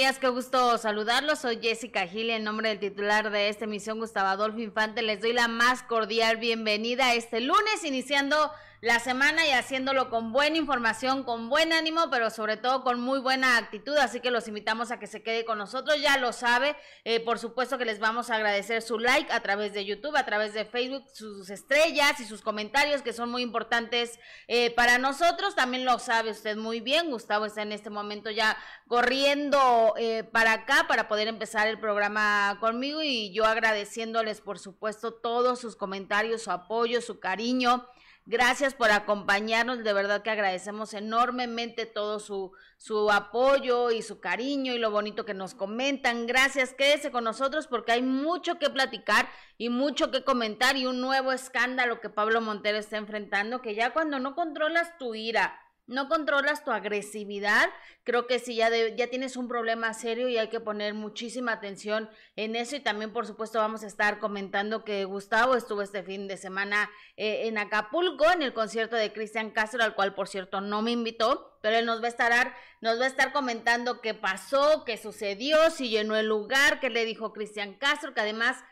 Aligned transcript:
días, 0.00 0.18
qué 0.18 0.28
gusto 0.28 0.78
saludarlos. 0.78 1.40
Soy 1.40 1.58
Jessica 1.60 2.06
Gil, 2.06 2.30
en 2.30 2.42
nombre 2.42 2.70
del 2.70 2.78
titular 2.78 3.30
de 3.30 3.50
esta 3.50 3.66
emisión, 3.66 3.98
Gustavo 3.98 4.28
Adolfo 4.28 4.58
Infante. 4.58 5.02
Les 5.02 5.20
doy 5.20 5.34
la 5.34 5.46
más 5.46 5.82
cordial 5.82 6.38
bienvenida 6.38 7.12
este 7.12 7.42
lunes, 7.42 7.84
iniciando 7.84 8.50
la 8.80 8.98
semana 8.98 9.46
y 9.46 9.50
haciéndolo 9.50 10.08
con 10.08 10.32
buena 10.32 10.56
información, 10.56 11.22
con 11.22 11.50
buen 11.50 11.72
ánimo, 11.72 12.08
pero 12.10 12.30
sobre 12.30 12.56
todo 12.56 12.82
con 12.82 12.98
muy 12.98 13.20
buena 13.20 13.58
actitud. 13.58 13.94
Así 13.98 14.20
que 14.20 14.30
los 14.30 14.48
invitamos 14.48 14.90
a 14.90 14.98
que 14.98 15.06
se 15.06 15.22
quede 15.22 15.44
con 15.44 15.58
nosotros. 15.58 16.00
Ya 16.00 16.16
lo 16.16 16.32
sabe, 16.32 16.76
eh, 17.04 17.20
por 17.20 17.38
supuesto 17.38 17.76
que 17.76 17.84
les 17.84 17.98
vamos 17.98 18.30
a 18.30 18.36
agradecer 18.36 18.80
su 18.80 18.98
like 18.98 19.30
a 19.32 19.40
través 19.40 19.74
de 19.74 19.84
YouTube, 19.84 20.16
a 20.16 20.24
través 20.24 20.54
de 20.54 20.64
Facebook, 20.64 21.04
sus 21.12 21.50
estrellas 21.50 22.20
y 22.20 22.24
sus 22.24 22.40
comentarios 22.40 23.02
que 23.02 23.12
son 23.12 23.30
muy 23.30 23.42
importantes 23.42 24.18
eh, 24.48 24.70
para 24.70 24.96
nosotros. 24.96 25.54
También 25.54 25.84
lo 25.84 25.98
sabe 25.98 26.30
usted 26.30 26.56
muy 26.56 26.80
bien. 26.80 27.10
Gustavo 27.10 27.44
está 27.44 27.60
en 27.60 27.72
este 27.72 27.90
momento 27.90 28.30
ya 28.30 28.56
corriendo 28.88 29.92
eh, 29.98 30.24
para 30.24 30.52
acá 30.52 30.86
para 30.88 31.06
poder 31.06 31.28
empezar 31.28 31.68
el 31.68 31.78
programa 31.78 32.56
conmigo 32.60 33.02
y 33.02 33.30
yo 33.34 33.44
agradeciéndoles, 33.44 34.40
por 34.40 34.58
supuesto, 34.58 35.12
todos 35.12 35.60
sus 35.60 35.76
comentarios, 35.76 36.42
su 36.42 36.50
apoyo, 36.50 37.02
su 37.02 37.20
cariño. 37.20 37.86
Gracias 38.30 38.74
por 38.74 38.92
acompañarnos, 38.92 39.82
de 39.82 39.92
verdad 39.92 40.22
que 40.22 40.30
agradecemos 40.30 40.94
enormemente 40.94 41.84
todo 41.84 42.20
su, 42.20 42.52
su 42.76 43.10
apoyo 43.10 43.90
y 43.90 44.02
su 44.02 44.20
cariño 44.20 44.72
y 44.72 44.78
lo 44.78 44.92
bonito 44.92 45.24
que 45.24 45.34
nos 45.34 45.52
comentan. 45.56 46.28
Gracias, 46.28 46.72
quédese 46.72 47.10
con 47.10 47.24
nosotros 47.24 47.66
porque 47.66 47.90
hay 47.90 48.02
mucho 48.02 48.60
que 48.60 48.70
platicar 48.70 49.28
y 49.58 49.68
mucho 49.68 50.12
que 50.12 50.22
comentar 50.22 50.76
y 50.76 50.86
un 50.86 51.00
nuevo 51.00 51.32
escándalo 51.32 52.00
que 52.00 52.08
Pablo 52.08 52.40
Montero 52.40 52.78
está 52.78 52.98
enfrentando, 52.98 53.62
que 53.62 53.74
ya 53.74 53.92
cuando 53.92 54.20
no 54.20 54.36
controlas 54.36 54.96
tu 54.96 55.16
ira, 55.16 55.58
no 55.90 56.08
controlas 56.08 56.64
tu 56.64 56.70
agresividad, 56.70 57.68
creo 58.04 58.28
que 58.28 58.38
sí, 58.38 58.54
ya, 58.54 58.70
ya 58.70 59.08
tienes 59.08 59.36
un 59.36 59.48
problema 59.48 59.92
serio 59.92 60.28
y 60.28 60.38
hay 60.38 60.48
que 60.48 60.60
poner 60.60 60.94
muchísima 60.94 61.52
atención 61.52 62.08
en 62.36 62.54
eso. 62.54 62.76
Y 62.76 62.80
también, 62.80 63.12
por 63.12 63.26
supuesto, 63.26 63.58
vamos 63.58 63.82
a 63.82 63.88
estar 63.88 64.20
comentando 64.20 64.84
que 64.84 65.04
Gustavo 65.04 65.56
estuvo 65.56 65.82
este 65.82 66.04
fin 66.04 66.28
de 66.28 66.36
semana 66.36 66.88
eh, 67.16 67.48
en 67.48 67.58
Acapulco, 67.58 68.30
en 68.30 68.42
el 68.42 68.54
concierto 68.54 68.94
de 68.94 69.12
Cristian 69.12 69.50
Castro, 69.50 69.82
al 69.82 69.96
cual, 69.96 70.14
por 70.14 70.28
cierto, 70.28 70.60
no 70.60 70.80
me 70.80 70.92
invitó, 70.92 71.58
pero 71.60 71.76
él 71.76 71.86
nos 71.86 72.00
va 72.00 72.06
a 72.06 72.10
estar, 72.10 72.54
nos 72.80 73.00
va 73.00 73.04
a 73.04 73.08
estar 73.08 73.32
comentando 73.32 74.00
qué 74.00 74.14
pasó, 74.14 74.84
qué 74.84 74.96
sucedió, 74.96 75.70
si 75.70 75.88
llenó 75.88 76.14
el 76.14 76.26
lugar, 76.26 76.78
qué 76.78 76.88
le 76.88 77.04
dijo 77.04 77.32
Cristian 77.32 77.74
Castro, 77.74 78.14
que 78.14 78.20
además 78.20 78.62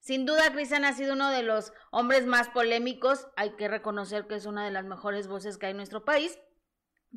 sin 0.00 0.24
duda, 0.24 0.52
Cristian 0.52 0.84
ha 0.84 0.92
sido 0.94 1.14
uno 1.14 1.28
de 1.28 1.42
los 1.42 1.72
hombres 1.90 2.24
más 2.24 2.48
polémicos. 2.48 3.26
Hay 3.36 3.56
que 3.56 3.68
reconocer 3.68 4.26
que 4.26 4.36
es 4.36 4.46
una 4.46 4.64
de 4.64 4.70
las 4.70 4.84
mejores 4.84 5.26
voces 5.26 5.58
que 5.58 5.66
hay 5.66 5.72
en 5.72 5.76
nuestro 5.76 6.04
país 6.04 6.38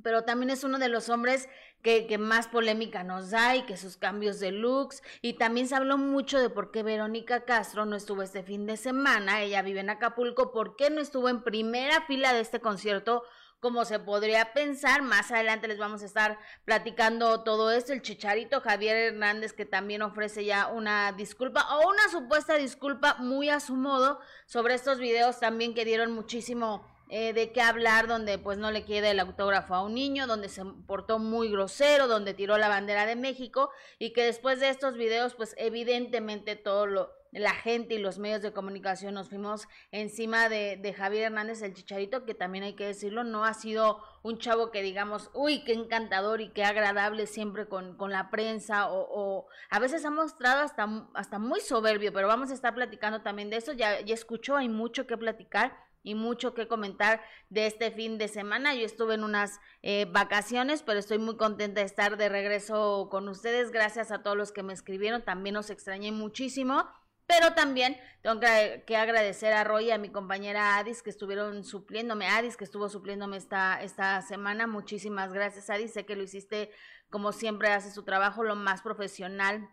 pero 0.04 0.24
también 0.24 0.50
es 0.50 0.64
uno 0.64 0.80
de 0.80 0.90
los 0.90 1.10
hombres 1.10 1.50
que, 1.82 2.08
que, 2.08 2.18
más 2.18 2.48
polémica 2.48 3.04
nos 3.04 3.32
da 3.32 3.56
y 3.56 3.64
que 3.64 3.78
sus 3.78 3.98
cambios 3.98 4.40
de 4.40 4.52
looks. 4.52 5.02
Y 5.22 5.34
también 5.34 5.68
se 5.68 5.76
habló 5.76 5.98
mucho 5.98 6.40
de 6.40 6.50
por 6.50 6.72
qué 6.72 6.84
Verónica 6.84 7.46
Castro 7.46 7.86
no 7.86 7.96
estuvo 7.96 8.22
este 8.22 8.44
fin 8.44 8.66
de 8.66 8.78
semana. 8.78 9.42
Ella 9.42 9.62
vive 9.62 9.80
en 9.80 9.90
Acapulco. 9.90 10.52
¿Por 10.52 10.76
qué 10.76 10.90
no 10.90 11.02
estuvo 11.02 11.30
en 11.30 11.44
primera 11.44 12.02
fila 12.06 12.34
de 12.34 12.42
este 12.42 12.62
concierto? 12.62 13.24
Como 13.60 13.86
se 13.86 14.00
podría 14.00 14.54
pensar, 14.54 15.04
más 15.04 15.30
adelante 15.32 15.68
les 15.68 15.78
vamos 15.78 16.02
a 16.02 16.08
estar 16.08 16.40
platicando 16.66 17.44
todo 17.44 17.70
esto. 17.70 17.94
El 17.94 18.02
chicharito 18.02 18.60
Javier 18.60 18.98
Hernández, 18.98 19.54
que 19.54 19.66
también 19.66 20.02
ofrece 20.02 20.46
ya 20.46 20.68
una 20.68 21.12
disculpa 21.12 21.68
o 21.78 21.90
una 21.90 22.10
supuesta 22.10 22.56
disculpa 22.56 23.18
muy 23.20 23.50
a 23.50 23.60
su 23.60 23.76
modo 23.76 24.20
sobre 24.48 24.74
estos 24.74 24.98
videos 24.98 25.40
también 25.40 25.76
que 25.76 25.86
dieron 25.86 26.12
muchísimo 26.12 26.91
eh, 27.14 27.34
de 27.34 27.52
qué 27.52 27.62
hablar, 27.62 28.08
donde 28.08 28.38
pues 28.38 28.58
no 28.58 28.72
le 28.72 28.86
queda 28.86 29.12
el 29.12 29.20
autógrafo 29.20 29.76
a 29.76 29.84
un 29.84 29.94
niño, 29.94 30.28
donde 30.28 30.48
se 30.48 30.64
portó 30.88 31.20
muy 31.20 31.52
grosero, 31.52 32.08
donde 32.08 32.34
tiró 32.34 32.58
la 32.58 32.70
bandera 32.70 33.06
de 33.06 33.18
México 33.18 33.70
y 34.00 34.14
que 34.14 34.24
después 34.24 34.62
de 34.62 34.70
estos 34.70 34.96
videos 34.96 35.36
pues 35.36 35.54
evidentemente 35.58 36.56
todo 36.56 36.88
lo, 36.88 37.12
la 37.34 37.54
gente 37.54 37.96
y 37.96 37.98
los 37.98 38.18
medios 38.18 38.42
de 38.42 38.54
comunicación 38.54 39.14
nos 39.14 39.28
fuimos 39.28 39.68
encima 39.92 40.48
de, 40.48 40.78
de, 40.78 40.94
Javier 40.94 41.24
Hernández 41.26 41.62
el 41.62 41.74
Chicharito, 41.74 42.24
que 42.24 42.34
también 42.34 42.64
hay 42.64 42.76
que 42.76 42.86
decirlo, 42.86 43.26
no 43.26 43.44
ha 43.44 43.56
sido 43.56 44.02
un 44.24 44.38
chavo 44.38 44.72
que 44.72 44.82
digamos, 44.82 45.32
uy, 45.34 45.66
qué 45.66 45.74
encantador 45.74 46.40
y 46.40 46.54
qué 46.54 46.64
agradable 46.64 47.28
siempre 47.28 47.68
con, 47.68 47.98
con 47.98 48.12
la 48.12 48.30
prensa, 48.30 48.90
o, 48.90 49.08
o, 49.10 49.48
a 49.70 49.80
veces 49.80 50.06
ha 50.06 50.12
mostrado 50.12 50.62
hasta, 50.62 50.88
hasta 51.14 51.40
muy 51.40 51.60
soberbio, 51.60 52.14
pero 52.14 52.30
vamos 52.30 52.52
a 52.52 52.54
estar 52.54 52.74
platicando 52.74 53.22
también 53.22 53.50
de 53.50 53.58
eso, 53.58 53.74
ya, 53.74 54.00
ya 54.00 54.14
escuchó, 54.14 54.56
hay 54.56 54.70
mucho 54.70 55.06
que 55.08 55.18
platicar 55.18 55.91
y 56.04 56.16
mucho 56.16 56.54
que 56.54 56.68
comentar 56.68 57.22
de 57.50 57.68
este 57.68 57.92
fin 57.92 58.18
de 58.18 58.28
semana. 58.28 58.76
Yo 58.76 58.86
estuve 58.86 59.16
en 59.16 59.24
unas 59.24 59.60
eh, 59.82 60.06
vacaciones, 60.12 60.84
pero 60.84 61.00
estoy 61.00 61.18
muy 61.18 61.38
contenta 61.38 61.82
de 61.82 61.86
estar 61.86 62.18
de 62.18 62.30
regreso 62.30 63.08
con 63.10 63.28
ustedes. 63.30 63.72
Gracias 63.72 64.12
a 64.12 64.24
todos 64.24 64.38
los 64.38 64.52
que 64.52 64.64
me 64.64 64.74
escribieron, 64.74 65.24
también 65.24 65.56
os 65.58 65.70
extrañé 65.70 66.12
muchísimo. 66.12 66.88
Pero 67.28 67.54
también 67.54 67.98
tengo 68.22 68.42
que, 68.42 68.98
agradecer 68.98 69.54
a 69.54 69.64
Roy 69.64 69.86
y 69.86 69.92
a 69.92 69.98
mi 69.98 70.10
compañera 70.10 70.78
Adis 70.78 71.02
que 71.02 71.10
estuvieron 71.10 71.64
supliéndome, 71.64 72.28
Adis 72.28 72.58
que 72.58 72.66
estuvo 72.66 72.90
supliéndome 72.90 73.38
esta, 73.38 73.82
esta 73.82 74.22
semana. 74.22 74.68
Muchísimas 74.68 75.32
gracias, 75.32 75.70
Adis. 75.70 75.94
Sé 75.94 76.06
que 76.06 76.18
lo 76.18 76.24
hiciste 76.24 76.72
como 77.10 77.34
siempre, 77.34 77.70
hace 77.70 77.92
su 77.92 78.04
trabajo 78.04 78.44
lo 78.44 78.56
más 78.56 78.82
profesional 78.82 79.70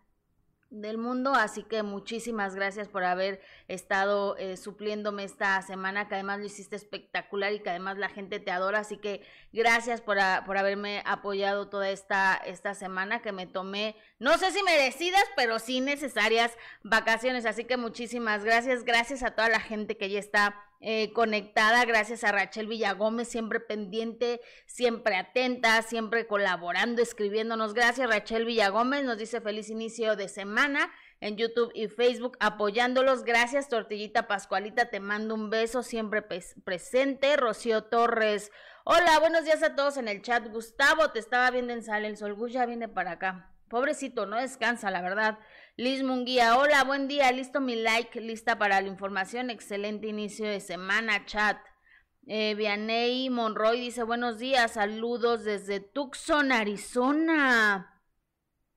del 0.71 0.99
mundo, 0.99 1.33
así 1.35 1.63
que 1.63 1.83
muchísimas 1.83 2.55
gracias 2.55 2.89
por 2.89 3.03
haber 3.05 3.41
estado 3.69 4.37
eh, 4.37 4.57
supliéndome 4.57 5.25
esta 5.25 5.61
semana, 5.63 6.09
que 6.09 6.15
además 6.15 6.41
lo 6.41 6.45
hiciste 6.45 6.77
espectacular 6.77 7.53
y 7.53 7.61
que 7.61 7.71
además 7.71 7.97
la 7.97 8.09
gente 8.09 8.39
te 8.39 8.51
adora, 8.51 8.81
así 8.81 8.99
que 8.99 9.23
gracias 9.53 10.01
por, 10.03 10.19
por 10.45 10.59
haberme 10.59 11.03
apoyado 11.07 11.69
toda 11.69 11.89
esta, 11.89 12.35
esta 12.37 12.75
semana 12.75 13.23
que 13.23 13.33
me 13.33 13.47
tomé, 13.47 13.97
no 14.19 14.37
sé 14.37 14.51
si 14.51 14.63
merecidas, 14.65 15.25
pero 15.37 15.59
sí 15.61 15.81
necesarias 15.81 16.53
vacaciones, 16.83 17.47
así 17.47 17.65
que 17.65 17.77
muchísimas 17.77 18.45
gracias, 18.45 18.85
gracias 18.85 19.23
a 19.23 19.31
toda 19.31 19.49
la 19.49 19.61
gente 19.61 19.97
que 19.97 20.11
ya 20.11 20.19
está 20.19 20.65
eh, 20.81 21.13
conectada, 21.13 21.85
gracias 21.85 22.25
a 22.25 22.33
Rachel 22.33 22.67
Villagómez, 22.67 23.29
siempre 23.29 23.61
pendiente, 23.61 24.41
siempre 24.67 25.17
atenta, 25.17 25.83
siempre 25.83 26.27
colaborando, 26.27 27.03
escribiéndonos. 27.03 27.75
Gracias 27.75 28.09
Rachel 28.09 28.45
Villagómez, 28.45 29.05
nos 29.05 29.19
dice 29.19 29.41
feliz 29.41 29.71
inicio 29.71 30.15
de 30.15 30.29
semana 30.29 30.91
en 31.21 31.37
YouTube 31.37 31.71
y 31.75 31.89
Facebook 31.89 32.37
apoyándolos. 32.41 33.25
Gracias 33.25 33.69
Tortillita 33.69 34.29
Pascualita, 34.29 34.91
te 34.91 35.01
mando 35.01 35.35
un 35.35 35.51
beso, 35.51 35.83
siempre 35.83 36.23
presente. 36.23 37.37
Rocío 37.37 37.85
Torres, 37.85 38.53
hola, 38.85 39.19
buenos 39.19 39.45
días 39.45 39.63
a 39.65 39.75
todos 39.75 39.97
en 39.97 40.07
el 40.07 40.23
chat. 40.23 40.47
Gustavo, 40.49 41.11
te 41.11 41.19
estaba 41.19 41.51
viendo 41.51 41.73
en 41.73 41.83
sala, 41.83 42.07
el 42.07 42.17
sol 42.17 42.37
ya 42.51 42.67
viene 42.67 42.89
para 42.89 43.13
acá. 43.13 43.53
Pobrecito, 43.69 44.27
no 44.27 44.37
descansa, 44.37 44.91
la 44.91 45.03
verdad. 45.03 45.39
Liz 45.77 46.03
Munguía, 46.03 46.57
hola, 46.59 46.85
buen 46.85 47.07
día, 47.07 47.31
listo 47.33 47.61
mi 47.61 47.77
like, 47.77 48.21
lista 48.21 48.59
para 48.59 48.81
la 48.81 48.89
información, 48.89 49.51
excelente 49.51 50.09
inicio 50.09 50.49
de 50.49 50.61
semana, 50.61 51.25
chat. 51.27 51.59
Eh, 52.27 52.55
Vianey 52.55 53.31
Monroy 53.31 53.81
dice, 53.81 54.03
buenos 54.03 54.39
días, 54.39 54.73
saludos 54.73 55.45
desde 55.45 55.81
Tucson, 55.81 56.53
Arizona. 56.53 58.03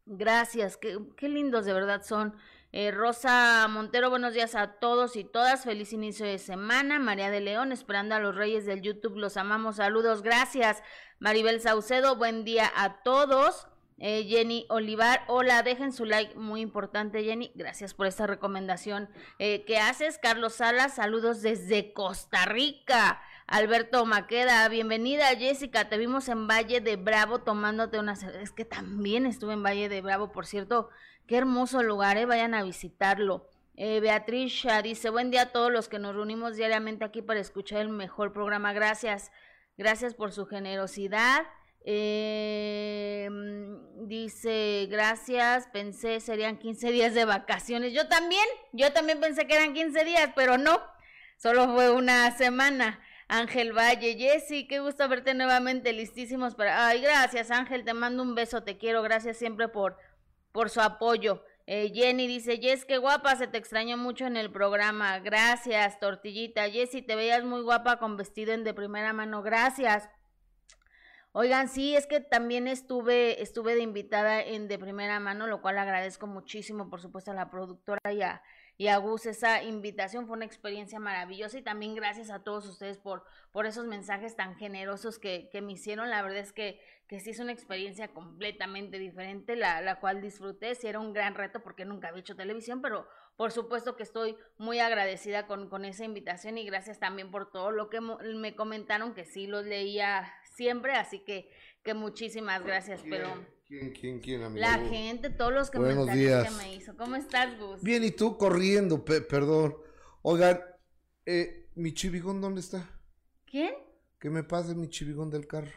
Gracias, 0.06 0.78
qué, 0.78 0.98
qué 1.18 1.30
lindos 1.30 1.66
de 1.66 1.74
verdad 1.74 2.04
son. 2.04 2.36
Eh, 2.74 2.92
Rosa 2.92 3.68
Montero, 3.70 4.10
buenos 4.10 4.34
días 4.34 4.56
a 4.56 4.80
todos 4.80 5.18
y 5.18 5.26
todas. 5.26 5.66
Feliz 5.66 5.92
inicio 5.92 6.26
de 6.26 6.38
semana. 6.38 7.00
María 7.00 7.30
de 7.30 7.42
León, 7.42 7.74
esperando 7.74 8.16
a 8.16 8.20
los 8.20 8.34
reyes 8.34 8.66
del 8.66 8.82
YouTube. 8.82 9.18
Los 9.18 9.36
amamos. 9.36 9.76
Saludos. 9.76 10.22
Gracias. 10.22 10.82
Maribel 11.20 11.60
Saucedo, 11.60 12.16
buen 12.16 12.46
día 12.46 12.72
a 12.74 13.04
todos. 13.04 13.68
Eh, 13.98 14.26
Jenny 14.28 14.66
Olivar, 14.70 15.24
hola, 15.28 15.62
dejen 15.62 15.92
su 15.92 16.06
like, 16.06 16.36
muy 16.36 16.62
importante 16.62 17.24
Jenny, 17.24 17.52
gracias 17.54 17.94
por 17.94 18.08
esta 18.08 18.26
recomendación 18.26 19.10
eh, 19.38 19.64
que 19.66 19.78
haces. 19.78 20.18
Carlos 20.18 20.56
Salas, 20.56 20.96
saludos 20.96 21.42
desde 21.42 21.94
Costa 21.94 22.46
Rica. 22.46 23.22
Alberto 23.52 24.06
Maqueda, 24.06 24.68
bienvenida 24.70 25.28
Jessica, 25.36 25.90
te 25.90 25.98
vimos 25.98 26.30
en 26.30 26.48
Valle 26.48 26.80
de 26.80 26.96
Bravo 26.96 27.40
tomándote 27.40 28.00
una 28.00 28.16
cerveza, 28.16 28.42
es 28.42 28.52
que 28.54 28.64
también 28.64 29.26
estuve 29.26 29.52
en 29.52 29.62
Valle 29.62 29.90
de 29.90 30.00
Bravo, 30.00 30.32
por 30.32 30.46
cierto, 30.46 30.90
qué 31.28 31.36
hermoso 31.36 31.84
lugar, 31.84 32.16
eh, 32.16 32.26
vayan 32.26 32.54
a 32.54 32.64
visitarlo. 32.64 33.50
Eh, 33.76 34.00
Beatriz 34.00 34.66
dice, 34.84 35.10
buen 35.10 35.32
día 35.32 35.42
a 35.42 35.52
todos 35.52 35.70
los 35.70 35.90
que 35.90 36.00
nos 36.00 36.16
reunimos 36.16 36.56
diariamente 36.56 37.04
aquí 37.04 37.22
para 37.22 37.42
escuchar 37.42 37.82
el 37.82 37.90
mejor 37.90 38.32
programa, 38.32 38.72
gracias, 38.72 39.34
gracias 39.78 40.14
por 40.14 40.32
su 40.32 40.46
generosidad. 40.46 41.42
Eh, 41.84 43.30
dice, 44.02 44.88
gracias, 44.90 45.68
pensé 45.74 46.20
serían 46.20 46.58
15 46.58 46.92
días 46.92 47.14
de 47.14 47.26
vacaciones. 47.26 47.94
Yo 47.94 48.08
también, 48.08 48.46
yo 48.72 48.92
también 48.94 49.20
pensé 49.20 49.48
que 49.48 49.56
eran 49.56 49.74
15 49.74 50.04
días, 50.04 50.30
pero 50.36 50.58
no, 50.58 50.80
solo 51.38 51.74
fue 51.74 51.92
una 51.92 52.32
semana. 52.38 53.00
Ángel 53.28 53.72
Valle, 53.72 54.18
Jessy, 54.18 54.68
qué 54.68 54.80
gusto 54.80 55.08
verte 55.08 55.34
nuevamente, 55.34 55.94
listísimos 55.94 56.54
para... 56.54 56.88
Ay, 56.88 57.02
gracias 57.02 57.50
Ángel, 57.50 57.86
te 57.86 57.94
mando 57.94 58.22
un 58.24 58.36
beso, 58.36 58.64
te 58.64 58.78
quiero, 58.78 59.02
gracias 59.02 59.38
siempre 59.38 59.70
por, 59.70 59.98
por 60.52 60.70
su 60.70 60.82
apoyo. 60.82 61.44
Eh, 61.66 61.92
Jenny 61.96 62.28
dice, 62.28 62.58
Jess, 62.58 62.84
qué 62.84 62.98
guapa, 62.98 63.38
se 63.38 63.48
te 63.48 63.58
extrañó 63.58 63.96
mucho 63.96 64.26
en 64.26 64.36
el 64.36 64.52
programa. 64.52 65.20
Gracias, 65.20 66.00
Tortillita. 66.02 66.70
Jessy, 66.70 67.02
te 67.02 67.16
veías 67.16 67.46
muy 67.46 67.62
guapa 67.62 68.00
con 68.00 68.18
vestido 68.18 68.52
en 68.52 68.66
de 68.66 68.74
primera 68.74 69.14
mano. 69.14 69.42
Gracias. 69.42 70.10
Oigan, 71.34 71.70
sí, 71.70 71.96
es 71.96 72.08
que 72.08 72.20
también 72.20 72.68
estuve, 72.68 73.42
estuve 73.42 73.76
de 73.76 73.82
invitada 73.82 74.42
en 74.42 74.68
de 74.68 74.78
primera 74.78 75.18
mano, 75.22 75.48
lo 75.48 75.62
cual 75.62 75.78
agradezco 75.78 76.28
muchísimo, 76.28 76.90
por 76.90 77.00
supuesto, 77.00 77.32
a 77.32 77.34
la 77.34 77.50
productora 77.50 78.12
y 78.12 78.22
a, 78.22 78.44
y 78.78 78.88
a 78.88 78.98
Gus 78.98 79.26
esa 79.26 79.64
invitación. 79.64 80.28
Fue 80.28 80.36
una 80.36 80.44
experiencia 80.44 81.00
maravillosa 81.00 81.58
y 81.58 81.62
también 81.62 81.96
gracias 81.96 82.32
a 82.32 82.44
todos 82.44 82.68
ustedes 82.68 82.98
por, 82.98 83.24
por 83.54 83.66
esos 83.66 83.86
mensajes 83.86 84.36
tan 84.36 84.58
generosos 84.58 85.20
que, 85.20 85.48
que 85.54 85.62
me 85.62 85.72
hicieron. 85.72 86.10
La 86.10 86.22
verdad 86.22 86.40
es 86.40 86.52
que, 86.52 86.82
que 87.08 87.22
sí 87.22 87.30
es 87.30 87.40
una 87.40 87.54
experiencia 87.54 88.10
completamente 88.10 89.00
diferente, 89.00 89.56
la, 89.56 89.80
la 89.80 90.02
cual 90.02 90.20
disfruté. 90.22 90.76
Sí 90.76 90.88
era 90.88 91.00
un 91.00 91.14
gran 91.14 91.36
reto 91.36 91.62
porque 91.62 91.86
nunca 91.86 92.10
había 92.10 92.20
hecho 92.20 92.36
televisión, 92.36 92.82
pero 92.82 93.08
por 93.38 93.54
supuesto 93.54 93.96
que 93.96 94.04
estoy 94.04 94.38
muy 94.58 94.80
agradecida 94.80 95.48
con, 95.48 95.70
con 95.70 95.86
esa 95.86 96.04
invitación 96.04 96.58
y 96.58 96.66
gracias 96.66 97.00
también 97.00 97.32
por 97.32 97.50
todo 97.52 97.72
lo 97.72 97.90
que 97.90 98.02
me 98.02 98.56
comentaron, 98.56 99.14
que 99.14 99.24
sí 99.24 99.48
los 99.48 99.66
leía 99.66 100.32
siempre, 100.52 100.94
así 100.96 101.20
que, 101.20 101.50
que 101.84 101.94
muchísimas 101.94 102.64
gracias, 102.64 103.02
¿Quién, 103.02 103.12
pero... 103.12 103.46
¿Quién, 103.66 103.92
quién, 103.94 104.20
quién, 104.20 104.44
amigo? 104.44 104.60
La 104.60 104.78
gente, 104.80 105.30
todos 105.30 105.54
los 105.54 105.72
Buenos 105.72 105.94
comentarios 106.06 106.44
días. 106.44 106.44
que 106.44 106.64
me 106.64 106.76
hizo. 106.76 106.98
¿Cómo 106.98 107.16
estás, 107.16 107.58
Gus? 107.58 107.82
Bien, 107.82 108.04
y 108.04 108.12
tú 108.12 108.38
corriendo, 108.38 109.04
pe- 109.06 109.22
perdón. 109.22 109.78
Oigan, 110.24 110.60
eh, 111.26 111.70
¿mi 111.76 111.94
chivigón 111.94 112.42
dónde 112.42 112.60
está? 112.60 112.86
¿Quién? 113.46 113.74
Que 114.20 114.30
me 114.30 114.44
pase 114.44 114.76
mi 114.76 114.90
chivigón 114.90 115.30
del 115.30 115.48
carro. 115.48 115.72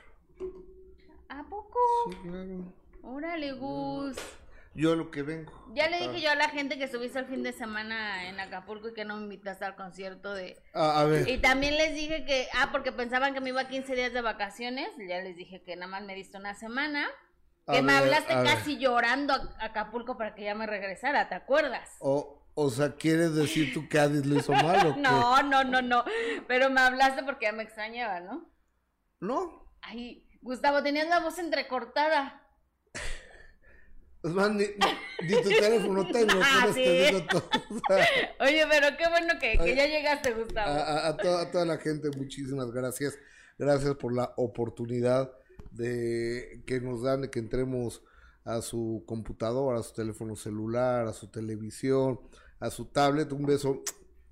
¿A 1.28 1.48
poco? 1.48 1.78
Sí, 2.10 2.16
claro. 2.28 2.72
Órale, 3.02 3.52
Gus. 3.52 4.16
Yo 4.74 4.92
a 4.92 4.96
lo 4.96 5.10
que 5.10 5.22
vengo. 5.22 5.52
Ya 5.74 5.88
le 5.88 5.98
dije 6.00 6.20
yo 6.20 6.30
a 6.30 6.34
la 6.34 6.48
gente 6.48 6.78
que 6.78 6.88
subiste 6.88 7.18
el 7.18 7.26
fin 7.26 7.42
de 7.42 7.52
semana 7.52 8.28
en 8.28 8.38
Acapulco 8.40 8.88
y 8.88 8.94
que 8.94 9.04
no 9.04 9.16
me 9.16 9.22
invitaste 9.24 9.64
al 9.64 9.76
concierto 9.76 10.34
de... 10.34 10.60
A, 10.72 11.00
a 11.00 11.04
ver, 11.04 11.28
Y 11.28 11.38
también 11.38 11.76
les 11.76 11.94
dije 11.94 12.24
que, 12.24 12.48
ah, 12.54 12.70
porque 12.72 12.92
pensaban 12.92 13.34
que 13.34 13.40
me 13.40 13.50
iba 13.50 13.68
15 13.68 13.94
días 13.94 14.12
de 14.12 14.20
vacaciones, 14.20 14.88
ya 15.08 15.20
les 15.20 15.36
dije 15.36 15.62
que 15.62 15.76
nada 15.76 15.86
más 15.90 16.02
me 16.02 16.14
diste 16.14 16.38
una 16.38 16.54
semana, 16.54 17.08
que 17.66 17.78
a 17.78 17.82
me 17.82 17.92
ver, 17.92 18.02
hablaste 18.02 18.32
a 18.32 18.42
ver. 18.42 18.46
casi 18.46 18.78
llorando 18.78 19.32
a 19.32 19.36
a 19.58 19.64
Acapulco 19.66 20.16
para 20.18 20.34
que 20.34 20.44
ya 20.44 20.54
me 20.54 20.66
regresara, 20.66 21.28
¿te 21.28 21.34
acuerdas? 21.36 21.88
O, 22.00 22.44
o 22.54 22.70
sea, 22.70 22.94
¿quieres 22.96 23.34
decir 23.34 23.72
tú 23.72 23.88
que 23.88 23.98
Adis 23.98 24.26
lo 24.26 24.36
hizo 24.36 24.52
mal 24.52 24.86
o 24.86 24.94
qué? 25.00 25.00
No, 25.00 25.42
no, 25.42 25.64
no, 25.64 25.82
no, 25.82 26.04
pero 26.46 26.70
me 26.70 26.80
hablaste 26.80 27.22
porque 27.22 27.46
ya 27.46 27.52
me 27.52 27.62
extrañaba, 27.62 28.20
¿no? 28.20 28.50
No. 29.20 29.68
Ay, 29.82 30.28
Gustavo, 30.40 30.82
tenías 30.82 31.08
la 31.08 31.20
voz 31.20 31.38
entrecortada. 31.38 32.43
Es 34.24 34.30
más, 34.30 34.50
ni, 34.52 34.64
ni- 34.64 35.42
tu 35.42 35.48
teléfono 35.60 36.06
tengo, 36.10 36.32
Ah, 36.42 36.66
sí. 36.74 36.82
te 36.82 37.06
digo 37.06 37.22
todo. 37.30 37.48
Oye, 38.40 38.64
pero 38.70 38.96
qué 38.96 39.08
bueno 39.08 39.34
que, 39.40 39.58
que 39.58 39.76
ya 39.76 39.86
llegaste, 39.86 40.32
Gustavo. 40.32 40.70
A, 40.70 40.74
a- 40.82 41.08
a 41.08 41.16
toda, 41.16 41.42
a 41.42 41.50
toda 41.50 41.64
la 41.66 41.76
gente, 41.78 42.08
muchísimas 42.16 42.70
gracias. 42.72 43.18
Gracias 43.58 43.94
por 43.96 44.12
la 44.14 44.32
oportunidad 44.36 45.30
de 45.70 46.62
que 46.66 46.80
nos 46.80 47.02
dan 47.02 47.22
de 47.22 47.30
que 47.30 47.38
entremos 47.38 48.02
a 48.44 48.60
su 48.62 49.04
computadora, 49.06 49.78
a 49.80 49.82
su 49.82 49.92
teléfono 49.94 50.36
celular, 50.36 51.06
a 51.06 51.12
su 51.12 51.28
televisión, 51.28 52.20
a 52.60 52.70
su 52.70 52.86
tablet. 52.86 53.32
Un 53.32 53.46
beso 53.46 53.82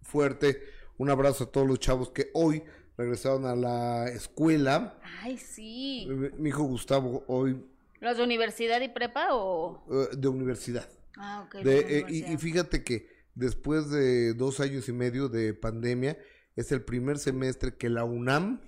fuerte, 0.02 0.60
un 0.98 1.10
abrazo 1.10 1.44
a 1.44 1.50
todos 1.52 1.66
los 1.66 1.78
chavos 1.78 2.10
que 2.10 2.30
hoy 2.34 2.62
regresaron 2.96 3.46
a 3.46 3.54
la 3.56 4.08
escuela. 4.08 4.98
Ay, 5.22 5.38
sí. 5.38 6.06
Mi, 6.08 6.30
mi 6.38 6.48
hijo 6.50 6.64
Gustavo 6.64 7.24
hoy 7.28 7.64
¿Los 8.02 8.16
de 8.16 8.24
universidad 8.24 8.80
y 8.80 8.88
prepa 8.88 9.28
o...? 9.30 9.84
eh, 9.90 10.16
de 10.16 10.28
universidad. 10.28 10.88
Ah, 11.16 11.44
ok. 11.46 11.62
De, 11.62 11.98
eh, 11.98 12.04
y, 12.08 12.32
y 12.32 12.36
fíjate 12.36 12.82
que 12.84 13.06
después 13.34 13.90
de 13.90 14.34
dos 14.34 14.60
años 14.60 14.88
y 14.88 14.92
medio 14.92 15.28
de 15.28 15.54
pandemia, 15.54 16.18
es 16.56 16.70
el 16.72 16.82
primer 16.82 17.18
semestre 17.18 17.76
que 17.76 17.88
la 17.88 18.04
UNAM 18.04 18.60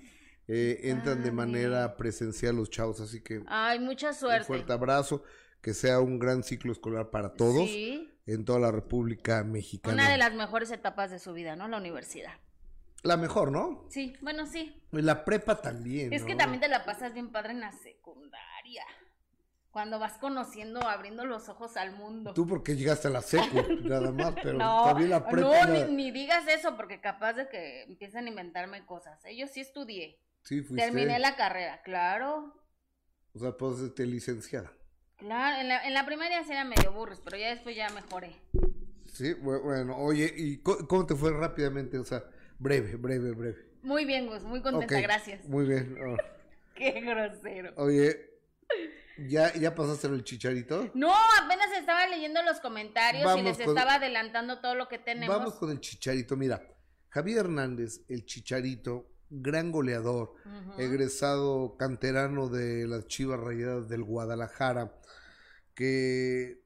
eh, 0.49 0.81
entran 0.85 1.23
de 1.23 1.33
manera 1.33 1.97
presencial 1.97 2.57
los 2.57 2.71
chavos. 2.71 3.01
Así 3.01 3.21
que 3.23 3.43
Ay, 3.47 3.79
mucha 3.81 4.09
un 4.11 4.15
suerte. 4.15 4.45
fuerte 4.47 4.73
abrazo, 4.73 5.23
que 5.61 5.75
sea 5.75 6.01
un 6.01 6.19
gran 6.19 6.43
ciclo 6.43 6.73
escolar 6.73 7.11
para 7.11 7.35
todos 7.35 7.69
Sí. 7.69 8.11
en 8.27 8.45
toda 8.45 8.59
la 8.61 8.71
República 8.71 9.43
Mexicana. 9.45 9.95
Una 9.95 10.11
de 10.11 10.17
las 10.19 10.33
mejores 10.35 10.71
etapas 10.71 11.11
de 11.11 11.19
su 11.19 11.33
vida, 11.33 11.57
¿no? 11.57 11.67
La 11.69 11.79
universidad. 11.79 12.35
La 13.03 13.17
mejor, 13.19 13.51
¿no? 13.53 13.85
Sí, 13.91 14.15
bueno, 14.23 14.47
sí. 14.47 14.81
La 14.93 15.25
prepa 15.27 15.61
también. 15.61 16.11
Es 16.13 16.23
que 16.23 16.35
también 16.37 16.61
te 16.63 16.69
la 16.69 16.87
pasas 16.87 17.13
bien 17.13 17.33
padre 17.33 17.51
en 17.53 17.61
la 17.61 17.73
secundaria. 17.73 18.85
Cuando 19.75 19.99
vas 19.99 20.19
conociendo, 20.19 20.79
abriendo 20.89 21.25
los 21.25 21.49
ojos 21.49 21.77
al 21.77 21.91
mundo. 21.97 22.33
Tú 22.33 22.47
porque 22.47 22.77
llegaste 22.77 23.09
a 23.09 23.11
la 23.11 23.23
secu, 23.23 23.57
nada 23.83 24.13
más, 24.13 24.33
pero 24.41 24.57
no, 24.57 24.85
también 24.85 25.11
la 25.11 25.27
prepa. 25.27 25.67
no 25.67 25.87
ni, 25.89 25.97
ni 25.97 26.11
digas 26.13 26.47
eso, 26.47 26.77
porque 26.77 27.01
capaz 27.01 27.33
de 27.33 27.49
que 27.49 27.83
empiezan 27.83 28.27
a 28.27 28.29
inventarme 28.29 28.87
cosas. 28.87 29.23
¿eh? 29.25 29.37
Yo 29.37 29.49
sí 29.49 29.61
estudié. 29.61 30.21
Sí, 30.43 30.63
fuiste. 30.63 30.87
Terminé 30.87 31.19
la 31.19 31.35
carrera, 31.35 31.83
claro. 31.83 32.55
O 33.35 33.39
sea, 33.41 33.57
pues 33.57 33.81
este, 33.81 34.07
licenciada. 34.07 34.73
Claro, 35.17 35.61
en 35.61 35.67
la, 35.67 35.85
en 35.85 35.93
la 35.93 36.07
primaria 36.07 36.45
sí 36.45 36.53
era 36.53 36.65
medio 36.65 36.93
burros, 36.93 37.21
pero 37.25 37.37
ya 37.37 37.49
después 37.49 37.75
ya 37.75 37.89
mejoré. 37.91 38.37
Sí, 39.13 39.35
bu- 39.35 39.61
bueno, 39.61 39.97
oye, 39.97 40.33
¿y 40.37 40.59
cómo 40.59 41.05
te 41.05 41.17
fue 41.17 41.33
rápidamente? 41.33 41.99
O 41.99 42.05
sea, 42.05 42.23
breve, 42.61 42.95
breve, 42.95 43.33
breve. 43.33 43.59
Muy 43.83 44.05
bien, 44.05 44.29
Gus, 44.29 44.45
muy 44.45 44.63
contenta, 44.63 45.01
gracias. 45.01 45.45
Muy 45.49 45.67
bien. 45.67 45.99
oh. 46.01 46.17
Qué 46.77 47.01
grosero. 47.01 47.73
Oye, 47.77 48.31
¿ya, 49.19 49.53
¿ya 49.55 49.75
pasaste 49.75 50.07
el 50.09 50.25
chicharito? 50.25 50.91
No, 50.95 51.13
apenas 51.43 51.71
estaba 51.79 52.07
leyendo 52.07 52.43
los 52.43 52.61
comentarios 52.61 53.39
y 53.39 53.43
les 53.43 53.59
con- 53.59 53.69
estaba 53.77 53.95
adelantando 53.95 54.61
todo 54.61 54.75
lo 54.75 54.89
que 54.89 54.99
tenemos. 54.99 55.37
Vamos 55.37 55.55
con 55.55 55.71
el 55.71 55.81
chicharito. 55.81 56.37
Mira, 56.37 56.63
Javier 57.11 57.39
Hernández, 57.39 58.01
el 58.09 58.25
chicharito, 58.27 59.11
gran 59.31 59.73
goleador, 59.73 60.35
egresado 60.79 61.77
canterano 61.77 62.49
de 62.49 62.87
las 62.87 63.07
Chivas 63.07 63.41
Rayadas 63.41 63.89
del 63.89 64.03
Guadalajara, 64.03 64.93
que 65.75 66.63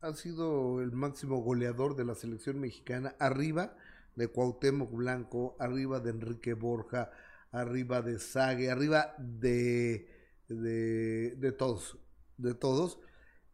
ha 0.00 0.12
sido 0.12 0.80
el 0.82 0.92
máximo 0.92 1.38
goleador 1.42 1.96
de 1.96 2.04
la 2.04 2.14
selección 2.14 2.60
mexicana, 2.60 3.14
arriba 3.18 3.76
de 4.16 4.28
Cuauhtémoc 4.28 4.92
Blanco, 4.92 5.56
arriba 5.58 6.00
de 6.00 6.10
Enrique 6.10 6.52
Borja, 6.54 7.10
arriba 7.50 8.02
de 8.02 8.18
Sague, 8.18 8.70
arriba 8.70 9.14
de, 9.18 10.13
de, 10.48 11.34
de 11.36 11.52
todos, 11.52 11.98
de 12.36 12.54
todos, 12.54 12.98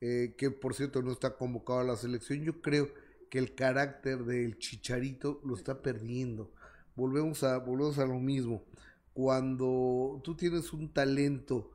eh, 0.01 0.35
que 0.37 0.51
por 0.51 0.75
cierto 0.75 1.03
no 1.03 1.13
está 1.13 1.37
convocado 1.37 1.81
a 1.81 1.85
la 1.85 1.97
selección. 1.97 2.43
Yo 2.43 2.61
creo 2.61 2.89
que 3.31 3.39
el 3.39 3.55
carácter 3.55 4.25
del 4.25 4.59
chicharito 4.59 5.41
lo 5.45 5.55
está 5.55 5.83
perdiendo. 5.83 6.53
Volvemos 6.97 7.43
a, 7.45 7.59
volvemos 7.59 7.99
a 7.99 8.07
lo 8.07 8.19
mismo. 8.19 8.65
Cuando 9.13 10.21
tú 10.25 10.37
tienes 10.37 10.73
un 10.73 10.93
talento, 10.93 11.71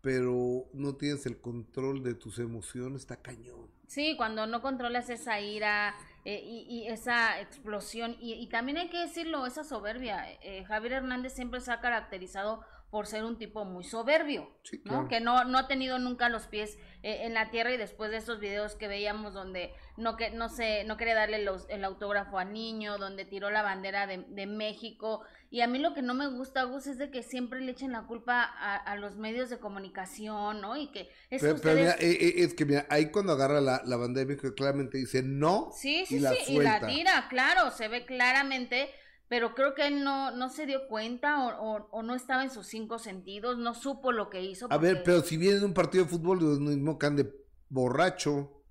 pero 0.00 0.68
no 0.72 0.94
tienes 0.96 1.26
el 1.26 1.40
control 1.40 2.02
de 2.02 2.14
tus 2.14 2.38
emociones, 2.38 3.02
está 3.02 3.16
cañón. 3.16 3.70
Sí, 3.86 4.14
cuando 4.16 4.46
no 4.46 4.62
controlas 4.62 5.10
esa 5.10 5.40
ira 5.40 5.94
eh, 6.24 6.42
y, 6.44 6.66
y 6.68 6.88
esa 6.88 7.40
explosión, 7.40 8.16
y, 8.20 8.48
también 8.48 8.78
hay 8.78 8.88
que 8.88 8.98
decirlo, 8.98 9.46
esa 9.46 9.64
soberbia. 9.64 10.24
eh, 10.42 10.64
Javier 10.64 10.94
Hernández 10.94 11.34
siempre 11.34 11.60
se 11.60 11.70
ha 11.70 11.80
caracterizado 11.80 12.62
por 12.90 13.06
ser 13.06 13.24
un 13.24 13.36
tipo 13.38 13.64
muy 13.64 13.84
soberbio, 13.84 14.50
Sí, 14.62 14.80
¿no? 14.84 15.06
claro. 15.06 15.08
Que 15.08 15.20
no, 15.20 15.44
no 15.44 15.58
ha 15.58 15.68
tenido 15.68 15.98
nunca 15.98 16.28
los 16.28 16.46
pies 16.46 16.78
eh, 17.02 17.20
en 17.24 17.34
la 17.34 17.50
tierra 17.50 17.72
y 17.72 17.76
después 17.76 18.10
de 18.10 18.18
esos 18.18 18.40
videos 18.40 18.74
que 18.76 18.88
veíamos 18.88 19.34
donde 19.34 19.72
no 19.96 20.16
que 20.16 20.30
no 20.30 20.48
sé, 20.48 20.84
no 20.84 20.96
quería 20.96 21.14
darle 21.14 21.42
los- 21.44 21.68
el 21.68 21.84
autógrafo 21.84 22.38
al 22.38 22.52
niño, 22.52 22.98
donde 22.98 23.24
tiró 23.24 23.50
la 23.50 23.62
bandera 23.62 24.06
de, 24.06 24.24
de 24.28 24.46
México. 24.46 25.22
Y 25.50 25.60
a 25.60 25.66
mí 25.66 25.78
lo 25.78 25.94
que 25.94 26.02
no 26.02 26.14
me 26.14 26.26
gusta, 26.28 26.64
Gus, 26.64 26.86
es 26.86 26.98
de 26.98 27.10
que 27.10 27.22
siempre 27.22 27.60
le 27.60 27.72
echen 27.72 27.92
la 27.92 28.02
culpa 28.06 28.42
a, 28.42 28.76
a 28.76 28.96
los 28.96 29.16
medios 29.16 29.50
de 29.50 29.58
comunicación, 29.58 30.60
¿no? 30.60 30.76
Y 30.76 30.90
que 30.90 31.08
es 31.30 31.42
que 31.42 31.48
Pero, 31.48 31.60
pero 31.60 31.74
mira, 31.76 31.92
eh, 32.00 32.10
eh, 32.20 32.34
es 32.38 32.54
que 32.54 32.64
mira, 32.64 32.86
ahí 32.90 33.10
cuando 33.10 33.32
agarra 33.32 33.60
la, 33.60 33.82
la 33.84 33.96
bandera 33.96 34.26
de 34.26 34.34
México 34.36 34.54
claramente 34.54 34.98
dice 34.98 35.22
no 35.22 35.70
Sí, 35.72 36.04
sí, 36.06 36.16
y 36.16 36.18
la 36.20 36.30
sí, 36.32 36.54
y 36.54 36.58
la 36.60 36.86
tira, 36.86 37.26
claro, 37.28 37.70
se 37.70 37.88
ve 37.88 38.04
claramente, 38.06 38.90
pero 39.28 39.54
creo 39.54 39.74
que 39.74 39.86
él 39.86 40.04
no, 40.04 40.30
no 40.30 40.48
se 40.50 40.66
dio 40.66 40.86
cuenta 40.88 41.44
o, 41.46 41.76
o- 41.76 41.88
o 41.90 42.02
no 42.02 42.14
estaba 42.14 42.42
en 42.44 42.50
sus 42.50 42.66
cinco 42.66 42.98
sentidos, 42.98 43.58
no 43.58 43.74
supo 43.74 44.12
lo 44.12 44.30
que 44.30 44.42
hizo. 44.42 44.68
A 44.68 44.78
ver, 44.78 45.02
pero 45.04 45.22
si 45.22 45.36
viene 45.36 45.58
de 45.60 45.64
un 45.66 45.74
partido 45.74 46.04
de 46.04 46.10
fútbol, 46.10 46.38
lo 46.40 46.46
mismo 46.60 46.98
que 46.98 47.06
ande 47.06 47.32
borracho. 47.68 48.62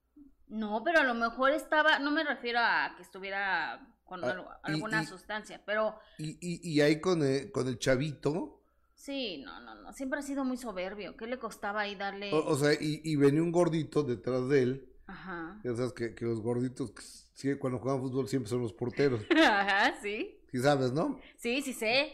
No, 0.47 0.83
pero 0.83 1.00
a 1.00 1.03
lo 1.03 1.15
mejor 1.15 1.51
estaba, 1.51 2.00
no 2.00 2.12
me 2.12 2.24
refiero 2.24 2.59
a 2.59 2.93
que 2.95 3.01
estuviera 3.03 3.88
con 4.05 4.24
Ah, 4.24 4.59
alguna 4.63 5.01
y- 5.03 5.05
sustancia, 5.07 5.62
pero 5.65 6.00
Y, 6.17 6.38
y, 6.41 6.71
y 6.74 6.81
ahí 6.81 7.00
con 7.01 7.24
el, 7.24 7.51
con 7.51 7.67
el 7.67 7.77
chavito, 7.79 8.62
sí, 8.95 9.38
no, 9.45 9.59
no, 9.62 9.75
no, 9.75 9.93
siempre 9.93 10.19
ha 10.19 10.24
sido 10.24 10.43
muy 10.43 10.57
soberbio, 10.57 11.15
¿qué 11.17 11.27
le 11.27 11.39
costaba 11.39 11.81
ahí 11.81 11.95
darle? 11.95 12.31
o, 12.31 12.38
o 12.53 12.55
sea, 12.57 12.74
y, 12.74 13.01
y 13.03 13.15
venía 13.15 13.41
un 13.43 13.51
gordito 13.51 14.03
detrás 14.03 14.47
de 14.50 14.63
él. 14.63 14.89
Ajá, 15.07 15.57
Ya 15.63 15.75
sabes 15.75 15.93
que, 15.93 16.15
que 16.15 16.25
los 16.25 16.41
gorditos, 16.41 16.91
que 16.91 17.03
sí, 17.36 17.54
cuando 17.56 17.77
juegan 17.77 18.01
fútbol, 18.01 18.27
siempre 18.27 18.50
son 18.50 18.62
los 18.63 18.74
porteros. 18.74 19.22
ajá, 19.46 19.96
sí, 20.01 20.42
Sí 20.51 20.60
sabes, 20.60 20.92
¿no? 20.94 21.20
sí, 21.38 21.62
sí 21.62 21.74
sé, 21.74 22.13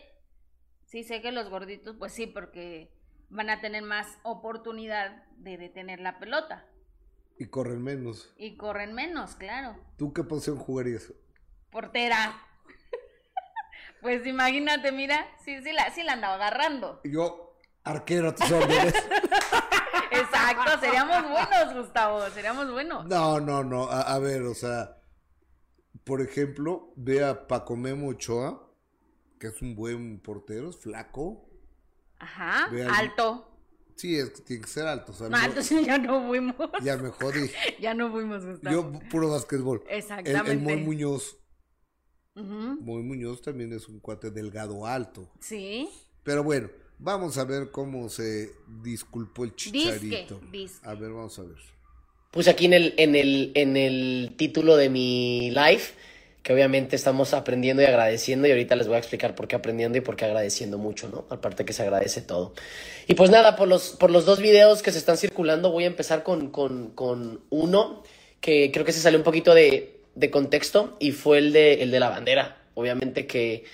sí 0.86 1.04
sé 1.04 1.22
que 1.22 1.32
los 1.32 1.50
gorditos, 1.50 1.96
pues 1.98 2.12
sí, 2.12 2.28
porque 2.28 2.92
van 3.30 3.50
a 3.50 3.62
tener 3.62 3.84
más 3.84 4.18
oportunidad 4.24 5.24
de 5.38 5.58
detener 5.58 6.00
la 6.00 6.20
pelota. 6.20 6.66
Y 7.38 7.46
corren 7.46 7.82
menos. 7.84 8.34
Y 8.38 8.58
corren 8.58 8.94
menos, 8.94 9.36
claro. 9.36 9.76
¿Tú 9.98 10.12
qué 10.12 10.24
posición 10.24 10.58
jugarías? 10.58 11.14
Portera. 11.72 12.36
pues 14.02 14.26
imagínate, 14.26 14.92
mira, 14.92 15.28
sí, 15.44 15.62
sí 15.62 15.72
la, 15.72 15.90
sí 15.92 16.04
la 16.04 16.14
andaba 16.14 16.36
agarrando. 16.36 17.00
Yo, 17.04 17.58
Arquero 17.84 18.30
a 18.30 18.36
tus 18.36 18.52
órdenes. 18.52 18.94
Exacto, 20.12 20.80
seríamos 20.80 21.24
buenos, 21.30 21.74
Gustavo, 21.74 22.30
seríamos 22.30 22.72
buenos. 22.72 23.06
No, 23.06 23.40
no, 23.40 23.64
no. 23.64 23.90
A, 23.90 24.02
a 24.02 24.20
ver, 24.20 24.44
o 24.44 24.54
sea, 24.54 25.01
por 26.04 26.22
ejemplo, 26.22 26.94
ve 26.96 27.24
a 27.24 27.48
Paco 27.48 27.76
Memo 27.76 28.08
Ochoa, 28.10 28.68
que 29.40 29.48
es 29.48 29.62
un 29.62 29.76
buen 29.76 30.20
portero, 30.20 30.70
es 30.70 30.78
flaco. 30.78 31.48
Ajá, 32.20 32.66
al- 32.66 32.90
alto. 32.90 33.48
Sí, 33.96 34.16
es, 34.18 34.44
tiene 34.46 34.64
que 34.64 34.68
ser 34.70 34.88
alto. 34.88 35.12
O 35.12 35.16
sea, 35.16 35.30
No, 35.30 35.38
no- 35.38 35.44
alto 35.44 35.62
sí, 35.62 35.84
ya 35.86 35.98
no 35.98 36.26
fuimos. 36.28 36.56
ya 36.84 36.98
me 36.98 37.10
jodí. 37.10 37.50
Ya 37.80 37.94
no 37.94 38.12
fuimos, 38.12 38.46
Gustavo. 38.46 38.76
Yo, 38.94 39.00
puro 39.10 39.30
básquetbol. 39.30 39.84
El, 39.88 39.98
Exactamente. 40.00 40.52
el 40.52 40.60
Moy 40.60 40.78
Muñoz. 40.78 41.38
Moy 42.36 43.04
Muñoz 43.04 43.42
también 43.42 43.74
es 43.74 43.88
un 43.90 44.00
cuate 44.00 44.32
delgado 44.32 44.86
alto. 44.88 45.30
Sí. 45.42 45.90
Pero 46.24 46.44
bueno, 46.44 46.70
vamos 46.98 47.38
a 47.38 47.44
ver 47.44 47.72
cómo 47.72 48.08
se 48.10 48.52
disculpó 48.82 49.44
el 49.44 49.52
Disque, 49.52 49.72
chicharito. 49.72 50.40
disque. 50.52 50.88
A 50.88 50.94
ver, 50.96 51.12
vamos 51.12 51.38
a 51.40 51.44
ver. 51.44 51.58
Puse 52.32 52.50
aquí 52.50 52.66
en 52.66 52.74
el, 52.74 52.94
en 52.98 53.16
el, 53.16 53.52
en 53.56 53.78
el 53.78 54.34
título 54.38 54.78
de 54.78 54.90
mi 54.90 55.52
live 55.52 55.82
que 56.44 56.54
obviamente 56.54 56.96
estamos 56.96 57.36
aprendiendo 57.36 57.84
y 57.84 57.86
agradeciendo 57.86 58.48
y 58.48 58.52
ahorita 58.52 58.76
les 58.76 58.88
voy 58.88 58.96
a 58.96 59.00
explicar 59.00 59.36
por 59.36 59.48
qué 59.48 59.56
aprendiendo 59.56 60.00
y 60.00 60.02
por 60.02 60.16
qué 60.16 60.26
agradeciendo 60.26 60.80
mucho, 60.80 61.08
¿no? 61.10 61.26
Aparte 61.30 61.66
que 61.66 61.74
se 61.74 61.84
agradece 61.84 62.22
todo. 62.22 62.54
Y 63.08 63.14
pues 63.14 63.30
nada, 63.30 63.56
por 63.56 63.68
los, 63.68 63.90
por 63.90 64.10
los 64.10 64.26
dos 64.26 64.40
videos 64.40 64.82
que 64.82 64.92
se 64.92 64.98
están 64.98 65.18
circulando 65.18 65.72
voy 65.72 65.84
a 65.84 65.88
empezar 65.88 66.24
con, 66.24 66.50
con, 66.50 66.90
con 66.92 67.42
uno 67.52 68.04
que 68.40 68.72
creo 68.72 68.86
que 68.86 68.94
se 68.94 69.02
salió 69.02 69.20
un 69.20 69.24
poquito 69.24 69.54
de, 69.54 70.00
de 70.16 70.32
contexto 70.32 70.98
y 71.00 71.12
fue 71.12 71.38
el 71.38 71.54
de, 71.54 71.84
el 71.84 71.92
de 71.92 72.00
la 72.00 72.10
bandera. 72.10 72.58
Obviamente 72.74 73.28
que 73.28 73.66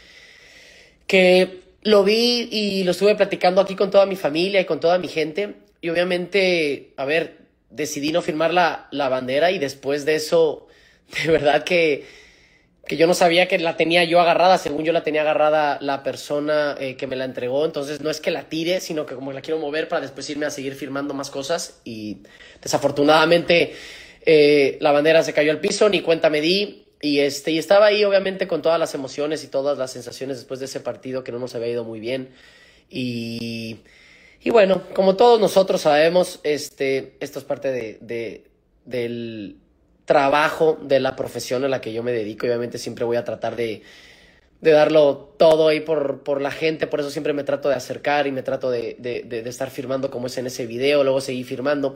que 1.08 1.62
lo 1.84 2.04
vi 2.04 2.50
y 2.52 2.84
lo 2.84 2.92
estuve 2.92 3.16
platicando 3.16 3.62
aquí 3.62 3.76
con 3.76 3.90
toda 3.90 4.06
mi 4.06 4.18
familia 4.18 4.62
y 4.62 4.66
con 4.66 4.80
toda 4.80 5.00
mi 5.00 5.08
gente. 5.08 5.56
Y 5.80 5.90
obviamente, 5.90 6.92
a 6.98 7.06
ver, 7.06 7.47
decidí 7.70 8.12
no 8.12 8.22
firmar 8.22 8.54
la, 8.54 8.88
la 8.92 9.10
bandera 9.10 9.52
y 9.52 9.60
después 9.60 10.06
de 10.06 10.16
eso, 10.16 10.68
de 11.24 11.32
verdad 11.32 11.64
que, 11.64 12.06
que 12.88 12.96
yo 12.96 13.06
no 13.06 13.14
sabía 13.14 13.48
que 13.48 13.60
la 13.60 13.76
tenía 13.76 14.06
yo 14.06 14.22
agarrada, 14.22 14.58
según 14.58 14.86
yo 14.86 14.94
la 14.94 15.04
tenía 15.04 15.22
agarrada 15.22 15.78
la 15.82 16.04
persona 16.04 16.76
eh, 16.80 16.96
que 16.96 17.06
me 17.06 17.18
la 17.18 17.26
entregó. 17.26 17.66
Entonces 17.66 18.00
no 18.00 18.10
es 18.10 18.22
que 18.22 18.32
la 18.32 18.44
tire, 18.44 18.80
sino 18.80 19.06
que 19.06 19.16
como 19.16 19.34
la 19.34 19.42
quiero 19.42 19.60
mover 19.60 19.90
para 19.90 20.02
después 20.02 20.30
irme 20.30 20.46
a 20.46 20.50
seguir 20.50 20.74
firmando 20.74 21.14
más 21.14 21.30
cosas. 21.30 21.82
Y 21.84 22.20
desafortunadamente 22.62 23.74
eh, 24.26 24.78
la 24.80 24.92
bandera 24.94 25.22
se 25.24 25.34
cayó 25.34 25.52
al 25.52 25.60
piso, 25.60 25.90
ni 25.90 26.02
cuenta 26.02 26.30
me 26.30 26.40
di. 26.40 26.86
Y, 27.02 27.20
este, 27.20 27.52
y 27.52 27.60
estaba 27.60 27.88
ahí 27.88 28.04
obviamente 28.06 28.48
con 28.48 28.62
todas 28.62 28.80
las 28.80 28.96
emociones 28.96 29.44
y 29.44 29.48
todas 29.48 29.78
las 29.78 29.92
sensaciones 29.92 30.38
después 30.38 30.60
de 30.60 30.66
ese 30.66 30.80
partido 30.80 31.24
que 31.24 31.32
no 31.32 31.40
nos 31.40 31.56
había 31.56 31.68
ido 31.68 31.84
muy 31.84 32.00
bien. 32.00 32.30
Y, 32.90 33.82
y 34.42 34.50
bueno, 34.52 34.84
como 34.94 35.16
todos 35.16 35.40
nosotros 35.40 35.82
sabemos, 35.82 36.40
este, 36.44 37.18
esto 37.20 37.40
es 37.40 37.46
parte 37.46 37.72
de, 37.72 37.98
de- 38.02 38.46
del 38.86 39.58
trabajo 40.06 40.78
de 40.82 41.00
la 41.02 41.16
profesión 41.16 41.64
a 41.66 41.68
la 41.68 41.82
que 41.82 41.92
yo 41.94 42.04
me 42.04 42.12
dedico. 42.14 42.46
Obviamente 42.46 42.78
siempre 42.78 43.04
voy 43.06 43.18
a 43.18 43.26
tratar 43.26 43.56
de, 43.58 43.82
de 44.62 44.72
darlo 44.72 45.34
todo 45.38 45.68
ahí 45.70 45.82
por, 45.82 46.24
por 46.24 46.42
la 46.42 46.52
gente, 46.52 46.88
por 46.88 47.00
eso 47.02 47.12
siempre 47.12 47.34
me 47.34 47.44
trato 47.44 47.70
de 47.70 47.76
acercar 47.76 48.28
y 48.28 48.32
me 48.32 48.44
trato 48.44 48.72
de- 48.72 48.96
de 49.00 49.50
estar 49.50 49.70
firmando 49.72 50.12
como 50.12 50.28
es 50.28 50.38
en 50.38 50.48
ese 50.48 50.66
video, 50.68 51.04
luego 51.04 51.22
seguir 51.22 51.46
firmando. 51.46 51.96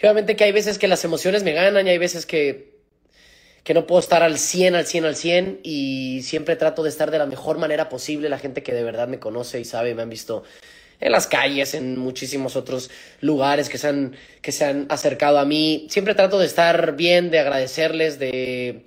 Y 0.00 0.06
obviamente 0.06 0.36
que 0.36 0.44
hay 0.44 0.52
veces 0.52 0.78
que 0.78 0.88
las 0.88 1.04
emociones 1.04 1.44
me 1.44 1.52
ganan 1.52 1.86
y 1.86 1.90
hay 1.90 1.98
veces 1.98 2.26
que, 2.26 2.76
que 3.64 3.74
no 3.74 3.86
puedo 3.86 4.00
estar 4.00 4.22
al 4.22 4.38
100, 4.38 4.74
al 4.76 4.86
100, 4.86 5.04
al 5.06 5.16
100 5.16 5.60
y 5.64 6.22
siempre 6.22 6.56
trato 6.56 6.82
de 6.84 6.88
estar 6.90 7.10
de 7.10 7.18
la 7.18 7.26
mejor 7.26 7.58
manera 7.58 7.88
posible. 7.88 8.28
La 8.28 8.38
gente 8.38 8.62
que 8.62 8.72
de 8.72 8.84
verdad 8.84 9.08
me 9.08 9.18
conoce 9.18 9.60
y 9.60 9.64
sabe, 9.64 9.94
me 9.94 10.02
han 10.02 10.10
visto 10.10 10.44
en 11.00 11.12
las 11.12 11.26
calles, 11.26 11.74
en 11.74 11.98
muchísimos 11.98 12.56
otros 12.56 12.90
lugares 13.20 13.68
que 13.68 13.78
se 13.78 13.88
han, 13.88 14.16
que 14.42 14.52
se 14.52 14.64
han 14.64 14.86
acercado 14.88 15.38
a 15.38 15.44
mí. 15.44 15.86
Siempre 15.90 16.14
trato 16.14 16.38
de 16.38 16.46
estar 16.46 16.96
bien, 16.96 17.30
de 17.30 17.38
agradecerles, 17.38 18.18
de, 18.18 18.84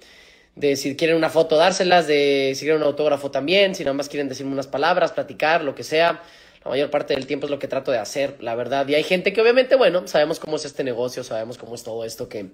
de 0.55 0.75
si 0.75 0.95
quieren 0.95 1.15
una 1.15 1.29
foto 1.29 1.55
dárselas, 1.57 2.07
de 2.07 2.53
si 2.55 2.61
quieren 2.61 2.81
un 2.81 2.87
autógrafo 2.87 3.31
también, 3.31 3.75
si 3.75 3.83
nada 3.83 3.93
más 3.93 4.09
quieren 4.09 4.29
decirme 4.29 4.51
unas 4.51 4.67
palabras, 4.67 5.11
platicar, 5.11 5.63
lo 5.63 5.75
que 5.75 5.83
sea. 5.83 6.21
La 6.63 6.71
mayor 6.71 6.89
parte 6.89 7.15
del 7.15 7.25
tiempo 7.25 7.45
es 7.45 7.51
lo 7.51 7.59
que 7.59 7.67
trato 7.67 7.91
de 7.91 7.99
hacer, 7.99 8.35
la 8.41 8.53
verdad. 8.53 8.87
Y 8.87 8.95
hay 8.95 9.03
gente 9.03 9.31
que 9.31 9.41
obviamente, 9.41 9.75
bueno, 9.75 10.07
sabemos 10.07 10.39
cómo 10.39 10.57
es 10.57 10.65
este 10.65 10.83
negocio, 10.83 11.23
sabemos 11.23 11.57
cómo 11.57 11.73
es 11.73 11.83
todo 11.83 12.03
esto 12.03 12.27
que, 12.27 12.47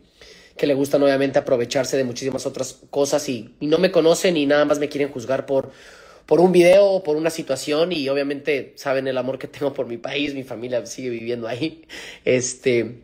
que 0.55 0.67
le 0.67 0.75
gustan 0.75 1.01
obviamente 1.01 1.39
aprovecharse 1.39 1.97
de 1.97 2.03
muchísimas 2.03 2.45
otras 2.45 2.77
cosas 2.91 3.27
y, 3.29 3.55
y 3.59 3.65
no 3.65 3.79
me 3.79 3.91
conocen 3.91 4.37
y 4.37 4.45
nada 4.45 4.63
más 4.65 4.77
me 4.77 4.89
quieren 4.89 5.11
juzgar 5.11 5.47
por, 5.47 5.71
por 6.25 6.39
un 6.39 6.51
video 6.51 7.03
por 7.03 7.17
una 7.17 7.29
situación 7.29 7.91
y 7.91 8.09
obviamente 8.09 8.73
saben 8.75 9.07
el 9.07 9.17
amor 9.17 9.37
que 9.37 9.47
tengo 9.47 9.73
por 9.73 9.87
mi 9.87 9.97
país, 9.97 10.33
mi 10.33 10.43
familia 10.43 10.85
sigue 10.85 11.09
viviendo 11.09 11.47
ahí. 11.47 11.83
Este, 12.25 13.01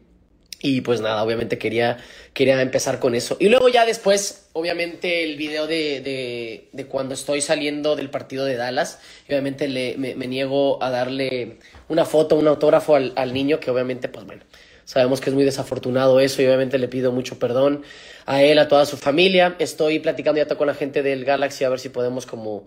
y 0.63 0.81
pues 0.81 1.01
nada, 1.01 1.23
obviamente 1.23 1.57
quería, 1.57 1.97
quería 2.33 2.61
empezar 2.61 2.99
con 2.99 3.15
eso. 3.15 3.35
Y 3.39 3.49
luego 3.49 3.69
ya 3.69 3.85
después, 3.85 4.47
obviamente, 4.53 5.23
el 5.23 5.35
video 5.35 5.65
de, 5.65 6.01
de, 6.01 6.69
de 6.71 6.85
cuando 6.85 7.15
estoy 7.15 7.41
saliendo 7.41 7.95
del 7.95 8.09
partido 8.09 8.45
de 8.45 8.55
Dallas. 8.55 8.99
Y 9.27 9.33
obviamente 9.33 9.67
le, 9.67 9.97
me, 9.97 10.15
me 10.15 10.27
niego 10.27 10.81
a 10.83 10.91
darle 10.91 11.57
una 11.89 12.05
foto, 12.05 12.35
un 12.35 12.47
autógrafo 12.47 12.95
al, 12.95 13.13
al 13.15 13.33
niño, 13.33 13.59
que 13.59 13.71
obviamente, 13.71 14.07
pues 14.07 14.25
bueno, 14.25 14.43
sabemos 14.85 15.19
que 15.19 15.31
es 15.31 15.33
muy 15.33 15.45
desafortunado 15.45 16.19
eso 16.19 16.41
y 16.41 16.45
obviamente 16.45 16.77
le 16.77 16.87
pido 16.87 17.11
mucho 17.11 17.39
perdón 17.39 17.83
a 18.25 18.43
él, 18.43 18.59
a 18.59 18.67
toda 18.67 18.85
su 18.85 18.97
familia. 18.97 19.55
Estoy 19.57 19.99
platicando 19.99 20.43
ya 20.43 20.55
con 20.55 20.67
la 20.67 20.75
gente 20.75 21.01
del 21.01 21.25
Galaxy 21.25 21.63
a 21.63 21.69
ver 21.69 21.79
si 21.79 21.89
podemos 21.89 22.27
como 22.27 22.65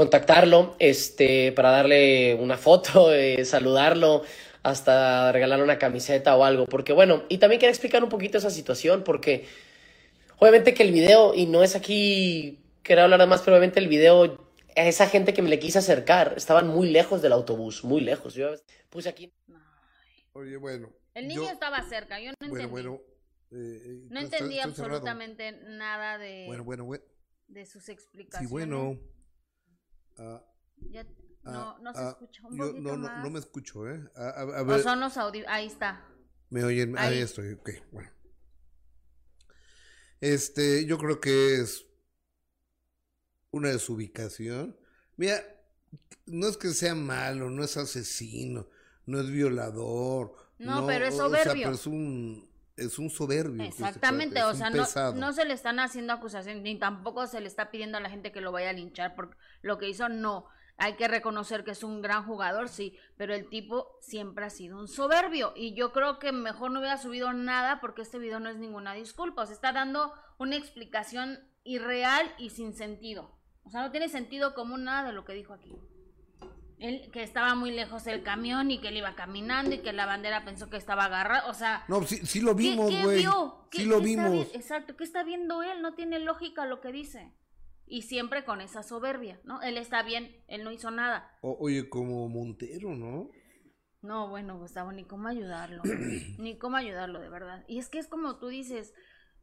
contactarlo, 0.00 0.76
este, 0.78 1.52
para 1.52 1.70
darle 1.70 2.34
una 2.34 2.58
foto, 2.58 3.14
eh, 3.14 3.42
saludarlo, 3.46 4.22
hasta 4.62 5.32
regalarle 5.32 5.64
una 5.64 5.78
camiseta 5.78 6.36
o 6.36 6.44
algo, 6.44 6.66
porque 6.66 6.92
bueno, 6.92 7.24
y 7.30 7.38
también 7.38 7.58
quería 7.58 7.70
explicar 7.70 8.04
un 8.04 8.10
poquito 8.10 8.36
esa 8.36 8.50
situación, 8.50 9.04
porque 9.04 9.46
obviamente 10.38 10.74
que 10.74 10.82
el 10.82 10.92
video, 10.92 11.32
y 11.34 11.46
no 11.46 11.62
es 11.62 11.74
aquí, 11.74 12.58
quería 12.82 13.04
hablar 13.04 13.20
de 13.20 13.26
más, 13.26 13.40
pero 13.40 13.52
obviamente 13.56 13.80
el 13.80 13.88
video, 13.88 14.46
a 14.76 14.82
esa 14.86 15.06
gente 15.08 15.32
que 15.32 15.40
me 15.40 15.48
le 15.48 15.58
quise 15.58 15.78
acercar, 15.78 16.34
estaban 16.36 16.68
muy 16.68 16.90
lejos 16.90 17.22
del 17.22 17.32
autobús, 17.32 17.82
muy 17.82 18.02
lejos. 18.02 18.34
Yo 18.34 18.50
puse 18.90 19.08
aquí 19.08 19.32
Oye, 20.34 20.58
bueno. 20.58 20.90
El 21.14 21.28
niño 21.28 21.44
yo- 21.44 21.50
estaba 21.50 21.82
cerca, 21.88 22.20
yo 22.20 22.32
no 22.32 22.48
Bueno, 22.50 22.66
entendí. 22.66 22.70
bueno. 22.72 23.00
eh, 23.52 23.82
eh, 23.86 24.06
no 24.10 24.20
entendí 24.20 24.56
cerrado. 24.56 24.68
absolutamente 24.68 25.52
nada 25.52 26.18
de, 26.18 26.44
Bueno, 26.46 26.64
bueno, 26.64 26.84
bueno. 26.84 27.04
de 27.48 27.64
sus 27.64 27.84
Sí, 27.84 27.92
explicaciones. 27.92 28.50
bueno. 28.50 28.98
Ah, 30.18 30.42
Ya- 30.92 31.04
no, 31.44 31.78
no 31.78 31.94
se 31.94 32.02
escucha 32.08 32.46
un 32.46 32.56
yo 32.56 32.66
poquito 32.68 32.80
no, 32.82 32.96
no, 32.96 33.08
más. 33.08 33.24
no 33.24 33.30
me 33.30 33.38
escucho, 33.38 33.88
¿eh? 33.88 34.02
A, 34.16 34.22
a- 34.28 34.58
a 34.58 34.62
O 34.62 34.64
ver, 34.64 34.82
son 34.82 35.00
los 35.00 35.16
ahí 35.48 35.66
está. 35.66 36.04
me 36.50 36.64
oyen. 36.64 36.96
Ahí 36.98 37.14
ahí. 37.16 37.20
estoy, 37.22 37.52
ok, 37.52 37.70
bueno. 37.92 38.10
Este, 40.20 40.86
yo 40.86 40.98
creo 40.98 41.20
que 41.20 41.60
es 41.60 41.86
una 43.50 43.70
desubicación. 43.70 44.76
Mira, 45.16 45.42
no 46.26 46.48
es 46.48 46.56
que 46.56 46.70
sea 46.70 46.94
malo, 46.94 47.50
no 47.50 47.64
es 47.64 47.76
asesino, 47.76 48.68
no 49.06 49.20
es 49.20 49.30
violador. 49.30 50.34
No, 50.58 50.86
pero 50.86 51.06
es 51.06 51.14
o 51.14 51.30
sea, 51.30 51.42
soberbio. 51.44 51.64
pero 51.64 51.74
es 51.74 51.86
un, 51.86 52.48
es 52.76 52.98
un 52.98 53.10
soberbio. 53.10 53.64
Exactamente, 53.64 54.42
o 54.42 54.54
sea, 54.54 54.70
no, 54.70 54.84
no 55.14 55.32
se 55.32 55.44
le 55.44 55.54
están 55.54 55.78
haciendo 55.78 56.12
acusaciones, 56.12 56.62
ni 56.62 56.78
tampoco 56.78 57.26
se 57.26 57.40
le 57.40 57.46
está 57.46 57.70
pidiendo 57.70 57.98
a 57.98 58.00
la 58.00 58.10
gente 58.10 58.32
que 58.32 58.40
lo 58.40 58.52
vaya 58.52 58.70
a 58.70 58.74
linchar 58.74 59.14
por 59.14 59.36
lo 59.62 59.78
que 59.78 59.88
hizo, 59.88 60.08
no. 60.08 60.46
Hay 60.78 60.96
que 60.96 61.08
reconocer 61.08 61.64
que 61.64 61.70
es 61.70 61.82
un 61.82 62.02
gran 62.02 62.24
jugador, 62.24 62.68
sí, 62.68 62.98
pero 63.16 63.34
el 63.34 63.48
tipo 63.48 63.96
siempre 64.02 64.44
ha 64.44 64.50
sido 64.50 64.78
un 64.78 64.88
soberbio 64.88 65.54
y 65.56 65.74
yo 65.74 65.92
creo 65.92 66.18
que 66.18 66.32
mejor 66.32 66.70
no 66.70 66.80
hubiera 66.80 66.98
subido 66.98 67.32
nada 67.32 67.80
porque 67.80 68.02
este 68.02 68.18
video 68.18 68.40
no 68.40 68.50
es 68.50 68.56
ninguna 68.56 68.92
disculpa, 68.92 69.42
o 69.42 69.46
sea, 69.46 69.54
está 69.54 69.72
dando 69.72 70.12
una 70.38 70.56
explicación 70.56 71.40
irreal 71.64 72.30
y 72.36 72.50
sin 72.50 72.74
sentido. 72.74 73.34
O 73.64 73.70
sea, 73.70 73.82
no 73.82 73.90
tiene 73.90 74.10
sentido 74.10 74.54
común 74.54 74.84
nada 74.84 75.08
de 75.08 75.12
lo 75.14 75.24
que 75.24 75.32
dijo 75.32 75.54
aquí. 75.54 75.74
Él 76.78 77.10
que 77.10 77.22
estaba 77.22 77.54
muy 77.54 77.70
lejos 77.70 78.04
del 78.04 78.22
camión 78.22 78.70
y 78.70 78.80
que 78.80 78.88
él 78.88 78.98
iba 78.98 79.14
caminando 79.14 79.74
y 79.74 79.78
que 79.78 79.92
la 79.94 80.04
bandera 80.06 80.44
pensó 80.44 80.68
que 80.68 80.76
estaba 80.76 81.06
agarrada, 81.06 81.48
o 81.48 81.54
sea, 81.54 81.84
No, 81.88 82.02
sí, 82.02 82.18
sí 82.26 82.40
lo 82.40 82.54
¿Qué- 82.54 82.62
vimos, 82.64 82.92
güey. 83.02 83.24
Sí 83.72 83.84
lo 83.86 84.00
vimos. 84.00 84.30
vi- 84.32 84.56
exacto, 84.56 84.96
¿qué 84.96 85.04
está 85.04 85.22
viendo 85.22 85.62
él? 85.62 85.80
No 85.80 85.94
tiene 85.94 86.18
lógica 86.18 86.66
lo 86.66 86.80
que 86.80 86.92
dice. 86.92 87.32
Y 87.86 88.02
siempre 88.02 88.44
con 88.44 88.60
esa 88.60 88.82
soberbia, 88.82 89.40
¿no? 89.44 89.62
Él 89.62 89.76
está 89.78 90.02
bien, 90.02 90.44
él 90.48 90.64
no 90.64 90.72
hizo 90.72 90.90
nada. 90.90 91.30
O- 91.40 91.56
oye, 91.60 91.88
como 91.88 92.28
Montero, 92.28 92.94
¿no? 92.94 93.30
No, 94.02 94.28
bueno, 94.28 94.58
Gustavo, 94.58 94.92
ni 94.92 95.04
cómo 95.04 95.28
ayudarlo. 95.28 95.82
ni 96.38 96.58
cómo 96.58 96.76
ayudarlo, 96.76 97.20
de 97.20 97.28
verdad. 97.28 97.64
Y 97.68 97.78
es 97.78 97.88
que 97.88 97.98
es 97.98 98.08
como 98.08 98.38
tú 98.38 98.48
dices, 98.48 98.92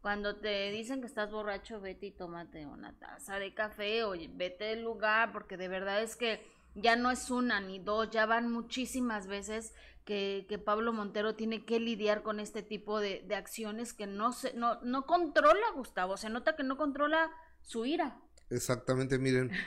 cuando 0.01 0.39
te 0.39 0.69
dicen 0.71 0.99
que 1.01 1.07
estás 1.07 1.31
borracho, 1.31 1.79
vete 1.81 2.07
y 2.07 2.11
tómate 2.11 2.65
una 2.65 2.97
taza 2.99 3.39
de 3.39 3.53
café 3.53 4.03
o 4.03 4.11
vete 4.11 4.65
del 4.65 4.83
lugar, 4.83 5.31
porque 5.31 5.55
de 5.57 5.69
verdad 5.69 6.01
es 6.03 6.15
que 6.17 6.45
ya 6.75 6.95
no 6.95 7.11
es 7.11 7.29
una 7.31 7.59
ni 7.61 7.79
dos, 7.79 8.09
ya 8.11 8.25
van 8.25 8.51
muchísimas 8.51 9.27
veces 9.27 9.73
que, 10.05 10.45
que 10.49 10.57
Pablo 10.59 10.91
Montero 10.93 11.35
tiene 11.35 11.65
que 11.65 11.79
lidiar 11.79 12.23
con 12.23 12.39
este 12.39 12.61
tipo 12.63 12.99
de, 12.99 13.21
de 13.27 13.35
acciones 13.35 13.93
que 13.93 14.07
no, 14.07 14.33
se, 14.33 14.53
no, 14.53 14.81
no 14.81 15.05
controla, 15.05 15.65
Gustavo. 15.75 16.17
Se 16.17 16.29
nota 16.29 16.55
que 16.55 16.63
no 16.63 16.77
controla 16.77 17.31
su 17.61 17.85
ira. 17.85 18.19
Exactamente, 18.49 19.17
miren. 19.19 19.51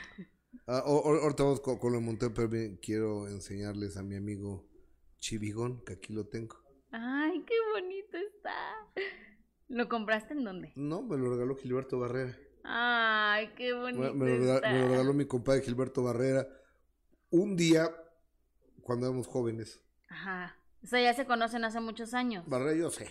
Ah, 0.65 0.79
ahorita 0.85 1.43
vamos 1.43 1.61
con, 1.61 1.77
con 1.77 1.91
lo 1.93 1.99
de 1.99 2.05
Montero, 2.05 2.33
pero 2.33 2.49
bien, 2.49 2.77
quiero 2.81 3.27
enseñarles 3.27 3.95
a 3.95 4.01
mi 4.03 4.15
amigo 4.15 4.67
Chivigón, 5.19 5.83
que 5.85 5.93
aquí 5.93 6.13
lo 6.13 6.25
tengo. 6.27 6.57
Ay, 6.91 7.43
qué 7.45 7.53
bonito 7.73 8.17
está. 8.17 8.55
¿Lo 9.67 9.87
compraste 9.87 10.33
en 10.33 10.43
dónde? 10.43 10.73
No, 10.75 11.03
me 11.03 11.15
lo 11.17 11.29
regaló 11.29 11.55
Gilberto 11.55 11.99
Barrera. 11.99 12.35
Ay, 12.63 13.53
qué 13.55 13.73
bonito 13.73 14.13
me 14.13 14.25
lo, 14.25 14.37
rega- 14.37 14.55
está. 14.55 14.71
me 14.71 14.81
lo 14.81 14.87
regaló 14.89 15.13
mi 15.13 15.25
compadre 15.25 15.61
Gilberto 15.61 16.03
Barrera 16.03 16.47
un 17.29 17.55
día 17.55 17.89
cuando 18.81 19.07
éramos 19.07 19.27
jóvenes. 19.27 19.81
Ajá. 20.09 20.55
O 20.83 20.87
sea, 20.87 21.01
ya 21.01 21.13
se 21.13 21.25
conocen 21.25 21.63
hace 21.65 21.79
muchos 21.79 22.13
años. 22.13 22.47
Barrera, 22.47 22.75
yo 22.77 22.89
sé. 22.89 23.09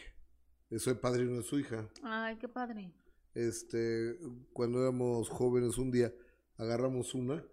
Soy 0.79 0.95
padrino 0.95 1.37
de 1.37 1.43
su 1.43 1.59
hija. 1.59 1.89
Ay, 2.03 2.37
qué 2.39 2.49
padre. 2.49 2.93
Este, 3.35 4.19
cuando 4.53 4.81
éramos 4.83 5.29
jóvenes, 5.29 5.79
un 5.79 5.91
día 5.91 6.13
agarramos 6.57 7.15
una 7.15 7.45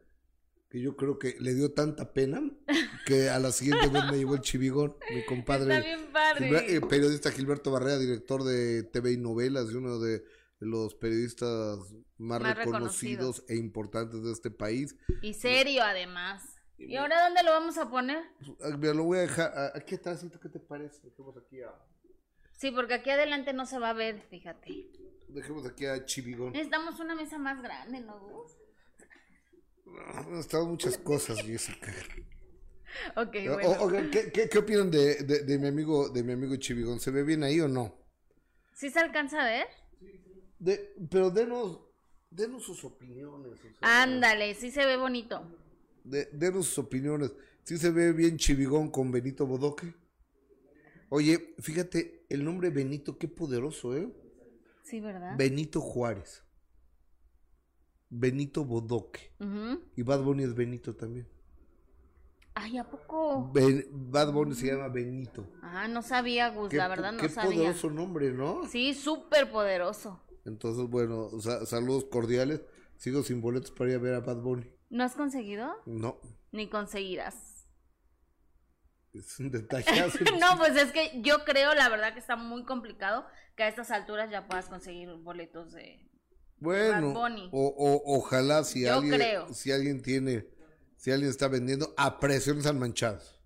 que 0.69 0.81
yo 0.81 0.95
creo 0.95 1.19
que 1.19 1.35
le 1.39 1.53
dio 1.53 1.73
tanta 1.73 2.13
pena 2.13 2.41
que 3.05 3.29
a 3.29 3.37
la 3.39 3.51
siguiente 3.51 3.89
vez 3.89 4.05
me 4.09 4.17
llevó 4.17 4.33
el 4.35 4.41
chivigón, 4.41 4.95
mi 5.13 5.23
compadre. 5.25 5.75
Está 5.75 5.85
bien 5.85 6.11
padre. 6.11 6.49
Gilber- 6.49 6.69
el 6.69 6.87
periodista 6.87 7.31
Gilberto 7.31 7.71
Barrera, 7.71 7.99
director 7.99 8.43
de 8.43 8.83
TV 8.83 9.11
y 9.11 9.17
novelas 9.17 9.67
y 9.71 9.75
uno 9.75 9.99
de 9.99 10.23
los 10.59 10.95
periodistas 10.95 11.77
más, 12.17 12.41
Más 12.41 12.57
reconocidos 12.57 13.37
reconocidos. 13.39 13.43
e 13.49 13.55
importantes 13.57 14.23
de 14.23 14.31
este 14.31 14.49
país. 14.49 14.95
Y 15.21 15.33
serio, 15.35 15.83
además. 15.83 16.52
¿Y 16.87 16.95
ahora 16.97 17.23
dónde 17.25 17.43
lo 17.43 17.51
vamos 17.51 17.77
a 17.77 17.89
poner? 17.89 18.23
Mira, 18.77 18.93
lo 18.93 19.03
voy 19.03 19.19
a 19.19 19.21
dejar 19.21 19.71
aquí 19.75 19.95
atrás, 19.95 20.25
¿qué 20.41 20.49
te 20.49 20.59
parece? 20.59 21.01
Dejemos 21.09 21.35
aquí 21.37 21.61
a, 21.61 21.73
Sí, 22.53 22.71
porque 22.71 22.93
aquí 22.95 23.09
adelante 23.09 23.51
no 23.53 23.65
se 23.65 23.79
va 23.79 23.89
a 23.89 23.93
ver, 23.93 24.21
fíjate. 24.29 24.89
dejemos 25.27 25.65
aquí 25.65 25.85
a 25.85 26.05
Chivigón. 26.05 26.51
Necesitamos 26.53 26.99
una 26.99 27.15
mesa 27.15 27.37
más 27.37 27.61
grande, 27.61 27.99
¿no, 28.01 28.19
Gus? 28.19 28.51
Ah, 30.15 30.25
Están 30.39 30.67
muchas 30.67 30.97
cosas, 30.97 31.39
Jessica. 31.41 31.91
Ok, 33.15 33.35
O- 33.49 33.53
bueno. 33.55 33.69
oigan, 33.81 34.11
¿qué, 34.11 34.31
qué, 34.31 34.47
qué 34.47 34.57
opinan 34.59 34.91
de, 34.91 35.15
de, 35.23 35.39
de 35.45 35.57
mi 35.57 35.67
amigo 35.67 36.09
de 36.09 36.21
mi 36.21 36.33
amigo 36.33 36.55
Chivigón? 36.57 36.99
¿Se 36.99 37.09
ve 37.09 37.23
bien 37.23 37.43
ahí 37.43 37.59
o 37.59 37.67
no? 37.67 37.91
¿Sí 38.75 38.91
se 38.91 38.99
alcanza 38.99 39.41
a 39.41 39.45
ver? 39.45 39.65
De, 40.59 40.93
pero 41.09 41.31
denos, 41.31 41.79
denos 42.29 42.63
sus 42.63 42.83
opiniones. 42.83 43.59
o 43.65 43.67
Ándale, 43.81 44.53
sí 44.53 44.69
se 44.69 44.85
ve 44.85 44.97
bonito. 44.97 45.43
De- 46.03 46.29
denos 46.33 46.67
sus 46.67 46.79
opiniones. 46.79 47.33
¿Sí 47.63 47.77
se 47.77 47.91
ve 47.91 48.11
bien 48.13 48.37
Chivigón 48.37 48.89
con 48.91 49.11
Benito 49.11 49.45
Bodoque? 49.45 49.93
Oye, 51.09 51.55
fíjate, 51.59 52.25
el 52.29 52.43
nombre 52.43 52.69
Benito, 52.69 53.17
qué 53.17 53.27
poderoso, 53.27 53.95
¿eh? 53.95 54.11
Sí, 54.83 54.99
¿verdad? 54.99 55.37
Benito 55.37 55.79
Juárez. 55.79 56.43
Benito 58.09 58.63
Bodoque. 58.63 59.31
Y 59.95 60.03
Bad 60.03 60.21
Bunny 60.23 60.43
es 60.43 60.53
Benito 60.55 60.95
también. 60.95 61.27
Ay, 62.55 62.77
¿a 62.77 62.83
poco? 62.87 63.51
Ben- 63.51 63.87
Bad 63.91 64.31
Bunny 64.31 64.53
se 64.53 64.67
llama 64.67 64.87
Benito. 64.87 65.47
Ah, 65.63 65.87
no 65.87 66.03
sabía, 66.03 66.49
Gus, 66.49 66.69
Qué, 66.69 66.77
la 66.77 66.87
verdad 66.87 67.11
no 67.13 67.17
qué 67.19 67.29
sabía. 67.29 67.57
poderoso 67.57 67.89
nombre, 67.89 68.31
¿no? 68.31 68.67
Sí, 68.67 68.93
súper 68.93 69.51
poderoso. 69.51 70.21
Entonces, 70.45 70.87
bueno, 70.87 71.29
sa- 71.39 71.65
saludos 71.65 72.05
cordiales. 72.05 72.61
Sigo 72.97 73.23
sin 73.23 73.41
boletos 73.41 73.71
para 73.71 73.89
ir 73.91 73.95
a 73.95 73.99
ver 73.99 74.13
a 74.13 74.19
Bad 74.19 74.41
Bunny. 74.41 74.69
¿No 74.93 75.03
has 75.03 75.15
conseguido? 75.15 75.73
No, 75.87 76.19
Ni 76.51 76.69
conseguirás. 76.69 77.65
es 79.11 79.39
un 79.39 79.49
detallazo. 79.49 80.19
no, 80.39 80.55
pues 80.59 80.75
es 80.77 80.91
que 80.91 81.19
yo 81.23 81.43
creo, 81.45 81.73
la 81.73 81.89
verdad, 81.89 82.13
que 82.13 82.19
está 82.19 82.35
muy 82.35 82.63
complicado 82.63 83.25
que 83.55 83.63
a 83.63 83.67
estas 83.69 83.89
alturas 83.89 84.29
ya 84.29 84.45
puedas 84.47 84.67
conseguir 84.67 85.09
boletos 85.15 85.71
de... 85.73 86.07
Bueno, 86.57 87.07
Bad 87.11 87.21
Bunny. 87.21 87.49
o, 87.51 87.67
o- 87.75 88.17
ojalá 88.17 88.63
si 88.63 88.83
Yo 88.83 88.93
alguien, 88.93 89.15
creo. 89.15 89.51
si 89.51 89.71
alguien 89.71 90.03
tiene, 90.03 90.47
si 90.95 91.11
alguien 91.11 91.31
está 91.31 91.47
vendiendo 91.47 91.91
a 91.97 92.19
presiones 92.19 92.67
al 92.67 92.75
manchados. 92.77 93.41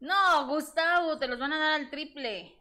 No, 0.00 0.48
Gustavo, 0.48 1.18
te 1.18 1.28
los 1.28 1.38
van 1.38 1.52
a 1.52 1.58
dar 1.58 1.80
al 1.80 1.90
triple. 1.90 2.58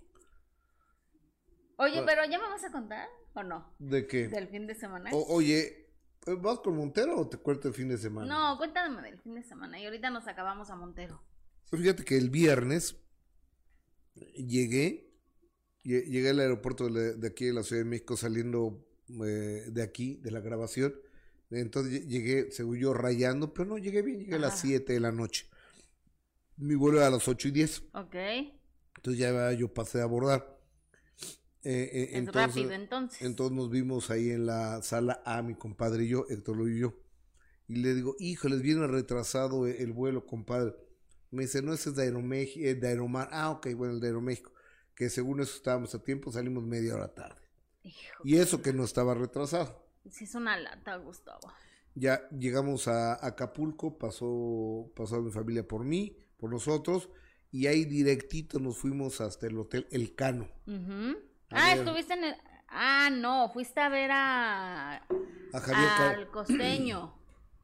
Oye, 1.78 2.02
Bueno. 2.02 2.06
pero 2.06 2.26
¿ya 2.26 2.38
me 2.38 2.50
vas 2.50 2.64
a 2.66 2.72
contar 2.72 3.08
o 3.34 3.44
no? 3.44 3.74
¿De 3.80 4.06
qué? 4.08 4.28
Del 4.28 4.50
fin 4.50 4.68
de 4.68 4.76
semana. 4.76 5.10
O- 5.14 5.34
oye, 5.36 5.85
¿vas 6.26 6.60
con 6.60 6.76
Montero 6.78 7.18
o 7.20 7.28
te 7.30 7.38
cuento 7.38 7.68
el 7.68 7.74
fin 7.74 7.88
de 7.90 7.98
semana? 7.98 8.28
No, 8.28 8.58
cuéntame 8.58 9.02
del 9.02 9.20
fin 9.20 9.36
de 9.36 9.44
semana. 9.44 9.80
Y 9.80 9.86
ahorita 9.86 10.10
nos 10.10 10.28
acabamos 10.28 10.70
a 10.70 10.76
Montero. 10.76 11.22
Fíjate 11.72 12.04
que 12.04 12.18
el 12.18 12.30
viernes 12.30 12.96
llegué, 14.36 15.14
lle- 15.84 16.06
llegué 16.06 16.30
al 16.30 16.40
aeropuerto 16.40 16.90
de, 16.90 17.28
aquí 17.28 17.46
de 17.46 17.54
la 17.54 17.64
Ciudad 17.64 17.84
de 17.84 17.90
México 17.90 18.18
saliendo 18.18 18.86
eh, 19.26 19.66
de 19.68 19.84
aquí, 19.84 20.18
de 20.18 20.32
la 20.32 20.40
grabación. 20.40 20.96
Entonces 21.52 21.94
lle- 21.94 22.08
llegué, 22.08 22.52
según 22.52 22.78
yo, 22.78 22.94
rayando, 22.94 23.54
pero 23.54 23.70
no, 23.70 23.78
llegué 23.78 24.02
bien, 24.02 24.20
llegué 24.20 24.36
a 24.36 24.40
las 24.40 24.54
Ajá. 24.54 24.62
7 24.68 24.94
de 24.94 25.00
la 25.00 25.12
noche. 25.12 25.48
Mi 26.58 26.76
vuelo 26.76 26.98
era 27.00 27.08
a 27.08 27.12
las 27.12 27.28
8 27.28 27.50
y 27.50 27.52
10, 27.52 27.84
Ok. 27.94 28.16
entonces 28.96 29.18
ya 29.20 29.52
yo 29.52 29.74
pasé 29.74 30.00
a 30.00 30.04
abordar. 30.04 30.55
Eh, 31.66 31.90
eh, 31.94 32.04
Es 32.12 32.16
entonces, 32.20 32.56
rápido 32.56 32.72
entonces. 32.74 33.22
entonces 33.22 33.56
nos 33.58 33.70
vimos 33.72 34.12
ahí 34.12 34.30
en 34.30 34.46
la 34.46 34.82
sala 34.84 35.22
A, 35.26 35.42
mi 35.42 35.56
compadre 35.56 36.06
y 36.06 36.10
yo, 36.10 36.26
Héctor 36.30 36.58
Luis 36.58 36.78
y 36.78 36.80
yo. 36.82 36.94
Y 37.68 37.78
le 37.78 37.96
digo, 37.96 38.16
híjoles, 38.20 38.62
viene 38.62 38.88
retrasado 38.88 39.68
e- 39.68 39.82
el 39.82 39.92
vuelo, 39.92 40.26
compadre. 40.28 40.76
Me 41.32 41.44
dice, 41.44 41.62
no, 41.64 41.74
ese 41.74 41.90
es 41.90 41.96
de, 41.96 42.12
Aeromex- 42.12 42.58
eh, 42.58 42.76
de 42.76 42.88
Aeromar. 42.88 43.30
Ah, 43.32 43.50
ok, 43.52 43.68
bueno, 43.76 43.96
el 43.96 44.00
de 44.00 44.08
Aeroméxico. 44.08 44.52
Que 44.96 45.10
según 45.10 45.42
eso 45.42 45.56
estábamos 45.58 45.94
a 45.96 46.04
tiempo, 46.04 46.32
salimos 46.32 46.64
media 46.64 46.96
hora 46.96 47.14
tarde. 47.14 47.42
Hijo, 47.84 48.22
Y 48.24 48.38
eso 48.38 48.62
que 48.62 48.72
no 48.74 48.84
estaba 48.84 49.14
retrasado. 49.16 49.86
sí 50.10 50.24
es 50.26 50.36
una 50.36 50.58
lata, 50.58 50.96
Gustavo. 50.98 51.52
Ya 51.96 52.28
llegamos 52.30 52.88
a 52.88 53.26
Acapulco, 53.26 53.98
pasó, 53.98 54.92
pasó 54.96 55.22
mi 55.22 55.32
familia 55.32 55.68
por 55.68 55.84
mí, 55.84 56.18
por 56.38 56.52
nosotros, 56.52 57.10
y 57.52 57.68
ahí 57.68 57.86
directito 57.86 58.60
nos 58.60 58.78
fuimos 58.78 59.22
hasta 59.22 59.48
el 59.48 59.58
hotel 59.58 59.88
El 59.92 60.14
Cano. 60.14 60.50
A 60.68 60.72
Ah, 61.52 61.70
ver. 61.76 61.80
estuviste 61.80 62.14
en 62.14 62.24
el... 62.26 62.36
Ah, 62.68 63.10
no, 63.12 63.50
fuiste 63.54 63.80
a 63.80 63.90
ver 63.90 64.12
a... 64.12 64.96
A 64.98 65.60
Javier, 65.62 65.88
Car- 65.98 66.16
al 66.16 66.32
costeño. 66.32 67.14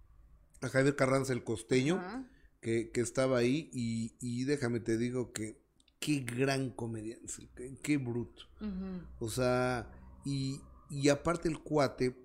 a 0.61 0.69
Javier 0.69 0.95
Carranza, 0.95 1.33
el 1.33 1.43
costeño. 1.43 2.29
Que, 2.61 2.91
que 2.91 3.01
estaba 3.01 3.39
ahí 3.39 3.71
y, 3.73 4.13
y 4.21 4.43
déjame 4.43 4.79
te 4.79 4.95
digo 4.95 5.33
que 5.33 5.59
qué 5.99 6.19
gran 6.19 6.69
comediante, 6.69 7.49
qué, 7.55 7.75
qué 7.81 7.97
bruto. 7.97 8.43
O 9.19 9.29
sea, 9.29 9.87
y, 10.25 10.61
y 10.87 11.09
aparte 11.09 11.49
el 11.49 11.57
cuate 11.57 12.15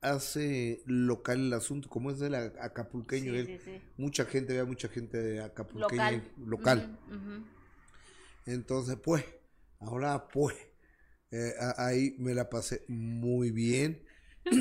hace 0.00 0.82
local 0.86 1.38
el 1.38 1.52
asunto, 1.52 1.90
como 1.90 2.10
es 2.10 2.18
del 2.18 2.34
acapulqueño, 2.34 3.32
Sí, 3.32 3.38
él, 3.38 3.46
sí, 3.46 3.58
sí. 3.62 3.82
mucha 3.98 4.24
gente, 4.24 4.54
vea 4.54 4.64
mucha 4.64 4.88
gente 4.88 5.18
de 5.18 5.42
acapulqueña, 5.42 6.22
Local. 6.38 6.98
local. 6.98 6.98
Entonces, 8.46 8.96
pues, 8.96 9.22
ahora 9.86 10.28
pues, 10.28 10.56
eh, 11.30 11.52
ahí 11.76 12.14
me 12.18 12.34
la 12.34 12.48
pasé 12.50 12.84
muy 12.88 13.50
bien. 13.50 14.04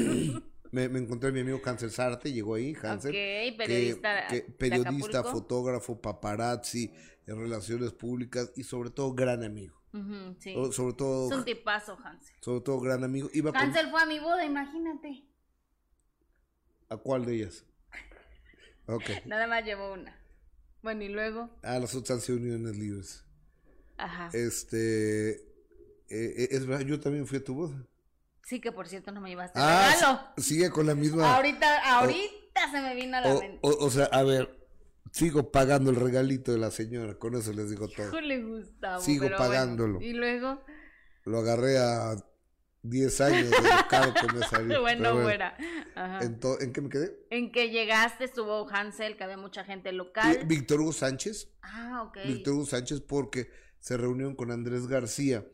me, 0.72 0.88
me 0.90 1.00
encontré 1.00 1.30
a 1.30 1.32
mi 1.32 1.42
amigo 1.42 1.60
Hansel 1.66 1.92
Zárate, 1.92 2.32
llegó 2.32 2.56
ahí, 2.56 2.76
Hansel. 2.82 3.12
Ok, 3.12 3.14
que- 3.16 3.56
periodista. 3.58 4.28
que- 4.28 4.42
periodista, 4.42 5.24
fotógrafo, 5.24 6.02
paparazzi, 6.02 6.94
en 7.28 7.38
relaciones 7.40 7.92
públicas 7.92 8.52
y 8.56 8.64
sobre 8.64 8.90
todo 8.90 9.14
gran 9.14 9.44
amigo. 9.44 9.80
Ujú, 9.94 10.36
sí. 10.40 10.54
O- 10.58 10.72
sobre 10.72 10.94
todo, 10.96 11.30
Es 11.30 11.38
un 11.38 11.44
tipazo, 11.46 11.98
Hansel. 12.04 12.36
sobre 12.42 12.62
todo 12.62 12.80
gran 12.80 13.04
amigo. 13.04 13.30
Iba 13.34 13.52
con- 13.52 13.62
Hansel 13.62 13.90
fue 13.90 14.02
a 14.02 14.06
mi 14.06 14.20
boda, 14.20 14.46
imagínate. 14.46 15.26
¿A 16.90 16.98
cuál 16.98 17.26
de 17.26 17.36
ellas? 17.36 17.66
Ok. 18.86 19.04
Nada 19.26 19.48
más 19.48 19.64
llevó 19.66 19.94
una. 19.94 20.18
Bueno, 20.82 21.04
y 21.04 21.10
luego. 21.10 21.50
A 21.64 21.78
las 21.80 21.94
otras 21.96 22.20
han 22.20 22.22
sido 22.22 22.38
uniones 22.40 22.76
libres. 22.78 23.26
Ajá. 24.04 24.30
Este. 24.34 25.32
eh, 25.32 25.40
eh, 26.10 26.48
es 26.52 26.66
verdad, 26.66 26.86
yo 26.86 27.00
también 27.00 27.26
fui 27.28 27.38
a 27.38 27.44
tu 27.44 27.54
boda. 27.56 27.86
Sí, 28.44 28.60
que 28.60 28.72
por 28.72 28.88
cierto 28.88 29.12
no 29.12 29.22
me 29.22 29.30
llevaste 29.30 29.58
Ah, 29.62 29.92
regalo. 29.94 30.20
sigue 30.38 30.70
con 30.72 30.86
la 30.88 30.96
misma. 30.96 31.36
Ahorita, 31.36 31.98
ahorita 32.00 32.72
se 32.72 32.82
me 32.82 32.96
vino 32.96 33.18
a 33.18 33.22
la 33.22 33.34
O, 33.36 33.40
mente. 33.40 33.60
o- 33.62 33.86
o 33.86 33.90
sea, 33.90 34.06
a 34.06 34.24
ver, 34.24 34.58
sigo 35.12 35.52
pagando 35.52 35.90
el 35.92 35.96
regalito 35.96 36.52
de 36.52 36.58
la 36.58 36.72
señora, 36.72 37.16
con 37.18 37.36
eso 37.36 37.54
les 37.54 37.70
digo 37.70 37.88
todo. 37.88 38.08
Híjole, 38.08 38.44
Gustavo. 38.44 39.02
Sigo 39.02 39.22
bueno. 39.24 39.38
pagándolo. 39.38 40.02
Y 40.02 40.14
luego, 40.14 40.62
Lo 41.24 41.38
agarré 41.38 41.78
a 41.78 42.16
10 42.82 43.22
años 43.22 43.52
de 43.52 43.58
caro 43.90 44.12
que 44.16 44.34
me 44.36 44.40
salió. 44.50 44.82
bueno, 44.82 45.12
pero 45.12 45.22
fuera. 45.22 45.56
Ajá. 45.96 46.20
Ento- 46.22 46.60
¿En 46.62 46.74
qué 46.74 46.82
me 46.82 46.90
quedé? 46.90 47.16
En 47.30 47.52
que 47.52 47.70
llegaste 47.70 48.24
estuvo 48.26 48.68
Hansel, 48.68 49.16
que 49.18 49.24
había 49.24 49.38
mucha 49.38 49.64
gente 49.64 49.92
local. 49.92 50.40
Y 50.42 50.46
Víctor 50.46 50.82
Hugo 50.82 50.92
Sánchez. 50.94 51.48
Ah, 51.62 52.04
ok. 52.08 52.18
Víctor 52.26 52.56
Hugo 52.56 52.66
Sánchez 52.66 53.02
porque 53.02 53.50
se 53.82 53.98
reunieron 53.98 54.36
con 54.36 54.52
Andrés 54.52 54.88
García 54.88 55.46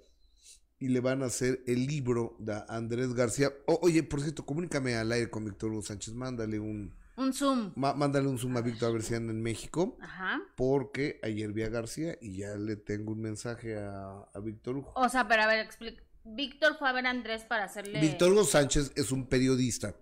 y 0.79 0.89
le 0.89 0.99
van 0.99 1.23
a 1.23 1.25
hacer 1.25 1.63
el 1.65 1.87
libro 1.87 2.35
de 2.37 2.61
Andrés 2.69 3.15
García. 3.15 3.51
Oye, 3.65 4.03
por 4.03 4.21
cierto, 4.21 4.45
comunícame 4.45 4.93
al 4.95 5.11
aire 5.11 5.29
con 5.31 5.43
Víctor 5.45 5.71
Hugo 5.71 5.81
Sánchez, 5.81 6.13
mándale 6.13 6.59
un 6.59 6.93
Un 7.15 7.33
Zoom. 7.33 7.73
má- 7.75 7.95
mándale 7.95 8.27
un 8.27 8.37
zoom 8.37 8.55
a 8.57 8.61
Víctor 8.61 8.89
a 8.89 8.91
ver 8.91 9.01
si 9.01 9.15
anda 9.15 9.33
en 9.33 9.41
México, 9.41 9.97
Ajá. 10.01 10.39
porque 10.55 11.19
ayer 11.23 11.51
vi 11.51 11.63
a 11.63 11.69
García 11.69 12.15
y 12.21 12.37
ya 12.37 12.55
le 12.57 12.75
tengo 12.75 13.13
un 13.13 13.21
mensaje 13.21 13.75
a, 13.75 14.19
a 14.31 14.39
Víctor 14.39 14.77
Hugo. 14.77 14.91
O 14.95 15.09
sea, 15.09 15.27
pero 15.27 15.41
a 15.41 15.47
ver, 15.47 15.65
explica. 15.65 16.03
Víctor 16.25 16.75
fue 16.77 16.89
a 16.89 16.93
ver 16.93 17.07
a 17.07 17.09
Andrés 17.09 17.43
para 17.45 17.63
hacerle. 17.63 17.99
Víctor 18.01 18.33
Hugo 18.33 18.43
Sánchez 18.43 18.91
es 18.95 19.11
un 19.11 19.25
periodista, 19.27 19.95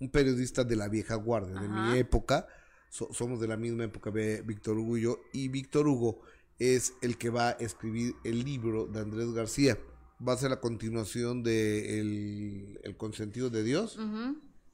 un 0.00 0.10
periodista 0.10 0.62
de 0.64 0.76
la 0.76 0.88
vieja 0.88 1.14
guardia, 1.14 1.58
de 1.60 1.68
mi 1.68 1.96
época, 1.96 2.46
so- 2.90 3.08
somos 3.14 3.40
de 3.40 3.46
la 3.48 3.56
misma 3.56 3.84
época, 3.84 4.10
Víctor 4.10 4.76
Hugo 4.76 4.98
y 4.98 5.02
yo, 5.02 5.20
y 5.32 5.48
Víctor 5.48 5.86
Hugo 5.88 6.20
es 6.58 6.94
el 7.02 7.18
que 7.18 7.30
va 7.30 7.50
a 7.50 7.52
escribir 7.52 8.14
el 8.24 8.44
libro 8.44 8.86
de 8.86 9.00
Andrés 9.00 9.32
García. 9.32 9.78
Va 10.26 10.34
a 10.34 10.36
ser 10.36 10.50
la 10.50 10.60
continuación 10.60 11.42
de 11.42 11.98
El, 11.98 12.80
el 12.84 12.96
Consentido 12.96 13.50
de 13.50 13.64
Dios, 13.64 13.98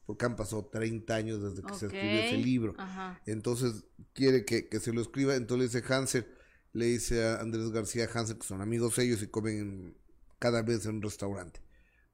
porque 0.04 0.26
han 0.26 0.36
pasado 0.36 0.66
30 0.66 1.14
años 1.14 1.42
desde 1.42 1.66
que 1.66 1.74
se 1.74 1.86
escribió 1.86 2.20
ese 2.20 2.36
libro. 2.36 2.74
Ajá. 2.78 3.20
Entonces 3.26 3.84
quiere 4.12 4.44
que, 4.44 4.68
que 4.68 4.80
se 4.80 4.92
lo 4.92 5.00
escriba. 5.00 5.36
Entonces 5.36 5.72
le 5.72 5.80
dice 5.80 5.94
Hansel, 5.94 6.26
le 6.72 6.86
dice 6.86 7.24
a 7.24 7.40
Andrés 7.40 7.70
García 7.70 8.08
Hansel, 8.12 8.38
que 8.38 8.46
son 8.46 8.60
amigos 8.60 8.98
ellos 8.98 9.22
y 9.22 9.28
comen 9.28 9.96
cada 10.38 10.62
vez 10.62 10.84
en 10.86 10.96
un 10.96 11.02
restaurante 11.02 11.60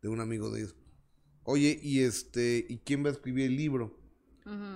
de 0.03 0.09
un 0.09 0.21
amigo 0.21 0.51
de 0.51 0.61
ellos. 0.61 0.77
Oye, 1.45 1.79
y 1.83 2.01
este, 2.01 2.65
¿y 2.69 2.79
quién 2.79 3.05
va 3.05 3.09
a 3.09 3.13
escribir 3.13 3.47
el 3.47 3.57
libro? 3.57 3.99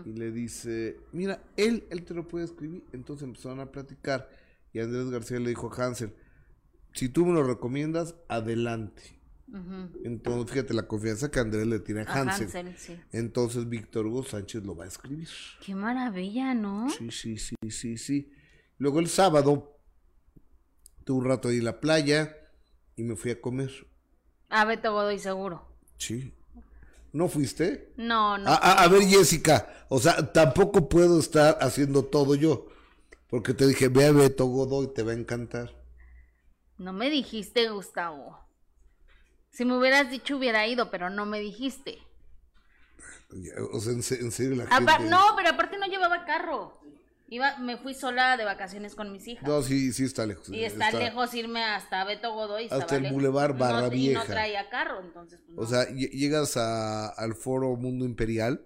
Y 0.06 0.12
le 0.14 0.30
dice, 0.32 0.98
mira, 1.12 1.42
él, 1.58 1.86
él 1.90 2.02
te 2.04 2.14
lo 2.14 2.26
puede 2.26 2.46
escribir. 2.46 2.84
Entonces 2.92 3.24
empezaron 3.24 3.60
a 3.60 3.70
platicar. 3.70 4.30
Y 4.72 4.80
Andrés 4.80 5.10
García 5.10 5.38
le 5.40 5.48
dijo 5.50 5.72
a 5.72 5.84
Hansel, 5.86 6.14
si 6.92 7.08
tú 7.08 7.24
me 7.26 7.32
lo 7.32 7.42
recomiendas, 7.44 8.14
adelante. 8.28 9.14
Entonces, 10.04 10.50
fíjate 10.52 10.74
la 10.74 10.86
confianza 10.86 11.30
que 11.30 11.40
Andrés 11.40 11.66
le 11.66 11.80
tiene 11.80 12.02
a 12.02 12.04
A 12.04 12.20
Hansel. 12.20 12.44
Hansel, 12.46 12.76
sí. 12.76 13.00
Entonces 13.12 13.66
Víctor 13.68 14.06
Hugo 14.06 14.22
Sánchez 14.22 14.62
lo 14.64 14.76
va 14.76 14.84
a 14.84 14.88
escribir. 14.88 15.28
Qué 15.64 15.74
maravilla, 15.74 16.52
¿no? 16.52 16.90
Sí, 16.90 17.10
sí, 17.10 17.38
sí, 17.38 17.54
sí, 17.70 17.96
sí. 17.96 18.30
Luego 18.76 19.00
el 19.00 19.08
sábado 19.08 19.78
tuve 21.04 21.18
un 21.20 21.24
rato 21.24 21.48
ahí 21.48 21.58
en 21.58 21.64
la 21.64 21.80
playa 21.80 22.36
y 22.96 23.04
me 23.04 23.16
fui 23.16 23.30
a 23.30 23.40
comer. 23.40 23.70
A 24.50 24.66
Beto 24.66 24.92
Godoy 24.92 25.18
seguro. 25.18 25.66
Sí. 25.96 26.34
¿No 27.14 27.28
fuiste? 27.28 27.94
No, 27.96 28.36
no. 28.36 28.50
A, 28.50 28.54
a- 28.56 28.82
a 28.84 28.88
ver, 28.88 29.02
Jessica, 29.02 29.86
o 29.88 29.98
sea, 29.98 30.30
tampoco 30.32 30.90
puedo 30.90 31.18
estar 31.18 31.56
haciendo 31.62 32.04
todo 32.04 32.34
yo. 32.34 32.68
Porque 33.28 33.54
te 33.54 33.66
dije, 33.66 33.88
ve 33.88 34.06
a 34.06 34.12
Beto 34.12 34.46
Godoy, 34.46 34.92
te 34.94 35.02
va 35.02 35.12
a 35.12 35.14
encantar. 35.14 35.70
No 36.78 36.92
me 36.92 37.10
dijiste, 37.10 37.68
Gustavo. 37.68 38.38
Si 39.50 39.64
me 39.64 39.76
hubieras 39.76 40.10
dicho 40.10 40.36
hubiera 40.36 40.66
ido, 40.66 40.90
pero 40.90 41.10
no 41.10 41.26
me 41.26 41.40
dijiste. 41.40 41.98
O 43.72 43.80
sea, 43.80 43.92
en, 43.92 44.02
se- 44.02 44.20
en 44.20 44.30
serio 44.32 44.56
la 44.56 44.64
Apar- 44.64 44.98
gente... 44.98 45.10
no, 45.10 45.20
pero 45.36 45.50
aparte 45.50 45.76
no 45.78 45.86
llevaba 45.86 46.24
carro. 46.24 46.78
Iba, 47.30 47.58
me 47.58 47.76
fui 47.76 47.92
sola 47.92 48.38
de 48.38 48.46
vacaciones 48.46 48.94
con 48.94 49.12
mis 49.12 49.28
hijas. 49.28 49.46
No, 49.46 49.60
sí, 49.62 49.92
sí 49.92 50.04
está 50.04 50.24
lejos. 50.24 50.48
y 50.48 50.64
está, 50.64 50.90
lejos 50.92 51.34
irme 51.34 51.62
hasta 51.62 52.02
Beto 52.04 52.32
Godoy. 52.32 52.68
Hasta 52.70 52.96
el. 52.96 53.10
Boulevard 53.12 53.52
No, 53.52 53.58
Barra 53.58 53.80
Y 53.80 53.82
no 53.84 53.90
Vieja. 53.90 54.24
traía 54.24 54.70
carro, 54.70 55.00
entonces. 55.02 55.38
pues, 55.46 55.58
O 55.58 55.70
sea, 55.70 55.90
lle- 55.90 56.08
llegas 56.10 56.56
a- 56.56 57.08
al 57.08 57.34
foro 57.34 57.76
Mundo 57.76 58.06
Imperial, 58.06 58.64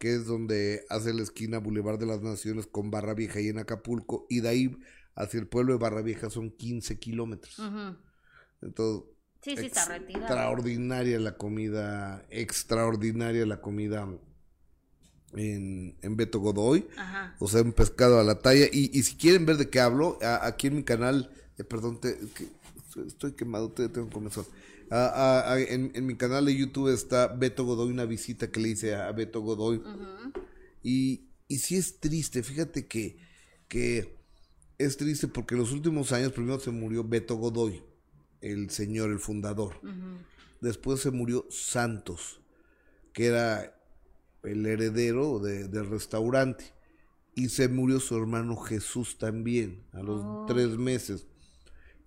que 0.00 0.14
es 0.14 0.24
donde 0.24 0.84
hace 0.88 1.12
la 1.12 1.22
esquina 1.22 1.58
Boulevard 1.58 1.98
de 1.98 2.06
las 2.06 2.22
Naciones 2.22 2.66
con 2.66 2.90
Barra 2.90 3.12
Vieja 3.12 3.38
y 3.40 3.48
en 3.48 3.58
Acapulco, 3.58 4.26
y 4.30 4.40
de 4.40 4.48
ahí 4.48 4.76
hacia 5.14 5.38
el 5.38 5.46
pueblo 5.46 5.74
de 5.74 5.78
Barra 5.78 6.00
Vieja 6.00 6.30
son 6.30 6.50
15 6.50 6.98
kilómetros. 6.98 7.58
Ujú. 7.58 7.96
Entonces, 8.62 9.10
Sí, 9.42 9.56
sí, 9.58 9.66
está 9.66 9.84
retirado. 9.86 10.24
extraordinaria 10.24 11.18
la 11.20 11.36
comida, 11.36 12.24
extraordinaria 12.30 13.44
la 13.44 13.60
comida 13.60 14.08
en, 15.34 15.96
en 16.02 16.16
Beto 16.16 16.40
Godoy. 16.40 16.86
Ajá. 16.96 17.36
O 17.38 17.48
sea, 17.48 17.62
un 17.62 17.72
pescado 17.72 18.18
a 18.20 18.24
la 18.24 18.38
talla. 18.38 18.66
Y, 18.72 18.90
y 18.98 19.02
si 19.02 19.16
quieren 19.16 19.46
ver 19.46 19.56
de 19.58 19.68
qué 19.70 19.80
hablo, 19.80 20.18
a- 20.22 20.46
aquí 20.46 20.66
en 20.68 20.76
mi 20.76 20.82
canal, 20.82 21.30
eh, 21.58 21.64
perdón, 21.64 22.00
te- 22.00 22.18
que- 22.34 22.48
estoy- 23.06 23.32
quemado, 23.32 23.70
te- 23.72 23.88
tengo 23.88 24.08
comezón. 24.10 24.44
Ah, 24.90 25.12
ah, 25.14 25.52
ah, 25.52 25.60
en, 25.60 25.92
en 25.94 26.06
mi 26.06 26.16
canal 26.16 26.44
de 26.46 26.56
YouTube 26.56 26.92
está 26.92 27.28
Beto 27.28 27.64
Godoy, 27.64 27.90
una 27.90 28.04
visita 28.06 28.50
que 28.50 28.60
le 28.60 28.70
hice 28.70 28.94
a, 28.94 29.12
Beto 29.12 29.40
Godoy. 29.40 29.82
Y, 30.82 31.28
y 31.48 31.58
sí 31.58 31.76
es 31.76 32.00
triste, 32.00 32.42
fíjate 32.42 32.86
que, 32.86 33.18
que 33.68 34.16
es 34.78 34.96
triste 34.96 35.28
porque 35.28 35.54
en 35.54 35.60
los 35.60 35.72
últimos 35.72 36.10
años 36.12 36.32
primero 36.32 36.58
se 36.58 36.70
murió 36.70 37.04
Beto 37.04 37.36
Godoy, 37.36 37.82
el 38.40 38.70
señor, 38.70 39.10
el 39.10 39.18
fundador. 39.20 39.74
Después 40.60 41.00
se 41.00 41.10
murió 41.10 41.46
Santos, 41.50 42.40
que 43.12 43.26
era 43.26 43.76
el 44.42 44.64
heredero 44.66 45.38
de- 45.38 45.68
del 45.68 45.88
restaurante. 45.88 46.64
Y 47.36 47.48
se 47.50 47.68
murió 47.68 48.00
su 48.00 48.16
hermano 48.16 48.56
Jesús 48.56 49.16
también, 49.16 49.84
a 49.92 50.02
los 50.02 50.20
Oh. 50.24 50.46
tres 50.48 50.76
meses. 50.76 51.26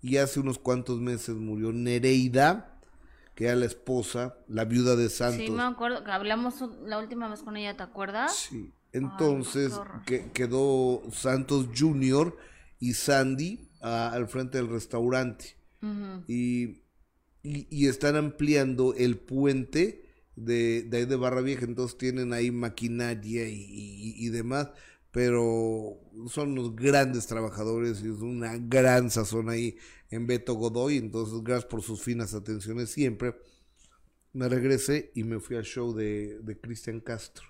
Y 0.04 0.18
hace 0.18 0.40
unos 0.40 0.60
cuantos 0.60 1.00
meses 1.00 1.36
murió 1.36 1.72
Nereida, 1.72 2.80
que 3.36 3.46
era 3.46 3.56
la 3.56 3.66
esposa, 3.66 4.36
la 4.48 4.66
viuda 4.66 4.96
de 4.96 5.10
Santos. 5.10 5.42
Sí, 5.46 5.50
me 5.50 5.64
acuerdo 5.64 6.04
que 6.04 6.12
hablamos 6.12 6.56
la 6.86 7.00
última 7.00 7.28
vez 7.30 7.42
con 7.42 7.58
ella, 7.58 7.76
¿te 7.76 7.82
acuerdas? 7.84 8.36
Sí. 8.36 8.72
Entonces 8.92 9.74
que- 10.06 10.30
quedó 10.34 11.02
Santos 11.12 11.70
Jr. 11.76 12.38
y 12.80 12.94
Sandy 12.94 13.70
al 13.82 14.28
frente 14.28 14.58
del 14.60 14.68
restaurante. 14.70 15.56
Y, 16.28 16.84
y, 17.42 17.68
y 17.70 17.88
están 17.88 18.16
ampliando 18.16 18.94
el 18.96 19.18
puente 19.18 20.06
de, 20.36 20.84
de 20.84 20.98
ahí 20.98 21.06
de 21.06 21.16
Barra 21.16 21.42
Vieja. 21.42 21.66
Entonces 21.66 21.98
tienen 21.98 22.34
ahí 22.34 22.52
maquinaria 22.52 23.48
y, 23.50 23.56
y- 23.56 24.16
y 24.26 24.30
demás. 24.30 24.70
Pero 25.14 26.00
son 26.28 26.54
unos 26.54 26.76
grandes 26.76 27.28
trabajadores 27.28 28.02
y 28.02 28.10
es 28.10 28.20
una 28.20 28.58
gran 28.58 29.12
sazón 29.12 29.48
ahí 29.48 29.78
en 30.10 30.26
Beto 30.26 30.56
Godoy. 30.56 30.98
Entonces, 30.98 31.44
gracias 31.44 31.70
por 31.70 31.84
sus 31.84 32.02
finas 32.02 32.34
atenciones 32.34 32.90
siempre. 32.90 33.36
Me 34.34 34.50
regresé 34.50 35.12
y 35.14 35.24
me 35.24 35.40
fui 35.40 35.56
al 35.56 35.66
show 35.66 35.94
de, 35.94 36.40
de 36.42 36.60
Cristian 36.60 37.00
Castro. 37.00 37.46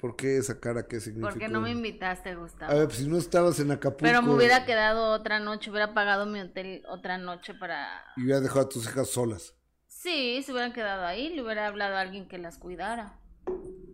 ¿Por 0.00 0.16
qué 0.16 0.38
esa 0.38 0.58
cara? 0.58 0.88
¿Qué 0.88 0.98
significa? 0.98 1.30
Porque 1.30 1.48
no 1.48 1.60
me 1.60 1.70
invitaste, 1.70 2.34
Gustavo. 2.34 2.72
A 2.72 2.74
ver, 2.74 2.86
pues 2.86 2.98
si 2.98 3.06
no 3.06 3.16
estabas 3.16 3.60
en 3.60 3.70
Acapulco 3.70 4.02
Pero 4.02 4.20
me 4.20 4.34
hubiera 4.34 4.66
quedado 4.66 5.12
otra 5.12 5.38
noche, 5.38 5.70
hubiera 5.70 5.94
pagado 5.94 6.26
mi 6.26 6.40
hotel 6.40 6.82
otra 6.88 7.18
noche 7.18 7.54
para... 7.54 7.86
y 8.16 8.24
hubiera 8.24 8.40
dejado 8.40 8.62
a 8.62 8.68
tus 8.68 8.84
hijas 8.86 9.10
solas. 9.10 9.54
Sí, 9.86 10.42
se 10.42 10.50
hubieran 10.50 10.72
quedado 10.72 11.04
ahí, 11.04 11.28
le 11.28 11.42
hubiera 11.42 11.68
hablado 11.68 11.94
a 11.94 12.00
alguien 12.00 12.26
que 12.26 12.38
las 12.38 12.58
cuidara. 12.58 13.19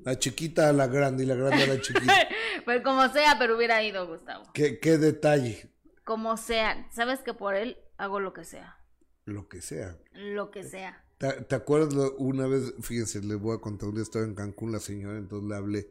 La 0.04 0.18
chiquita 0.18 0.68
a 0.68 0.72
la 0.72 0.86
grande 0.86 1.24
y 1.24 1.26
la 1.26 1.34
grande 1.34 1.64
a 1.64 1.66
la 1.66 1.80
chiquita. 1.80 2.12
Pues 2.64 2.82
como 2.82 3.08
sea, 3.12 3.36
pero 3.38 3.56
hubiera 3.56 3.80
ido, 3.84 4.08
Gustavo. 4.08 4.44
¿Qué, 4.52 4.80
qué 4.80 4.98
detalle? 4.98 5.70
Como 6.04 6.36
sea, 6.36 6.88
sabes 6.92 7.20
que 7.20 7.32
por 7.32 7.54
él 7.54 7.76
hago 7.96 8.18
lo 8.18 8.32
que 8.32 8.44
sea. 8.44 8.78
Lo 9.24 9.48
que 9.48 9.60
sea. 9.60 9.96
Lo 10.12 10.50
que 10.50 10.64
sea. 10.64 11.04
¿Te, 11.18 11.30
te 11.44 11.54
acuerdas 11.54 11.94
una 12.18 12.48
vez? 12.48 12.74
Fíjense, 12.80 13.22
les 13.22 13.38
voy 13.38 13.56
a 13.56 13.60
contar. 13.60 13.88
Un 13.88 13.94
día 13.94 14.02
estaba 14.02 14.24
en 14.24 14.34
Cancún 14.34 14.72
la 14.72 14.80
señora, 14.80 15.16
entonces 15.16 15.48
le 15.48 15.54
hablé 15.54 15.90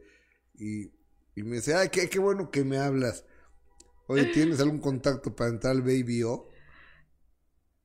y, 0.54 0.92
y 1.34 1.42
me 1.44 1.56
dice, 1.56 1.74
ay, 1.74 1.88
qué, 1.88 2.10
qué 2.10 2.18
bueno 2.18 2.50
que 2.50 2.62
me 2.62 2.76
hablas. 2.78 3.24
Oye, 4.06 4.26
¿tienes 4.26 4.60
algún 4.60 4.80
contacto 4.80 5.34
para 5.34 5.48
entrar 5.50 5.72
al 5.74 5.80
Baby 5.82 6.24
O? 6.24 6.50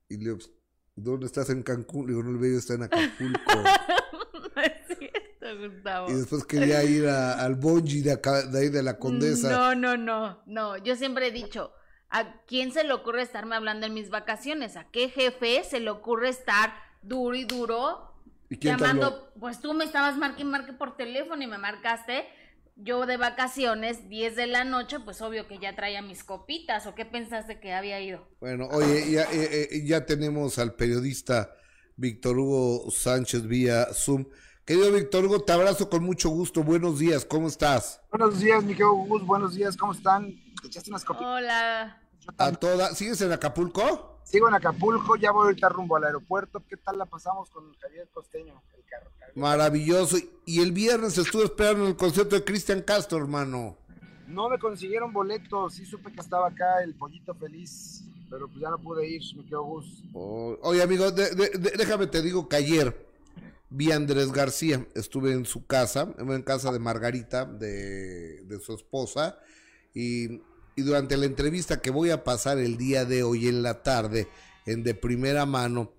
Y 0.09 0.17
le 0.17 0.23
digo, 0.25 0.37
"Pues, 0.37 0.51
¿dónde 0.95 1.25
estás 1.27 1.49
en 1.49 1.63
Cancún? 1.63 2.07
Le 2.07 2.11
digo, 2.13 2.23
no, 2.23 2.31
el 2.31 2.37
Baby 2.37 2.57
está 2.57 2.73
en 2.73 2.83
Acapulco. 2.83 3.39
Gustavo. 5.55 6.09
y 6.09 6.13
después 6.13 6.45
quería 6.45 6.83
ir 6.83 7.07
a- 7.07 7.33
al 7.43 7.55
Bonji 7.55 8.01
de, 8.01 8.11
acá, 8.13 8.43
de 8.43 8.59
ahí 8.59 8.69
de 8.69 8.83
la 8.83 8.97
Condesa. 8.97 9.49
No, 9.49 9.75
no, 9.75 9.97
no, 9.97 10.41
no. 10.45 10.77
Yo 10.77 10.95
siempre 10.95 11.27
he 11.27 11.31
dicho, 11.31 11.71
¿a 12.09 12.41
quién 12.45 12.71
se 12.71 12.83
le 12.83 12.93
ocurre 12.93 13.21
estarme 13.21 13.55
hablando 13.55 13.85
en 13.85 13.93
mis 13.93 14.09
vacaciones? 14.09 14.75
¿A 14.77 14.89
qué 14.91 15.09
jefe 15.09 15.63
se 15.63 15.79
le 15.79 15.89
ocurre 15.89 16.29
estar 16.29 16.73
duro 17.01 17.35
y 17.35 17.45
duro 17.45 18.13
llamando? 18.49 19.31
Pues 19.39 19.59
tú 19.61 19.73
me 19.73 19.85
estabas 19.85 20.17
marque 20.17 20.41
y 20.41 20.45
marque 20.45 20.73
por 20.73 20.97
teléfono 20.97 21.41
y 21.41 21.47
me 21.47 21.57
marcaste. 21.57 22.25
Yo 22.77 23.05
de 23.05 23.17
vacaciones, 23.17 24.09
10 24.09 24.35
de 24.35 24.47
la 24.47 24.63
noche, 24.63 24.99
pues 25.01 25.21
obvio 25.21 25.47
que 25.47 25.59
ya 25.59 25.75
traía 25.75 26.01
mis 26.01 26.23
copitas. 26.23 26.87
¿O 26.87 26.95
qué 26.95 27.05
pensaste 27.05 27.59
que 27.59 27.73
había 27.73 27.99
ido? 27.99 28.27
Bueno, 28.39 28.67
oye, 28.71 29.11
ya, 29.11 29.23
eh, 29.31 29.67
eh, 29.71 29.83
ya 29.85 30.05
tenemos 30.05 30.57
al 30.57 30.73
periodista 30.75 31.53
Víctor 31.97 32.39
Hugo 32.39 32.89
Sánchez 32.89 33.45
vía 33.45 33.87
Zoom. 33.93 34.25
Querido 34.71 34.89
Víctor 34.93 35.25
Hugo, 35.25 35.41
te 35.41 35.51
abrazo 35.51 35.89
con 35.89 36.01
mucho 36.01 36.29
gusto. 36.29 36.63
Buenos 36.63 36.97
días, 36.97 37.25
¿cómo 37.25 37.49
estás? 37.49 37.99
Buenos 38.09 38.39
días, 38.39 38.63
mi 38.63 38.69
querido 38.71 38.93
Gus. 38.93 39.21
Buenos 39.25 39.53
días, 39.53 39.75
¿cómo 39.75 39.91
están? 39.91 40.33
¿Te 40.61 40.67
echaste 40.67 40.89
unas 40.91 41.03
copitas? 41.03 41.27
Hola. 41.27 42.01
A 42.37 42.51
toda, 42.53 42.95
¿sigues 42.95 43.19
en 43.19 43.33
Acapulco? 43.33 44.21
Sigo 44.23 44.47
en 44.47 44.53
Acapulco, 44.53 45.17
ya 45.17 45.31
voy 45.33 45.47
ahorita 45.47 45.67
rumbo 45.67 45.97
al 45.97 46.05
aeropuerto. 46.05 46.63
¿Qué 46.69 46.77
tal 46.77 46.97
la 46.97 47.05
pasamos 47.05 47.49
con 47.49 47.69
Javier 47.81 48.07
Costeño? 48.13 48.63
El 48.73 48.85
carro. 48.85 49.11
Maravilloso. 49.35 50.15
Y 50.45 50.61
el 50.61 50.71
viernes 50.71 51.17
estuve 51.17 51.43
esperando 51.43 51.85
el 51.87 51.97
concierto 51.97 52.37
de 52.37 52.45
Cristian 52.45 52.81
Castro, 52.81 53.17
hermano. 53.17 53.75
No 54.29 54.47
me 54.47 54.57
consiguieron 54.57 55.11
boletos, 55.11 55.73
sí 55.73 55.85
supe 55.85 56.13
que 56.13 56.21
estaba 56.21 56.47
acá 56.47 56.81
el 56.81 56.95
pollito 56.95 57.35
feliz, 57.35 58.05
pero 58.29 58.47
pues 58.47 58.61
ya 58.61 58.69
no 58.69 58.77
pude 58.77 59.05
ir, 59.05 59.21
mi 59.35 59.41
querido 59.43 59.63
Gus. 59.63 60.01
Oh, 60.13 60.57
oye, 60.61 60.81
amigo, 60.81 61.11
de- 61.11 61.35
de- 61.35 61.49
de- 61.59 61.71
déjame 61.77 62.07
te 62.07 62.21
digo 62.21 62.47
que 62.47 62.55
ayer 62.55 63.10
vi 63.71 63.91
a 63.91 63.95
Andrés 63.95 64.31
García. 64.31 64.85
Estuve 64.93 65.31
en 65.31 65.45
su 65.45 65.65
casa, 65.65 66.13
en 66.19 66.41
casa 66.43 66.71
de 66.71 66.79
Margarita, 66.79 67.45
de, 67.45 68.43
de 68.43 68.59
su 68.59 68.75
esposa. 68.75 69.39
Y, 69.93 70.41
y 70.75 70.83
durante 70.83 71.17
la 71.17 71.25
entrevista 71.25 71.81
que 71.81 71.89
voy 71.89 72.11
a 72.11 72.23
pasar 72.23 72.59
el 72.59 72.77
día 72.77 73.05
de 73.05 73.23
hoy 73.23 73.47
en 73.47 73.63
la 73.63 73.81
tarde, 73.81 74.27
en 74.65 74.83
de 74.83 74.93
primera 74.93 75.45
mano, 75.45 75.93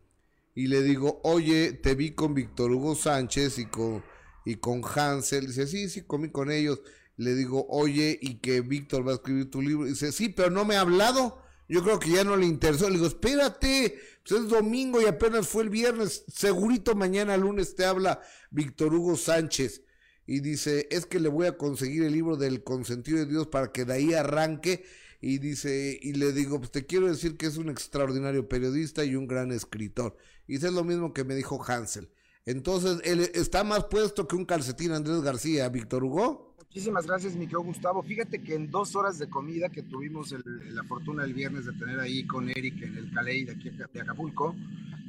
y 0.55 0.67
le 0.67 0.83
digo, 0.83 1.21
oye, 1.25 1.73
te 1.73 1.95
vi 1.95 2.11
con 2.11 2.35
Víctor 2.35 2.71
Hugo 2.73 2.95
Sánchez 2.95 3.59
y 3.59 3.67
con, 3.67 4.05
y 4.45 4.57
con 4.57 4.83
Hansel. 4.85 5.47
Dice, 5.47 5.67
sí, 5.67 5.89
sí, 5.89 6.03
comí 6.03 6.31
con 6.31 6.51
ellos. 6.51 6.81
Le 7.17 7.35
digo, 7.35 7.67
oye, 7.71 8.19
y 8.21 8.35
que 8.35 8.61
Víctor 8.61 9.07
va 9.07 9.13
a 9.13 9.15
escribir 9.15 9.51
tu 9.51 9.63
libro. 9.63 9.87
Dice, 9.87 10.13
sí, 10.13 10.29
pero 10.29 10.51
no 10.51 10.67
me 10.67 10.77
ha 10.77 10.83
hablado. 10.83 11.43
Yo 11.73 11.83
creo 11.83 11.99
que 11.99 12.11
ya 12.11 12.23
no 12.23 12.37
le 12.37 12.45
interesó. 12.45 12.91
Le 12.91 12.97
digo, 12.97 13.07
espérate, 13.07 13.99
pues 14.29 14.43
es 14.43 14.49
domingo 14.51 15.01
y 15.01 15.07
apenas 15.07 15.49
fue 15.49 15.63
el 15.63 15.71
viernes. 15.71 16.23
Segurito 16.29 16.95
mañana 16.95 17.35
lunes 17.39 17.75
te 17.75 17.87
habla 17.87 18.21
Víctor 18.51 18.95
Hugo 18.95 19.17
Sánchez. 19.17 19.81
Y 20.27 20.41
dice, 20.41 20.87
es 20.91 21.07
que 21.07 21.19
le 21.19 21.31
voy 21.31 21.47
a 21.47 21.57
conseguir 21.57 22.03
el 22.03 22.13
libro 22.13 22.37
del 22.37 22.63
consentido 22.63 23.17
de 23.21 23.25
Dios 23.25 23.47
para 23.47 23.73
que 23.73 23.87
de 23.87 23.95
ahí 23.95 24.13
arranque. 24.13 24.85
Y 25.23 25.39
dice, 25.39 25.99
y 25.99 26.13
le 26.13 26.33
digo, 26.33 26.59
pues 26.59 26.73
te 26.73 26.85
quiero 26.85 27.07
decir 27.07 27.39
que 27.39 27.47
es 27.47 27.57
un 27.57 27.71
extraordinario 27.71 28.51
periodista 28.51 29.03
y 29.03 29.17
un 29.17 29.27
gran 29.27 29.51
escritor. 29.51 30.19
Y 30.47 30.57
es 30.57 30.63
lo 30.65 30.85
mismo 30.85 31.15
que 31.15 31.25
me 31.25 31.35
dijo 31.35 31.59
Hansel. 31.67 32.11
Entonces, 32.45 32.99
él 33.05 33.31
está 33.33 33.65
más 33.65 33.85
puesto 33.85 34.29
que 34.29 34.37
un 34.37 34.45
calcetín 34.45 34.93
Andrés 34.93 35.23
García, 35.23 35.71
Víctor 35.71 36.05
Hugo. 36.05 36.52
Muchísimas 36.73 37.07
gracias, 37.07 37.35
mi 37.35 37.41
querido 37.41 37.61
Gustavo. 37.61 38.03
Fíjate 38.03 38.43
que 38.43 38.55
en 38.55 38.71
dos 38.71 38.97
horas 38.97 39.19
de 39.19 39.29
comida 39.29 39.69
que 39.69 39.83
tuvimos 39.83 40.35
la 40.71 40.83
fortuna 40.85 41.23
el 41.23 41.35
viernes 41.35 41.67
de 41.67 41.73
tener 41.75 42.01
ahí 42.01 42.27
con 42.27 42.49
Eric 42.49 42.81
en 42.81 42.97
el 42.97 43.13
Caley 43.13 43.45
de 43.45 43.53
aquí 43.53 43.69
de 43.69 44.01
Acapulco, 44.01 44.57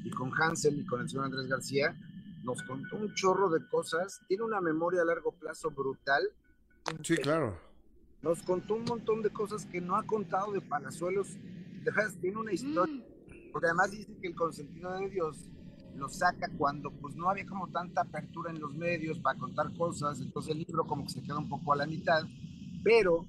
y 0.03 0.09
con 0.09 0.29
Hansel 0.33 0.81
y 0.81 0.85
con 0.85 0.99
el 0.99 1.09
señor 1.09 1.23
Andrés 1.23 1.47
García, 1.47 1.95
nos 2.43 2.61
contó 2.63 2.97
un 2.97 3.13
chorro 3.13 3.47
de 3.47 3.65
cosas. 3.69 4.19
Tiene 4.27 4.43
una 4.43 4.59
memoria 4.59 5.03
a 5.03 5.05
largo 5.05 5.31
plazo 5.31 5.71
brutal. 5.71 6.23
Sí, 7.01 7.15
claro. 7.15 7.57
Nos 8.21 8.43
contó 8.43 8.75
un 8.75 8.83
montón 8.83 9.21
de 9.21 9.29
cosas 9.29 9.65
que 9.65 9.79
no 9.79 9.95
ha 9.95 10.03
contado 10.03 10.51
de 10.51 10.59
Palazuelos. 10.59 11.29
De 11.81 11.91
verdad, 11.91 12.11
tiene 12.19 12.39
una 12.39 12.51
historia. 12.51 12.93
Mm. 12.93 13.51
Porque 13.53 13.67
además 13.67 13.89
dice 13.89 14.11
que 14.21 14.27
el 14.27 14.35
consentido 14.35 14.99
de 14.99 15.09
Dios 15.09 15.49
lo 15.95 16.09
saca 16.09 16.49
cuando 16.57 16.91
pues 16.91 17.15
no 17.15 17.29
había 17.29 17.45
como 17.45 17.67
tanta 17.69 18.01
apertura 18.01 18.51
en 18.51 18.59
los 18.59 18.73
medios 18.73 19.19
para 19.19 19.37
contar 19.37 19.75
cosas, 19.77 20.19
entonces 20.21 20.51
el 20.51 20.59
libro 20.59 20.85
como 20.85 21.03
que 21.03 21.09
se 21.09 21.23
queda 21.23 21.37
un 21.37 21.49
poco 21.49 21.73
a 21.73 21.77
la 21.77 21.85
mitad, 21.85 22.23
pero 22.83 23.25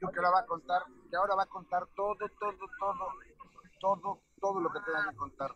yo 0.00 0.08
que 0.10 0.18
ahora 0.18 0.30
va 0.30 0.40
a 0.40 0.46
contar, 0.46 0.82
que 1.10 1.16
ahora 1.16 1.34
va 1.34 1.42
a 1.44 1.46
contar 1.46 1.86
todo, 1.96 2.16
todo, 2.38 2.52
todo, 2.78 3.08
todo, 3.80 4.20
todo 4.40 4.60
lo 4.60 4.70
que 4.70 4.80
tenga 4.80 5.10
que 5.10 5.16
contar. 5.16 5.54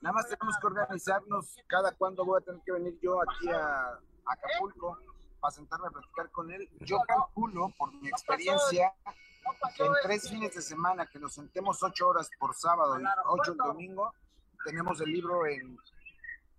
Nada 0.00 0.12
más 0.14 0.28
tenemos 0.28 0.56
que 0.58 0.66
organizarnos 0.66 1.56
cada 1.66 1.92
cuando 1.92 2.24
voy 2.24 2.40
a 2.40 2.44
tener 2.44 2.60
que 2.62 2.72
venir 2.72 2.98
yo 3.00 3.20
aquí 3.20 3.48
a, 3.50 3.98
Acapulco 4.26 4.98
para 5.40 5.52
sentarme 5.52 5.88
a 5.88 5.90
platicar 5.90 6.30
con 6.30 6.50
él. 6.50 6.68
Yo 6.80 6.98
calculo, 7.06 7.70
por 7.76 7.92
mi 7.92 8.08
experiencia, 8.08 8.94
que 9.76 9.84
en 9.84 9.92
tres 10.02 10.30
fines 10.30 10.54
de 10.54 10.62
semana, 10.62 11.06
que 11.06 11.18
nos 11.18 11.34
sentemos 11.34 11.82
ocho 11.82 12.08
horas 12.08 12.30
por 12.38 12.54
sábado 12.54 12.98
y 12.98 13.04
ocho 13.26 13.52
el 13.52 13.58
domingo, 13.58 14.14
tenemos 14.64 15.00
el 15.00 15.12
libro 15.12 15.46
en 15.46 15.76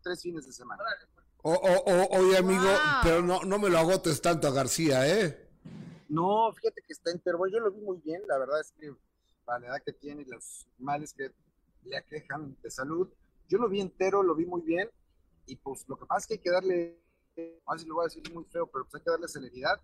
tres 0.01 0.21
fines 0.21 0.45
de 0.45 0.53
semana. 0.53 0.83
oye, 1.41 2.37
amigo, 2.37 2.67
pero 3.03 3.21
no, 3.21 3.41
no 3.41 3.59
me 3.59 3.69
lo 3.69 3.79
agotes 3.79 4.21
tanto 4.21 4.47
a 4.47 4.51
García, 4.51 5.07
¿eh? 5.07 5.49
No, 6.09 6.51
fíjate 6.53 6.81
que 6.81 6.93
está 6.93 7.11
entero. 7.11 7.39
Yo 7.47 7.59
lo 7.59 7.71
vi 7.71 7.81
muy 7.81 7.97
bien. 7.97 8.21
La 8.27 8.37
verdad 8.37 8.61
es 8.61 8.71
que 8.79 8.93
para 9.43 9.59
la 9.59 9.67
edad 9.67 9.83
que 9.85 9.93
tiene 9.93 10.21
y 10.21 10.25
los 10.25 10.67
males 10.77 11.13
que 11.13 11.31
le 11.83 11.97
aquejan 11.97 12.55
de 12.61 12.71
salud, 12.71 13.09
yo 13.47 13.57
lo 13.57 13.69
vi 13.69 13.81
entero, 13.81 14.23
lo 14.23 14.35
vi 14.35 14.45
muy 14.45 14.61
bien. 14.61 14.89
Y 15.45 15.55
pues 15.57 15.85
lo 15.87 15.97
que 15.97 16.05
pasa 16.05 16.19
es 16.19 16.27
que 16.27 16.33
hay 16.35 16.39
que 16.39 16.51
darle, 16.51 16.99
no 17.37 17.77
sé 17.77 17.85
lo 17.85 17.95
voy 17.95 18.03
a 18.03 18.07
decir 18.07 18.23
muy 18.33 18.45
feo, 18.45 18.67
pero 18.67 18.85
pues 18.85 18.95
hay 18.95 19.01
que 19.01 19.11
darle 19.11 19.27
celeridad, 19.27 19.79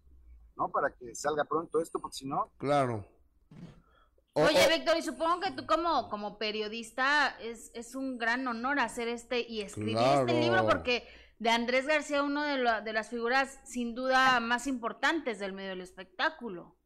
¿no? 0.55 0.69
Para 0.69 0.91
que 0.91 1.13
salga 1.13 1.43
pronto 1.45 1.79
esto, 1.79 1.99
porque 1.99 2.17
si 2.17 2.27
no. 2.27 2.51
Claro. 2.57 3.05
Oye, 4.33 4.67
Víctor, 4.69 4.97
y 4.97 5.01
supongo 5.01 5.41
que 5.41 5.51
tú 5.51 5.65
como, 5.65 6.07
como 6.09 6.37
periodista 6.37 7.35
es, 7.41 7.69
es 7.73 7.95
un 7.95 8.17
gran 8.17 8.47
honor 8.47 8.79
hacer 8.79 9.09
este 9.09 9.41
y 9.41 9.61
escribir 9.61 9.97
este 9.97 10.39
libro 10.39 10.65
porque 10.65 11.05
de 11.39 11.49
Andrés 11.49 11.85
García, 11.85 12.23
uno 12.23 12.43
de, 12.43 12.81
de 12.81 12.93
las 12.93 13.09
figuras 13.09 13.59
sin 13.65 13.93
duda 13.93 14.39
más 14.39 14.67
importantes 14.67 15.39
del 15.39 15.53
medio 15.53 15.71
del 15.71 15.81
espectáculo. 15.81 16.77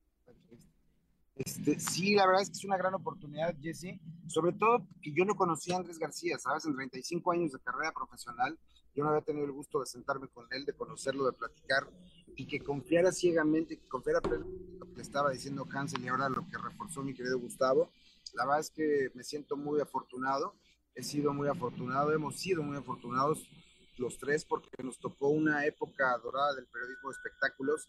Este, 1.36 1.79
sí, 1.79 2.15
la 2.15 2.25
verdad 2.25 2.43
es 2.43 2.49
que 2.49 2.58
es 2.58 2.65
una 2.65 2.77
gran 2.77 2.93
oportunidad, 2.93 3.53
Jesse. 3.62 3.99
Sobre 4.27 4.53
todo 4.53 4.88
que 5.01 5.12
yo 5.12 5.25
no 5.25 5.36
conocía 5.36 5.75
a 5.75 5.79
Andrés 5.79 5.99
García, 5.99 6.39
¿sabes? 6.39 6.65
En 6.65 6.75
35 6.75 7.31
años 7.31 7.51
de 7.51 7.60
carrera 7.60 7.91
profesional, 7.91 8.58
yo 8.95 9.03
no 9.03 9.10
había 9.10 9.21
tenido 9.21 9.45
el 9.45 9.51
gusto 9.51 9.79
de 9.81 9.86
sentarme 9.86 10.27
con 10.29 10.47
él, 10.51 10.65
de 10.65 10.73
conocerlo, 10.73 11.25
de 11.25 11.34
platicar 11.34 11.88
y 12.36 12.47
que 12.47 12.60
confiara 12.60 13.12
ciegamente, 13.12 13.77
que 13.77 13.88
confiara 13.88 14.21
lo 14.23 14.93
que 14.93 15.01
estaba 15.01 15.31
diciendo 15.31 15.67
Hansel 15.71 16.03
y 16.03 16.08
ahora 16.08 16.29
lo 16.29 16.47
que 16.47 16.58
reforzó 16.58 17.03
mi 17.03 17.13
querido 17.13 17.39
Gustavo. 17.39 17.91
La 18.34 18.45
verdad 18.45 18.62
es 18.62 18.71
que 18.71 19.12
me 19.13 19.23
siento 19.23 19.58
muy 19.58 19.81
afortunado, 19.81 20.55
he 20.95 21.03
sido 21.03 21.34
muy 21.34 21.47
afortunado, 21.47 22.13
hemos 22.13 22.39
sido 22.39 22.63
muy 22.63 22.77
afortunados 22.77 23.49
los 23.97 24.17
tres 24.17 24.45
porque 24.45 24.69
nos 24.84 24.99
tocó 24.99 25.29
una 25.29 25.65
época 25.65 26.17
dorada 26.17 26.55
del 26.55 26.67
periodismo 26.67 27.10
de 27.10 27.15
espectáculos. 27.15 27.88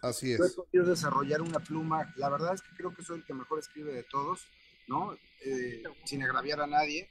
Así 0.00 0.32
es. 0.32 0.40
He 0.40 0.54
podido 0.54 0.84
desarrollar 0.84 1.42
una 1.42 1.60
pluma, 1.60 2.12
la 2.16 2.28
verdad 2.28 2.54
es 2.54 2.62
que 2.62 2.74
creo 2.76 2.94
que 2.94 3.02
soy 3.02 3.18
el 3.18 3.24
que 3.24 3.34
mejor 3.34 3.58
escribe 3.58 3.92
de 3.92 4.02
todos, 4.04 4.46
¿no? 4.88 5.16
Eh, 5.44 5.82
sin 6.04 6.22
agraviar 6.22 6.60
a 6.60 6.66
nadie. 6.66 7.08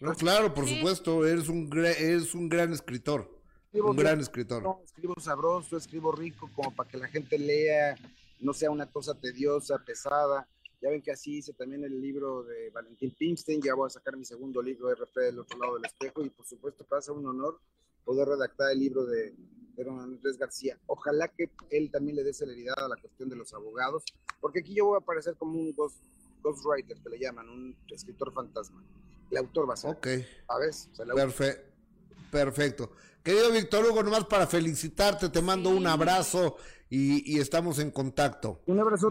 No, 0.00 0.14
claro, 0.14 0.54
por 0.54 0.68
supuesto, 0.68 1.26
eres 1.26 1.48
un, 1.48 1.68
eres 1.76 2.34
un 2.34 2.48
gran 2.48 2.72
escritor 2.72 3.38
un 3.72 3.96
gran 3.96 4.20
escritor. 4.20 4.64
escribo 4.84 5.14
sabroso, 5.20 5.76
escribo 5.76 6.12
rico, 6.12 6.50
como 6.54 6.74
para 6.74 6.88
que 6.88 6.96
la 6.96 7.08
gente 7.08 7.38
lea, 7.38 7.96
no 8.40 8.52
sea 8.52 8.70
una 8.70 8.90
cosa 8.90 9.14
tediosa, 9.14 9.78
pesada. 9.78 10.48
Ya 10.80 10.90
ven 10.90 11.02
que 11.02 11.10
así 11.10 11.38
hice 11.38 11.52
también 11.52 11.82
el 11.84 12.00
libro 12.00 12.44
de 12.44 12.70
Valentín 12.70 13.12
Pimstein, 13.18 13.60
ya 13.60 13.74
voy 13.74 13.88
a 13.88 13.90
sacar 13.90 14.16
mi 14.16 14.24
segundo 14.24 14.62
libro, 14.62 14.94
RP 14.94 15.16
del 15.16 15.40
otro 15.40 15.58
lado 15.58 15.74
del 15.74 15.86
espejo, 15.86 16.24
y 16.24 16.30
por 16.30 16.46
supuesto 16.46 16.84
pasa 16.84 17.12
un 17.12 17.26
honor 17.26 17.58
poder 18.04 18.28
redactar 18.28 18.70
el 18.70 18.78
libro 18.78 19.04
de, 19.04 19.34
de 19.76 19.84
don 19.84 19.98
Andrés 19.98 20.38
García. 20.38 20.78
Ojalá 20.86 21.28
que 21.28 21.50
él 21.70 21.90
también 21.90 22.16
le 22.16 22.22
dé 22.22 22.32
celeridad 22.32 22.78
a 22.78 22.88
la 22.88 22.96
cuestión 22.96 23.28
de 23.28 23.34
los 23.34 23.52
abogados, 23.52 24.04
porque 24.40 24.60
aquí 24.60 24.74
yo 24.74 24.86
voy 24.86 24.94
a 24.94 24.98
aparecer 24.98 25.34
como 25.34 25.58
un 25.58 25.74
ghost, 25.74 26.00
ghostwriter, 26.42 26.96
que 27.02 27.08
le 27.08 27.18
llaman, 27.18 27.48
un 27.48 27.76
escritor 27.88 28.32
fantasma. 28.32 28.80
El 29.30 29.38
autor 29.38 29.68
va 29.68 29.74
a 29.74 29.76
ser. 29.76 29.90
Ok. 29.90 30.06
¿Sabes? 30.46 30.90
Perfecto. 31.14 31.68
Perfecto. 32.30 32.92
Querido 33.22 33.50
Víctor 33.52 33.84
Hugo, 33.84 34.02
nomás 34.02 34.24
para 34.24 34.46
felicitarte, 34.46 35.28
te 35.28 35.42
mando 35.42 35.70
un 35.70 35.86
abrazo 35.86 36.56
y, 36.88 37.38
estamos 37.38 37.78
en 37.78 37.90
contacto. 37.90 38.62
Un 38.66 38.80
abrazo. 38.80 39.08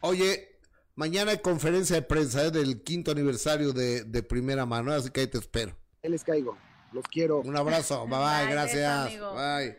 Oye, 0.00 0.58
mañana 0.94 1.32
hay 1.32 1.38
conferencia 1.38 1.96
de 1.96 2.02
prensa 2.02 2.46
¿eh? 2.46 2.50
del 2.50 2.82
quinto 2.82 3.10
aniversario 3.10 3.72
de, 3.72 4.22
primera 4.22 4.64
mano, 4.64 4.92
así 4.92 5.10
que 5.10 5.20
ahí 5.20 5.26
te 5.26 5.38
espero. 5.38 5.76
Ahí 6.02 6.10
les 6.10 6.24
caigo. 6.24 6.56
Los 6.92 7.04
quiero. 7.08 7.40
Un 7.40 7.56
abrazo. 7.56 8.06
Bye 8.08 8.18
bye, 8.18 8.52
gracias. 8.52 9.10
bye. 9.34 9.78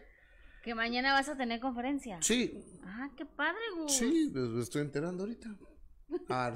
Que 0.63 0.75
mañana 0.75 1.13
vas 1.13 1.27
a 1.27 1.35
tener 1.35 1.59
conferencia. 1.59 2.19
Sí. 2.21 2.63
Ah, 2.85 3.09
qué 3.17 3.25
padre, 3.25 3.59
Gus. 3.75 3.91
Sí, 3.91 4.29
pues, 4.31 4.45
me 4.49 4.61
estoy 4.61 4.81
enterando 4.81 5.23
ahorita. 5.23 5.49
Ah, 6.29 6.53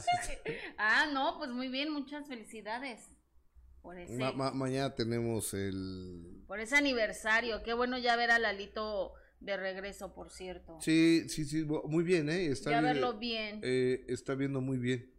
ah, 0.77 1.09
no, 1.13 1.37
pues 1.37 1.49
muy 1.51 1.69
bien, 1.69 1.91
muchas 1.91 2.27
felicidades 2.27 3.15
mañana 4.53 4.95
tenemos 4.95 5.53
el... 5.53 6.43
Por 6.47 6.59
ese 6.59 6.75
aniversario, 6.75 7.61
qué 7.63 7.73
bueno 7.73 7.97
ya 7.97 8.15
ver 8.15 8.31
a 8.31 8.39
Lalito 8.39 9.13
de 9.39 9.57
regreso, 9.57 10.13
por 10.13 10.31
cierto. 10.31 10.77
Sí, 10.81 11.25
sí, 11.29 11.45
sí, 11.45 11.65
muy 11.85 12.03
bien, 12.03 12.29
¿eh? 12.29 12.47
Está 12.47 12.71
ya 12.71 12.81
verlo 12.81 13.17
bien. 13.17 13.59
Eh, 13.63 14.05
está 14.07 14.35
viendo 14.35 14.61
muy 14.61 14.77
bien. 14.77 15.11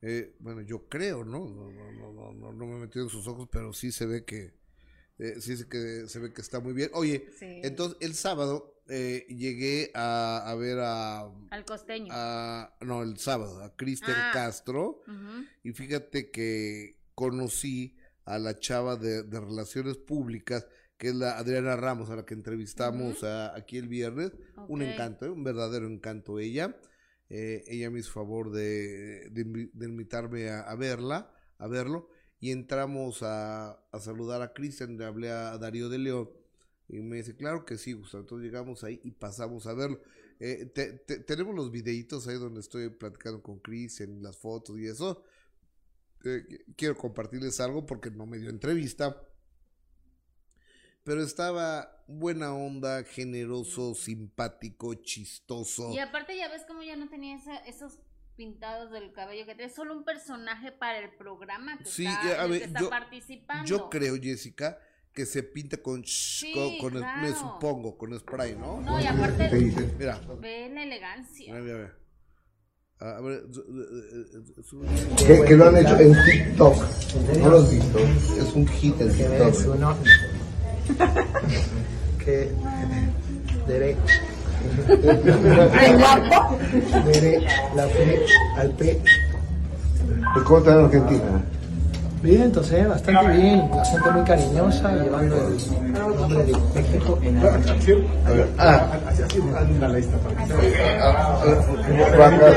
Eh, 0.00 0.36
bueno, 0.40 0.62
yo 0.62 0.88
creo, 0.88 1.24
¿no? 1.24 1.48
No, 1.48 1.70
no, 1.70 2.12
no, 2.12 2.32
no, 2.32 2.52
no 2.52 2.66
me 2.66 2.76
he 2.76 2.80
metido 2.80 3.04
en 3.04 3.10
sus 3.10 3.26
ojos, 3.26 3.48
pero 3.50 3.72
sí 3.72 3.92
se 3.92 4.06
ve 4.06 4.24
que... 4.24 4.60
Eh, 5.18 5.40
sí 5.40 5.56
se, 5.56 5.68
que 5.68 6.08
se 6.08 6.18
ve 6.18 6.32
que 6.32 6.40
está 6.40 6.60
muy 6.60 6.72
bien. 6.72 6.90
Oye, 6.94 7.28
entonces 7.40 7.98
el 8.00 8.14
sábado 8.14 8.71
eh, 8.88 9.26
llegué 9.28 9.90
a, 9.94 10.50
a, 10.50 10.54
ver 10.54 10.78
a... 10.80 11.30
Al 11.50 11.64
costeño. 11.64 12.12
no, 12.80 13.02
el 13.02 13.16
sábado, 13.18 13.62
a 13.62 13.74
Cristian 13.76 14.16
ah. 14.16 14.30
Castro. 14.32 15.02
Y 15.62 15.72
fíjate 15.72 16.30
que 16.30 16.96
conocí 17.14 17.96
a 18.24 18.38
la 18.38 18.58
chava 18.58 18.96
de, 18.96 19.22
relaciones 19.22 19.96
públicas, 19.96 20.66
que 20.96 21.08
es 21.08 21.14
la 21.14 21.38
Adriana 21.38 21.76
Ramos, 21.76 22.10
a 22.10 22.16
la 22.16 22.24
que 22.24 22.34
entrevistamos 22.34 23.24
aquí 23.24 23.78
el 23.78 23.88
viernes. 23.88 24.32
Un 24.68 24.82
encanto, 24.82 25.26
¿eh? 25.26 25.30
un 25.30 25.44
verdadero 25.44 25.86
encanto 25.86 26.38
ella. 26.38 26.76
Eh, 27.28 27.64
ella 27.66 27.90
me 27.90 28.00
hizo 28.00 28.12
favor 28.12 28.50
de, 28.50 29.30
de, 29.30 29.86
invitarme 29.86 30.50
a, 30.50 30.74
verla, 30.74 31.32
a 31.56 31.66
verlo, 31.66 32.10
y 32.40 32.50
entramos 32.50 33.22
a, 33.22 33.70
a 33.90 34.00
saludar 34.00 34.42
a 34.42 34.52
Cristian, 34.52 34.98
le 34.98 35.06
hablé 35.06 35.30
a 35.30 35.56
Darío 35.56 35.88
de 35.88 35.98
León, 35.98 36.28
y 36.88 37.00
me 37.00 37.16
dice, 37.16 37.36
claro 37.36 37.64
que 37.64 37.78
sí, 37.78 37.92
Gustavo. 37.92 38.22
Entonces 38.22 38.44
llegamos 38.44 38.84
ahí 38.84 39.00
y 39.02 39.12
pasamos 39.12 39.66
a 39.66 39.74
verlo. 39.74 40.00
Eh, 40.40 40.66
tenemos 41.26 41.54
los 41.54 41.70
videitos 41.70 42.26
ahí 42.26 42.36
donde 42.36 42.60
estoy 42.60 42.88
platicando 42.90 43.42
con 43.42 43.60
Cristian, 43.60 44.22
las 44.22 44.36
fotos 44.36 44.78
y 44.78 44.86
eso. 44.86 45.24
Eh, 46.24 46.64
quiero 46.76 46.96
compartirles 46.96 47.60
algo 47.60 47.86
porque 47.86 48.10
no 48.10 48.26
me 48.26 48.38
dio 48.38 48.50
entrevista. 48.50 49.22
Pero 51.04 51.22
estaba 51.22 52.04
buena 52.06 52.54
onda, 52.54 53.02
generoso, 53.04 53.94
simpático, 53.94 54.94
chistoso. 54.94 55.92
Y 55.92 55.98
aparte 55.98 56.36
ya 56.36 56.48
ves 56.48 56.64
como 56.64 56.82
ya 56.82 56.96
no 56.96 57.08
tenía 57.08 57.36
esos 57.66 57.98
pintados 58.36 58.90
del 58.90 59.12
cabello 59.12 59.44
que 59.46 59.54
tiene, 59.54 59.72
solo 59.72 59.94
un 59.94 60.04
personaje 60.04 60.72
para 60.72 60.98
el 60.98 61.10
programa 61.16 61.78
que, 61.78 61.84
está, 61.84 62.88
participando. 62.88 63.64
Yo 63.64 63.90
creo, 63.90 64.16
Jessica, 64.20 64.78
que 65.14 65.26
se 65.26 65.42
pinta 65.42 65.76
con, 65.78 66.02
Sí, 66.06 66.52
con, 66.54 66.78
con 66.78 66.94
el- 66.96 67.00
me 67.20 67.28
claro. 67.30 67.36
supongo, 67.38 67.98
con 67.98 68.18
spray, 68.18 68.56
¿no? 68.56 68.80
No, 68.80 68.98
y 69.00 69.06
aparte, 69.06 69.48
¿Qué 69.50 69.56
dice? 69.56 69.94
Mira, 69.98 70.20
ve 70.40 70.70
la 70.72 70.82
elegancia. 70.84 71.52
mira, 71.52 71.62
mira, 71.64 71.76
mira. 71.78 71.94
A 73.00 73.20
ver, 73.20 73.42
que, 75.26 75.42
que 75.44 75.56
lo 75.56 75.68
han 75.68 75.76
hecho 75.76 75.98
en 75.98 76.14
TikTok. 76.24 76.76
¿No 77.40 77.50
lo 77.50 77.58
has 77.58 77.70
visto? 77.70 77.98
Es 77.98 78.52
un 78.54 78.66
hit 78.68 79.00
en 79.00 79.12
que 79.12 79.24
eres 79.24 79.56
TikTok. 79.58 79.74
uno 79.76 79.96
que 82.24 82.52
dere 83.66 83.96
dere 87.06 87.40
la 87.74 87.86
P 87.88 88.26
al 88.56 88.70
P 88.76 89.00
¿Y 90.36 90.40
cómo 90.44 90.58
está 90.58 90.72
en 90.78 90.84
Argentina? 90.86 91.44
Bien 92.22 92.42
entonces 92.42 92.88
bastante 92.88 93.36
bien. 93.36 93.68
La 93.74 93.84
gente 93.84 94.10
muy 94.10 94.22
cariñosa 94.22 94.94
llevando 94.94 95.36
el 95.36 95.92
nombre 95.92 96.44
de 96.44 96.52
México 96.74 97.18
en 97.22 97.42
la 97.42 97.52
A 97.52 98.30
ver, 98.30 98.48
ah. 98.58 98.86
Vaca, 102.18 102.54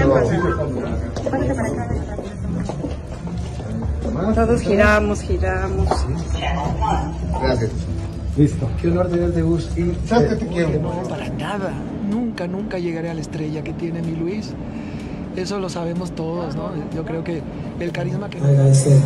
no. 4.13 4.33
Todos 4.33 4.61
giramos, 4.61 5.21
giramos. 5.21 5.87
Gracias. 7.41 7.71
qué 8.81 8.87
honor 8.87 9.09
tenerte 9.09 9.41
Gus. 9.41 9.69
Y 9.77 9.93
sabes 10.07 10.29
que 10.29 10.45
te 10.45 10.47
quiero. 10.47 10.79
no 10.79 11.03
para 11.09 11.27
nada. 11.29 11.73
Nunca 12.09 12.47
nunca 12.47 12.77
llegaré 12.77 13.09
a 13.09 13.13
la 13.13 13.21
estrella 13.21 13.63
que 13.63 13.73
tiene 13.73 14.01
mi 14.01 14.15
Luis. 14.15 14.53
Eso 15.35 15.59
lo 15.59 15.67
sabemos 15.67 16.11
todos 16.11 16.55
no 16.55 16.71
yo 16.95 17.03
creo 17.03 17.21
que 17.21 17.41
el 17.81 17.91
carisma 17.91 18.29
que 18.29 18.37
agradecer 18.37 19.01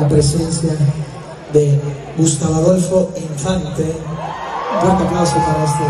la 0.00 0.08
presencia 0.08 0.72
de 1.52 1.78
Gustavo 2.16 2.54
Adolfo 2.54 3.12
Infante. 3.16 3.84
Un 4.72 4.80
fuerte 4.80 5.04
aplauso 5.04 5.36
para 5.36 5.64
este 5.64 5.84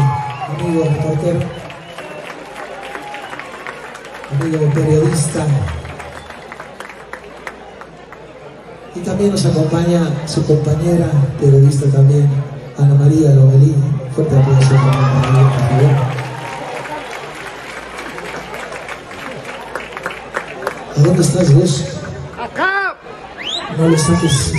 amigo 0.64 0.84
reportero, 0.84 1.40
amigo 4.40 4.74
periodista. 4.74 5.46
Y 8.96 9.00
también 9.00 9.30
nos 9.30 9.46
acompaña 9.46 10.10
su 10.26 10.44
compañera 10.44 11.06
periodista 11.38 11.88
también, 11.90 12.28
Ana 12.78 12.94
María 12.94 13.30
Lomelí. 13.30 13.76
Fuerte 14.14 14.36
aplauso 14.36 14.70
para 14.70 14.98
Ana 14.98 15.30
María, 15.30 15.42
por 15.50 15.62
favor. 15.68 15.94
¿A 20.96 21.00
dónde 21.02 21.22
estás, 21.22 21.54
Gus? 21.54 21.89
No 23.76 23.88
le 23.88 23.98
saques. 23.98 24.52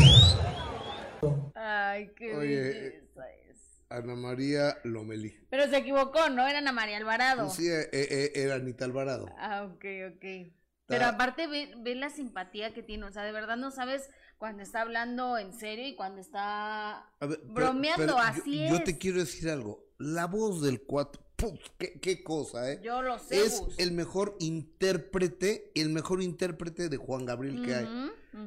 Ay, 1.56 2.10
qué 2.18 2.36
Oye, 2.36 2.62
belleza 2.62 3.30
es. 3.50 3.82
Ana 3.90 4.16
María 4.16 4.78
Lomelí. 4.84 5.34
Pero 5.50 5.68
se 5.70 5.78
equivocó, 5.78 6.30
¿no? 6.30 6.48
Era 6.48 6.60
Ana 6.60 6.72
María 6.72 6.98
Alvarado. 6.98 7.50
Sí, 7.50 7.68
eh, 7.68 7.90
eh, 7.92 8.32
era 8.36 8.56
Anita 8.56 8.86
Alvarado. 8.86 9.28
Ah, 9.38 9.64
ok, 9.64 9.86
ok. 10.16 10.54
Pero 10.88 11.06
aparte 11.06 11.48
ve, 11.48 11.74
ve 11.78 11.96
la 11.96 12.10
simpatía 12.10 12.74
que 12.74 12.84
tiene, 12.84 13.06
o 13.06 13.12
sea, 13.12 13.24
de 13.24 13.32
verdad 13.32 13.56
no 13.56 13.72
sabes 13.72 14.10
cuando 14.38 14.62
está 14.64 14.82
hablando 14.82 15.38
en 15.38 15.54
serio 15.54 15.88
y 15.88 15.96
cuando 15.96 16.20
está 16.20 17.06
ver, 17.22 17.40
bromeando, 17.46 17.98
pero 18.06 18.18
yo- 18.18 18.24
así 18.24 18.68
yo, 18.68 18.76
es. 18.76 18.84
te 18.84 18.98
quiero 18.98 19.20
decir 19.20 19.50
algo. 19.50 19.86
La 20.00 20.26
voz 20.26 20.62
del 20.62 20.82
cuatro, 20.82 21.24
¡puf! 21.42 21.60
qué, 21.78 22.00
qué 22.00 22.24
cosa, 22.24 22.72
¿eh? 22.72 22.80
Yo 22.84 23.02
lo 23.02 23.18
sé, 23.20 23.44
es 23.46 23.60
Gus. 23.60 23.78
el 23.80 23.92
mejor 23.92 24.36
intérprete, 24.40 25.72
el 25.76 25.90
mejor 25.90 26.22
intérprete 26.22 26.90
de 26.90 26.98
Juan 26.98 27.26
Gabriel 27.26 27.62
que 27.66 27.76
hay. 27.76 27.88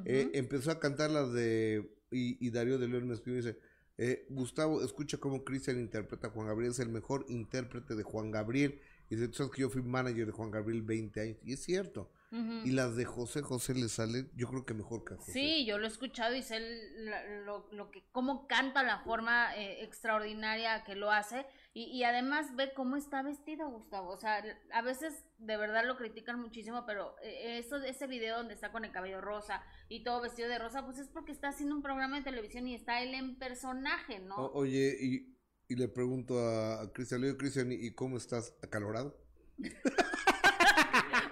Eh, 0.07 0.31
empezó 0.35 0.71
a 0.71 0.81
cantar 0.81 1.11
las 1.11 1.33
de. 1.33 1.91
Y, 2.11 2.45
y 2.47 2.51
Darío 2.51 2.79
de 2.79 2.89
León 2.89 3.07
me 3.09 3.15
escribe 3.15 3.39
y 3.39 3.43
dice: 3.43 3.59
eh, 3.99 4.27
Gustavo, 4.31 4.83
escucha 4.85 5.19
cómo 5.19 5.45
Cristian 5.45 5.79
interpreta 5.79 6.29
a 6.29 6.31
Juan 6.31 6.47
Gabriel. 6.47 6.73
Es 6.73 6.79
el 6.79 6.89
mejor 6.89 7.27
intérprete 7.29 7.95
de 7.95 8.03
Juan 8.03 8.31
Gabriel. 8.31 8.81
Y 9.11 9.17
dice: 9.17 9.29
Tú 9.29 9.35
sabes 9.35 9.53
que 9.53 9.61
yo 9.63 9.71
fui 9.71 9.83
manager 9.83 10.27
de 10.27 10.33
Juan 10.33 10.51
Gabriel 10.51 10.83
20 10.83 11.21
años. 11.21 11.37
Y 11.45 11.53
es 11.55 11.63
cierto. 11.63 12.11
Y 12.65 12.73
las 12.73 12.97
de 12.97 13.05
José 13.05 13.43
José 13.43 13.75
le 13.75 13.89
salen, 13.89 14.29
yo 14.35 14.49
creo 14.49 14.65
que 14.67 14.75
mejor 14.75 15.05
que 15.05 15.15
a 15.15 15.17
José. 15.19 15.33
Sí, 15.33 15.65
yo 15.67 15.79
lo 15.79 15.85
he 15.85 15.89
escuchado 15.89 16.35
y 16.35 16.43
sé 16.43 16.57
el- 16.57 17.45
lo, 17.47 17.69
lo 17.71 17.93
que, 17.93 18.03
cómo 18.11 18.49
canta 18.49 18.83
la 18.83 18.99
forma 19.05 19.55
eh, 19.57 19.85
extraordinaria 19.85 20.83
que 20.83 20.97
lo 20.97 21.13
hace 21.13 21.47
y, 21.77 21.87
y 21.87 22.05
además 22.05 22.55
ve 22.55 22.73
cómo 22.73 22.97
está 22.97 23.23
vestido 23.23 23.69
Gustavo. 23.69 24.11
O 24.11 24.17
sea, 24.17 24.43
a 24.73 24.83
veces 24.83 25.25
de 25.39 25.57
verdad 25.57 25.85
lo 25.85 25.97
critican 25.97 26.41
muchísimo, 26.41 26.87
pero 26.87 27.17
eh, 27.21 27.59
eso, 27.59 27.77
ese 27.79 28.07
video 28.07 28.37
donde 28.39 28.55
está 28.55 28.71
con 28.73 28.85
el 28.85 28.93
cabello 28.93 29.21
rosa 29.21 29.63
y 29.89 30.05
todo 30.05 30.23
vestido 30.23 30.49
de 30.49 30.59
rosa, 30.59 30.85
pues 30.85 30.99
es 30.99 31.09
porque 31.09 31.33
está 31.33 31.49
haciendo 31.49 31.75
un 31.75 31.83
programa 31.83 32.17
de 32.17 32.23
televisión 32.23 32.67
y 32.69 32.75
está 32.77 33.03
él 33.03 33.13
en 33.15 33.37
personaje, 33.39 34.21
¿no? 34.21 34.37
O- 34.37 34.61
oye, 34.61 34.97
y, 35.01 35.37
y 35.69 35.75
le 35.77 35.89
pregunto 35.89 36.39
a, 36.39 36.93
Cristian, 36.93 37.21
le 37.21 37.27
digo, 37.29 37.39
Cristian, 37.39 37.73
¿y, 37.73 37.93
cómo 37.93 38.17
estás? 38.19 38.55
¿Acalorado? 38.63 39.19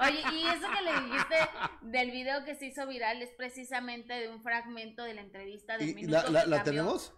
Oye, 0.01 0.21
y 0.33 0.47
eso 0.47 0.67
que 0.77 0.83
le 0.83 1.01
dijiste 1.07 1.37
del 1.83 2.11
video 2.11 2.45
que 2.45 2.57
se 2.57 2.67
hizo 2.67 2.87
viral 2.89 3.23
es 3.23 3.31
precisamente 3.31 4.13
de 4.15 4.29
un 4.29 4.43
fragmento 4.43 5.05
de 5.05 5.15
la 5.15 5.21
entrevista 5.21 5.79
del 5.79 5.91
¿Y 5.91 5.95
minuto 5.95 6.13
la, 6.15 6.31
la, 6.31 6.43
que 6.45 6.51
la 6.51 6.63
tenemos? 6.65 7.15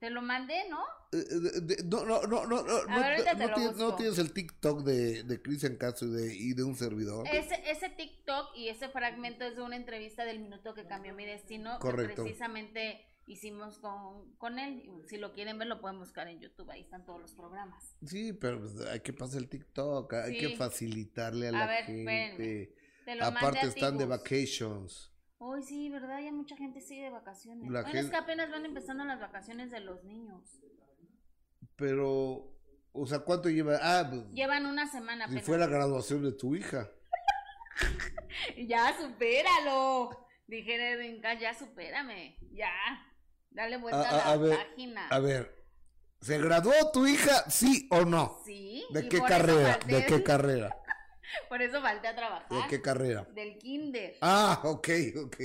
Te 0.00 0.10
lo 0.10 0.22
mandé, 0.22 0.68
¿no? 0.68 0.82
Eh, 1.12 1.18
de- 1.24 1.60
de- 1.76 1.84
no, 1.84 2.04
no, 2.04 2.22
no, 2.22 2.46
no, 2.46 2.62
no, 2.62 2.84
no, 2.84 3.00
ver, 3.00 3.12
ahorita 3.12 3.34
no 3.34 3.38
te 3.38 3.46
lo 3.48 3.54
tienes, 3.54 3.76
no 3.76 3.94
tienes 3.96 4.18
el 4.18 4.32
TikTok 4.32 4.82
de, 4.82 5.22
de 5.22 5.40
Cristian 5.42 5.76
Castro 5.76 6.08
y 6.08 6.10
de, 6.12 6.34
y 6.34 6.52
de 6.54 6.64
un 6.64 6.74
servidor. 6.74 7.26
Ese, 7.28 7.62
ese 7.70 7.88
TikTok 7.90 8.56
y 8.56 8.68
ese 8.68 8.88
fragmento 8.88 9.44
es 9.44 9.54
de 9.56 9.62
una 9.62 9.76
entrevista 9.76 10.24
del 10.24 10.40
minuto 10.40 10.74
que 10.74 10.86
cambió 10.86 11.14
mi 11.14 11.24
destino. 11.24 11.78
Correcto. 11.78 12.16
Que 12.16 12.30
precisamente 12.30 13.00
hicimos 13.26 13.78
con, 13.78 14.34
con 14.36 14.58
él. 14.58 14.82
Si 15.08 15.16
lo 15.16 15.32
quieren 15.32 15.58
ver, 15.58 15.68
lo 15.68 15.80
pueden 15.80 15.98
buscar 16.00 16.26
en 16.26 16.40
YouTube. 16.40 16.68
Ahí 16.70 16.80
están 16.80 17.04
todos 17.04 17.20
los 17.20 17.32
programas. 17.32 17.94
Sí, 18.04 18.32
pero 18.32 18.58
pues, 18.60 18.80
hay 18.88 19.00
que 19.00 19.12
pasar 19.12 19.42
el 19.42 19.48
TikTok, 19.48 20.12
hay 20.14 20.32
Sí. 20.32 20.38
que 20.40 20.56
facilitarle 20.56 21.46
a, 21.46 21.50
A 21.50 21.52
la 21.52 21.66
ver, 21.66 21.84
gente. 21.84 22.74
Te 23.04 23.14
lo 23.16 23.26
Aparte 23.26 23.44
mandé 23.44 23.60
a 23.60 23.64
están 23.68 23.98
de 23.98 24.06
vacations. 24.06 25.11
Uy, 25.44 25.60
sí, 25.64 25.90
¿verdad? 25.90 26.20
Ya 26.20 26.30
mucha 26.30 26.56
gente 26.56 26.80
sigue 26.80 27.02
de 27.02 27.10
vacaciones. 27.10 27.68
La 27.68 27.82
bueno, 27.82 27.98
es 27.98 28.08
que 28.08 28.16
apenas 28.16 28.48
van 28.48 28.64
empezando 28.64 29.04
las 29.04 29.18
vacaciones 29.18 29.72
de 29.72 29.80
los 29.80 30.04
niños. 30.04 30.60
Pero, 31.74 32.54
o 32.92 33.06
sea, 33.06 33.18
¿cuánto 33.20 33.50
lleva? 33.50 33.76
Ah, 33.82 34.06
pues, 34.08 34.22
Llevan 34.32 34.66
una 34.66 34.86
semana 34.86 35.24
si 35.24 35.30
apenas. 35.32 35.44
fue 35.46 35.58
la 35.58 35.66
graduación 35.66 36.22
de 36.22 36.32
tu 36.32 36.54
hija. 36.54 36.88
Ya, 38.66 38.96
supéralo. 38.98 40.26
Dijera 40.46 40.90
Edwin 40.90 41.20
Cass, 41.20 41.40
ya 41.40 41.54
supérame. 41.54 42.36
Ya. 42.52 42.70
Dale 43.50 43.76
vuelta 43.78 44.00
A- 44.00 44.10
a, 44.30 44.32
a- 44.32 44.36
la 44.36 44.42
ver, 44.42 44.56
página. 44.56 45.08
A 45.08 45.18
ver, 45.20 45.64
¿se 46.20 46.38
graduó 46.38 46.72
tu 46.92 47.06
hija, 47.06 47.50
sí 47.50 47.86
o 47.90 48.04
no? 48.04 48.40
Sí. 48.44 48.84
¿De 48.92 49.08
qué 49.08 49.20
carrera? 49.20 49.78
¿De 49.86 50.06
qué 50.06 50.22
carrera? 50.22 50.76
Por 51.48 51.62
eso 51.62 51.80
falté 51.80 52.08
a 52.08 52.16
trabajar. 52.16 52.48
¿De 52.48 52.68
qué 52.68 52.80
carrera? 52.82 53.24
Del 53.32 53.58
kinder. 53.58 54.16
Ah, 54.20 54.60
ok, 54.64 54.88
ok. 55.24 55.36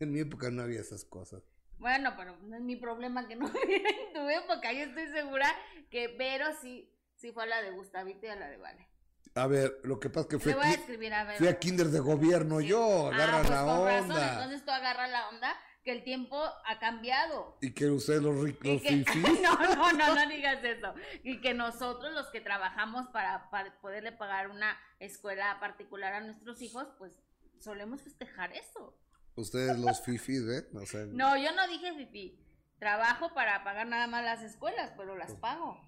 En 0.00 0.12
mi 0.12 0.20
época 0.20 0.50
no 0.50 0.62
había 0.62 0.80
esas 0.80 1.04
cosas. 1.04 1.42
Bueno, 1.78 2.14
pero 2.16 2.36
no 2.42 2.56
es 2.56 2.62
mi 2.62 2.76
problema 2.76 3.26
que 3.28 3.36
no 3.36 3.46
hubiera 3.50 3.90
en 3.90 4.12
tu 4.12 4.28
época. 4.28 4.72
Yo 4.72 4.80
estoy 4.84 5.08
segura 5.08 5.46
que 5.90 6.08
Vero 6.08 6.46
sí, 6.60 6.90
sí 7.14 7.32
fue 7.32 7.44
a 7.44 7.46
la 7.46 7.62
de 7.62 7.70
Gustavito 7.70 8.26
y 8.26 8.30
a 8.30 8.36
la 8.36 8.48
de 8.48 8.56
Vale. 8.56 8.88
A 9.34 9.46
ver, 9.46 9.80
lo 9.84 10.00
que 10.00 10.08
pasa 10.08 10.22
es 10.22 10.26
que 10.28 10.38
fui, 10.38 10.52
Le 10.52 10.58
voy 10.58 10.66
a 10.66 10.70
escribir 10.70 11.12
a 11.12 11.26
fui 11.36 11.46
a 11.46 11.58
kinder 11.58 11.88
de 11.88 12.00
gobierno 12.00 12.60
Sí. 12.60 12.68
yo, 12.68 13.08
agarra 13.08 13.38
ah, 13.38 13.42
pues 13.42 13.50
la 13.50 13.64
con 13.64 13.86
razón, 13.86 14.10
onda. 14.10 14.32
entonces 14.32 14.64
tú 14.64 14.70
agarras 14.70 15.10
la 15.10 15.28
onda 15.28 15.54
que 15.86 15.92
el 15.92 16.02
tiempo 16.02 16.36
ha 16.64 16.78
cambiado. 16.80 17.56
Y 17.60 17.70
que 17.72 17.86
ustedes 17.86 18.20
los 18.20 18.42
ricos, 18.42 18.82
no, 19.40 19.54
no, 19.76 19.92
no, 19.92 20.14
no 20.16 20.28
digas 20.28 20.62
eso. 20.64 20.92
Y 21.22 21.40
que 21.40 21.54
nosotros 21.54 22.12
los 22.12 22.26
que 22.30 22.40
trabajamos 22.40 23.06
para, 23.10 23.48
para 23.50 23.80
poderle 23.80 24.10
pagar 24.10 24.50
una 24.50 24.76
escuela 24.98 25.58
particular 25.60 26.12
a 26.12 26.20
nuestros 26.22 26.60
hijos, 26.60 26.88
pues 26.98 27.12
solemos 27.60 28.02
festejar 28.02 28.52
eso. 28.52 28.98
Ustedes 29.36 29.78
los 29.78 30.02
fifís, 30.02 30.42
¿eh? 30.48 30.66
O 30.74 30.84
sea, 30.86 31.04
No, 31.12 31.36
yo 31.36 31.54
no 31.54 31.68
dije 31.68 31.94
fifi. 31.94 32.36
Trabajo 32.80 33.32
para 33.32 33.62
pagar 33.62 33.86
nada 33.86 34.08
más 34.08 34.24
las 34.24 34.42
escuelas, 34.42 34.92
pero 34.96 35.16
las 35.16 35.34
pago. 35.36 35.80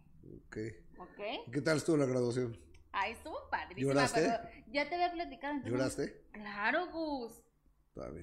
ok. 0.47 0.57
¿Ok? 0.99 1.51
¿Qué 1.53 1.61
tal 1.61 1.79
estuvo 1.79 1.97
la 1.97 2.07
graduación? 2.07 2.57
Ahí 2.93 3.13
estuvo 3.15 3.51
padrísima. 3.51 3.95
¿Lloraste? 3.95 4.21
pero 4.21 4.63
ya 4.73 4.89
te 4.89 4.95
había 4.95 5.11
platicado. 5.13 5.55
entonces- 5.55 5.73
¿Lloraste? 5.73 6.25
Claro, 6.33 6.87
Gus. 6.87 7.33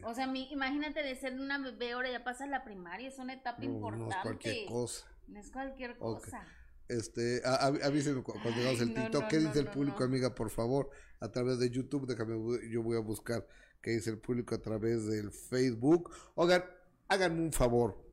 O 0.05 0.13
sea, 0.13 0.27
mi- 0.27 0.51
imagínate 0.51 1.01
de 1.03 1.15
ser 1.15 1.33
una 1.39 1.57
bebé, 1.59 1.91
ahora 1.93 2.11
ya 2.11 2.23
pasa 2.23 2.45
la 2.47 2.63
primaria, 2.63 3.07
es 3.09 3.17
una 3.19 3.33
etapa 3.33 3.61
No, 3.63 3.69
no 3.69 3.75
importante. 3.75 4.15
es 4.15 4.21
cualquier 4.23 4.65
cosa. 4.67 5.07
No 5.27 5.39
es 5.39 5.51
cualquier 5.51 5.97
cosa. 5.97 6.47
Este, 6.87 7.41
avísenme 7.45 8.21
cu- 8.21 8.33
cuando 8.41 8.61
hagamos 8.61 8.81
el 8.81 8.93
TikTok. 8.93 9.23
no, 9.23 9.27
¿Qué 9.27 9.39
dice 9.39 9.59
el 9.59 9.67
público, 9.67 10.03
amiga? 10.03 10.35
Por 10.35 10.51
favor, 10.51 10.89
a 11.19 11.31
través 11.31 11.57
de 11.59 11.69
YouTube. 11.71 12.05
Déjame, 12.05 12.35
yo 12.69 12.83
voy 12.83 12.95
a 12.95 12.99
buscar 12.99 13.47
qué 13.81 13.91
dice 13.91 14.11
el 14.11 14.19
público 14.19 14.53
a 14.53 14.61
través 14.61 15.07
del 15.07 15.31
Facebook. 15.31 16.11
Oigan, 16.35 16.63
háganme 17.07 17.41
un 17.41 17.51
favor. 17.53 18.03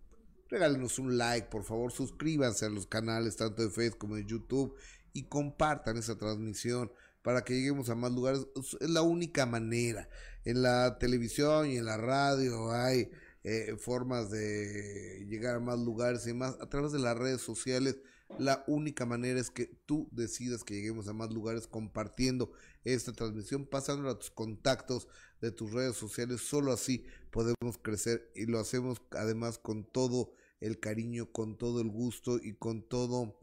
Regálenos 0.48 0.98
un 0.98 1.16
like, 1.18 1.48
por 1.48 1.64
favor. 1.64 1.92
Suscríbanse 1.92 2.64
a 2.66 2.70
los 2.70 2.86
canales, 2.86 3.36
tanto 3.36 3.62
de 3.62 3.70
Facebook 3.70 3.98
como 3.98 4.16
de 4.16 4.24
YouTube. 4.24 4.74
Y 5.12 5.24
compartan 5.24 5.98
esa 5.98 6.16
transmisión 6.16 6.90
para 7.22 7.42
que 7.44 7.52
lleguemos 7.54 7.90
a 7.90 7.94
más 7.94 8.10
lugares. 8.12 8.46
Es 8.56 8.76
es 8.80 8.88
la 8.90 9.02
única 9.02 9.44
manera. 9.44 10.08
En 10.44 10.62
la 10.62 10.98
televisión 10.98 11.70
y 11.70 11.76
en 11.76 11.84
la 11.84 11.96
radio 11.96 12.72
hay 12.72 13.10
eh, 13.44 13.76
formas 13.78 14.30
de 14.30 15.24
llegar 15.28 15.56
a 15.56 15.60
más 15.60 15.78
lugares 15.78 16.26
y 16.26 16.32
más 16.32 16.56
a 16.60 16.68
través 16.68 16.92
de 16.92 16.98
las 16.98 17.16
redes 17.16 17.40
sociales. 17.40 17.98
La 18.38 18.64
única 18.66 19.04
manera 19.04 19.38
es 19.38 19.50
que 19.50 19.66
tú 19.86 20.08
decidas 20.10 20.64
que 20.64 20.74
lleguemos 20.74 21.06
a 21.06 21.12
más 21.12 21.32
lugares 21.32 21.66
compartiendo 21.66 22.52
esta 22.82 23.12
transmisión, 23.12 23.66
pasándola 23.66 24.12
a 24.12 24.18
tus 24.18 24.30
contactos 24.30 25.06
de 25.40 25.52
tus 25.52 25.72
redes 25.72 25.96
sociales. 25.96 26.40
Solo 26.40 26.72
así 26.72 27.04
podemos 27.30 27.78
crecer 27.82 28.30
y 28.34 28.46
lo 28.46 28.58
hacemos 28.58 29.02
además 29.10 29.58
con 29.58 29.84
todo 29.84 30.34
el 30.60 30.80
cariño, 30.80 31.30
con 31.30 31.58
todo 31.58 31.80
el 31.80 31.88
gusto 31.88 32.38
y 32.42 32.54
con 32.54 32.88
todo 32.88 33.38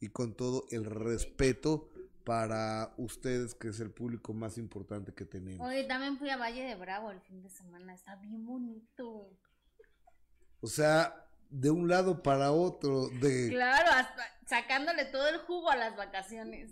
y 0.00 0.08
con 0.08 0.36
todo 0.36 0.66
el 0.70 0.84
respeto 0.84 1.90
para 2.24 2.94
ustedes, 2.96 3.54
que 3.54 3.68
es 3.68 3.80
el 3.80 3.90
público 3.90 4.32
más 4.32 4.56
importante 4.58 5.12
que 5.12 5.26
tenemos. 5.26 5.66
Oye, 5.66 5.84
también 5.84 6.18
fui 6.18 6.30
a 6.30 6.36
Valle 6.36 6.62
de 6.62 6.74
Bravo 6.74 7.10
el 7.10 7.20
fin 7.20 7.42
de 7.42 7.50
semana, 7.50 7.94
está 7.94 8.16
bien 8.16 8.44
bonito. 8.44 9.30
O 10.60 10.66
sea, 10.66 11.28
de 11.50 11.70
un 11.70 11.86
lado 11.88 12.22
para 12.22 12.50
otro, 12.52 13.08
de 13.20 13.50
Claro, 13.50 13.90
hasta 13.92 14.22
sacándole 14.46 15.04
todo 15.06 15.28
el 15.28 15.38
jugo 15.38 15.70
a 15.70 15.76
las 15.76 15.96
vacaciones. 15.96 16.70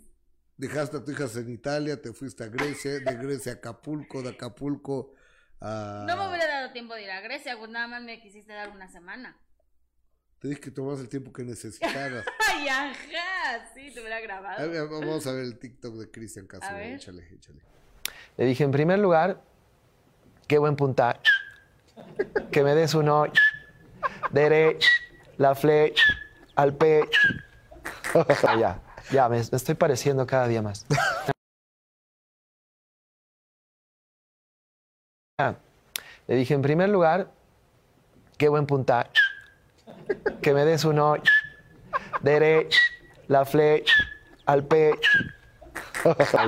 dejaste 0.56 0.96
a 0.96 1.04
tu 1.04 1.12
hija 1.12 1.26
en 1.36 1.50
Italia, 1.50 2.00
te 2.00 2.12
fuiste 2.12 2.44
a 2.44 2.48
Grecia, 2.48 2.92
de 3.00 3.14
Grecia 3.16 3.52
a 3.52 3.54
Acapulco, 3.56 4.22
de 4.22 4.30
Acapulco 4.30 5.14
a... 5.60 6.04
No 6.08 6.16
me 6.16 6.28
hubiera 6.28 6.46
dado 6.46 6.72
tiempo 6.72 6.94
de 6.94 7.04
ir 7.04 7.10
a 7.10 7.20
Grecia, 7.20 7.58
pues 7.58 7.70
nada 7.70 7.86
más 7.86 8.02
me 8.02 8.20
quisiste 8.22 8.52
dar 8.52 8.70
una 8.70 8.88
semana. 8.88 9.38
Te 10.42 10.48
dije 10.48 10.60
que 10.60 10.70
tomas 10.72 10.98
el 10.98 11.08
tiempo 11.08 11.32
que 11.32 11.44
necesitaras. 11.44 12.26
Ay, 12.52 12.66
ajá, 12.68 13.68
sí, 13.74 13.92
te 13.94 14.00
hubiera 14.00 14.16
A 14.16 14.20
grabado. 14.20 14.68
ver, 14.70 14.88
Vamos 14.88 15.24
a 15.28 15.32
ver 15.32 15.44
el 15.44 15.56
TikTok 15.56 15.94
de 15.94 16.10
Cristian 16.10 16.48
Castro, 16.48 16.74
A 16.76 16.82
échale, 16.82 17.24
échale. 17.32 17.60
Le 18.36 18.46
dije, 18.46 18.64
en 18.64 18.72
primer 18.72 18.98
lugar, 18.98 19.40
qué 20.48 20.58
buen 20.58 20.74
puntar. 20.74 21.20
Que 22.50 22.64
me 22.64 22.74
des 22.74 22.92
uno 22.94 23.26
derecho, 24.32 24.88
la 25.36 25.54
flecha, 25.54 26.02
al 26.56 26.74
pecho. 26.76 27.20
ya, 28.58 28.82
ya, 29.12 29.28
me, 29.28 29.36
me 29.36 29.42
estoy 29.56 29.76
pareciendo 29.76 30.26
cada 30.26 30.48
día 30.48 30.60
más. 30.60 30.84
Ah, 35.38 35.54
Le 36.26 36.34
dije, 36.34 36.54
en 36.54 36.62
primer 36.62 36.88
lugar, 36.88 37.30
qué 38.38 38.48
buen 38.48 38.66
puntar. 38.66 39.08
Que 40.42 40.52
me 40.52 40.64
des 40.64 40.84
uno 40.84 41.14
derecho, 42.22 42.80
la 43.28 43.44
flecha, 43.44 43.94
al 44.46 44.66
pecho. 44.66 45.10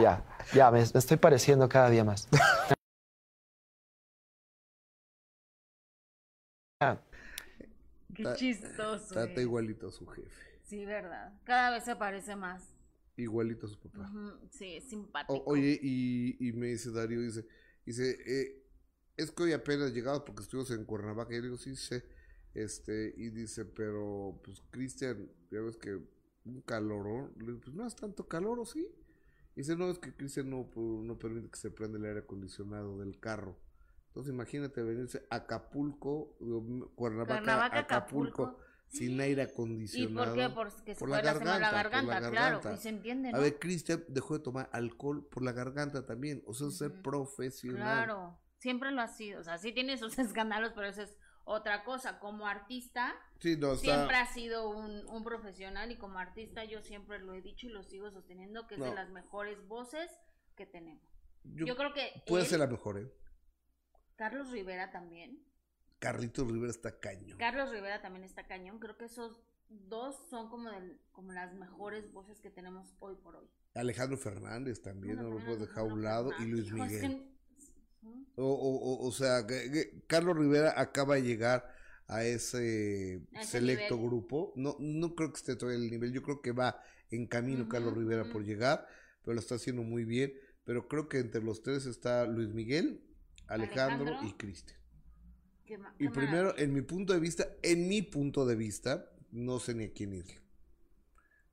ya, 0.01 0.23
ya, 0.53 0.71
me, 0.71 0.79
me 0.81 0.85
estoy 0.99 1.17
pareciendo 1.17 1.69
cada 1.69 1.91
día 1.91 2.05
más. 2.05 2.29
Ah, 6.81 6.99
Qué 8.15 8.25
chistoso. 8.37 9.19
Está 9.21 9.41
eh. 9.41 9.45
igualito 9.45 9.89
a 9.89 9.93
su 9.93 10.07
jefe, 10.07 10.29
Sí, 10.65 10.85
verdad. 10.85 11.33
Cada 11.45 11.71
vez 11.71 11.85
se 11.85 11.95
parece 11.97 12.37
más. 12.37 12.63
igualito 13.17 13.67
a 13.67 13.69
su 13.69 13.79
papá. 13.79 14.11
Ujú, 14.11 14.49
Sí, 14.51 14.77
es 14.77 14.89
simpático. 14.89 15.35
O- 15.35 15.53
oye, 15.53 15.79
y, 15.81 16.37
y 16.49 16.53
me 16.53 16.67
dice 16.69 16.91
Darío, 16.91 17.21
dice, 17.21 17.47
dice, 17.87 18.19
eh, 18.27 18.63
es 19.17 19.31
que 19.31 19.43
hoy 19.45 19.53
apenas 19.53 19.93
llegado 19.93 20.25
porque 20.25 20.43
estuvimos 20.43 20.71
en 20.73 20.85
Cuernavaca. 20.85 21.33
Y 21.33 21.37
yo 21.37 21.43
digo, 21.43 21.57
sí, 21.59 21.77
sé. 21.77 22.05
Este, 22.55 23.13
y 23.17 23.31
dice, 23.31 23.65
pero, 23.65 24.41
pues, 24.45 24.63
Cristian, 24.71 25.29
ya 25.51 25.61
ves 25.61 25.77
que 25.77 25.99
un 26.45 26.61
calor, 26.63 27.33
Le 27.39 27.47
digo, 27.47 27.61
pues 27.61 27.75
no 27.75 27.87
es 27.87 27.97
tanto 27.97 28.29
calor, 28.29 28.61
¿o 28.61 28.65
sí? 28.65 28.89
Dice, 29.57 29.77
no, 29.77 29.91
es 29.91 29.99
que 29.99 30.15
Cristian 30.15 30.51
no, 30.51 30.69
no 30.77 31.19
permite 31.19 31.49
que 31.51 31.57
se 31.59 31.71
prenda 31.71 31.99
el 31.99 32.05
aire 32.05 32.21
acondicionado 32.21 32.99
del 32.99 33.19
carro. 33.19 33.59
Entonces, 34.09 34.33
imagínate 34.33 34.83
venirse 34.83 35.27
a 35.31 35.37
Acapulco, 35.37 36.37
Cuernavaca, 36.95 37.35
Cuernavaca, 37.35 37.79
Acapulco, 37.81 38.43
Acapulco. 38.45 38.65
sin 38.89 39.21
aire 39.21 39.43
¿Y 39.43 39.45
acondicionado. 39.47 40.27
por 40.27 40.35
qué? 40.37 40.49
Porque 40.55 40.95
se 40.95 41.01
Por 41.01 41.09
la 41.09 41.23
lastimar 41.23 41.61
la 41.61 41.71
garganta, 41.71 42.03
por 42.03 42.07
la 42.07 42.21
garganta, 42.21 42.31
claro. 42.31 42.57
garganta. 42.57 42.73
Y 42.75 42.77
se 42.83 42.89
entiende, 42.91 43.33
¿no? 43.33 43.39
A 43.39 43.41
ver, 43.41 43.59
Cristian 43.59 44.05
dejó 44.09 44.35
de 44.39 44.45
tomar 44.45 44.69
alcohol 44.73 45.27
por 45.29 45.43
la 45.43 45.53
garganta 45.53 46.05
también. 46.05 46.43
O 46.47 46.55
sea, 46.55 46.71
ser 46.71 46.93
Ujú. 46.93 47.03
profesional. 47.03 48.05
Claro, 48.05 48.39
siempre 48.59 48.91
lo 48.93 49.01
ha 49.01 49.09
sido. 49.09 49.41
O 49.41 49.45
sea, 49.45 49.59
sí 49.59 49.73
tiene 49.73 49.99
sus 49.99 50.17
escándalos, 50.19 50.73
pero 50.75 50.87
eso 50.87 51.03
es 51.03 51.17
otra 51.45 51.85
cosa. 51.85 52.19
Como 52.19 52.47
artista, 52.47 53.15
Sí, 53.41 53.57
no, 53.57 53.77
siempre 53.77 54.17
ha 54.17 54.27
sido 54.27 54.69
un, 54.69 55.07
un 55.09 55.25
profesional 55.25 55.91
y 55.93 55.97
como 55.99 56.19
artista 56.19 56.65
yo 56.65 56.81
siempre 56.83 57.19
lo 57.19 57.35
he 57.35 57.43
dicho 57.43 57.67
y 57.67 57.71
lo 57.71 57.83
sigo 57.83 58.11
sosteniendo 58.11 58.67
que 58.67 58.75
es 58.75 58.81
de 58.81 58.89
No. 58.89 58.95
las 58.95 59.11
mejores 59.11 59.67
voces 59.69 60.11
que 60.57 60.67
tenemos. 60.67 61.03
yo- 61.45 61.67
Yo, 61.67 61.77
creo 61.77 61.93
que 61.93 62.23
puede 62.27 62.45
él, 62.45 62.49
ser 62.49 62.59
la 62.61 62.67
mejor, 62.67 62.99
¿eh? 62.99 63.13
Carlos 64.17 64.51
Rivera 64.51 64.91
también. 64.91 65.43
Carlitos 65.99 66.47
Rivera 66.51 66.71
está 66.71 66.99
caño. 67.01 67.37
Carlos 67.39 67.71
Rivera 67.71 68.01
también 68.03 68.25
está 68.25 68.47
cañón. 68.47 68.79
Creo 68.79 68.97
que 68.97 69.07
esos 69.07 69.43
dos 69.69 70.29
son 70.29 70.49
como, 70.51 70.71
del- 70.71 71.01
como 71.13 71.33
las 71.33 71.53
mejores 71.55 72.13
voces 72.13 72.41
que 72.41 72.51
tenemos 72.51 72.95
hoy 73.01 73.17
por 73.17 73.37
hoy. 73.37 73.49
Alejandro 73.75 74.17
Fernández 74.17 74.83
también, 74.83 75.17
Bueno, 75.17 75.31
no 75.31 75.39
lo 75.39 75.45
puedes 75.45 75.61
dejar 75.61 75.79
a 75.81 75.85
un 75.85 76.03
lado. 76.03 76.31
Y 76.39 76.45
Luis 76.47 76.71
Miguel. 76.73 77.34
O, 78.37 78.45
o, 78.45 78.77
o, 79.05 79.07
o 79.09 79.13
sea, 79.13 79.47
que- 79.47 79.71
que 79.71 80.03
Carlos 80.07 80.37
Rivera 80.37 80.75
acaba 80.81 81.15
de 81.17 81.23
llegar 81.23 81.69
a 82.09 82.25
ese 82.25 83.23
A 83.35 83.43
ese 83.43 83.53
selecto 83.53 83.97
nivel. 83.97 84.09
grupo. 84.11 84.53
No, 84.57 84.77
no 84.81 85.15
creo 85.15 85.33
que 85.33 85.39
esté 85.39 85.57
todavía 85.57 85.83
el 85.83 85.91
nivel. 85.91 86.13
Yo 86.13 86.23
creo 86.23 86.43
que 86.43 86.53
va 86.53 86.81
en 87.11 87.27
camino 87.27 87.69
Carlos 87.69 87.97
Rivera 87.97 88.25
por 88.31 88.45
llegar, 88.45 88.87
pero 89.23 89.35
lo 89.35 89.41
está 89.41 89.55
haciendo 89.57 89.83
muy 89.83 90.05
bien. 90.05 90.33
Pero 90.65 90.89
creo 90.89 91.09
que 91.09 91.19
entre 91.19 91.43
los 91.43 91.63
tres 91.63 91.87
está 91.87 92.27
Luis 92.27 92.49
Miguel, 92.55 93.03
Alejandro, 93.47 94.07
Alejandro. 94.09 94.29
y 94.29 94.33
Cristian. 94.35 94.79
Y 95.99 96.09
primero, 96.09 96.45
maravilla. 96.45 96.65
en 96.65 96.73
mi 96.75 96.83
punto 96.83 97.13
de 97.13 97.21
vista, 97.21 97.49
en 97.63 97.89
mi 97.89 98.03
punto 98.03 98.45
de 98.47 98.55
vista, 98.57 99.11
no 99.31 99.59
sé 99.61 99.75
ni 99.75 99.85
a 99.85 99.93
quién 99.93 100.13
ir. 100.15 100.27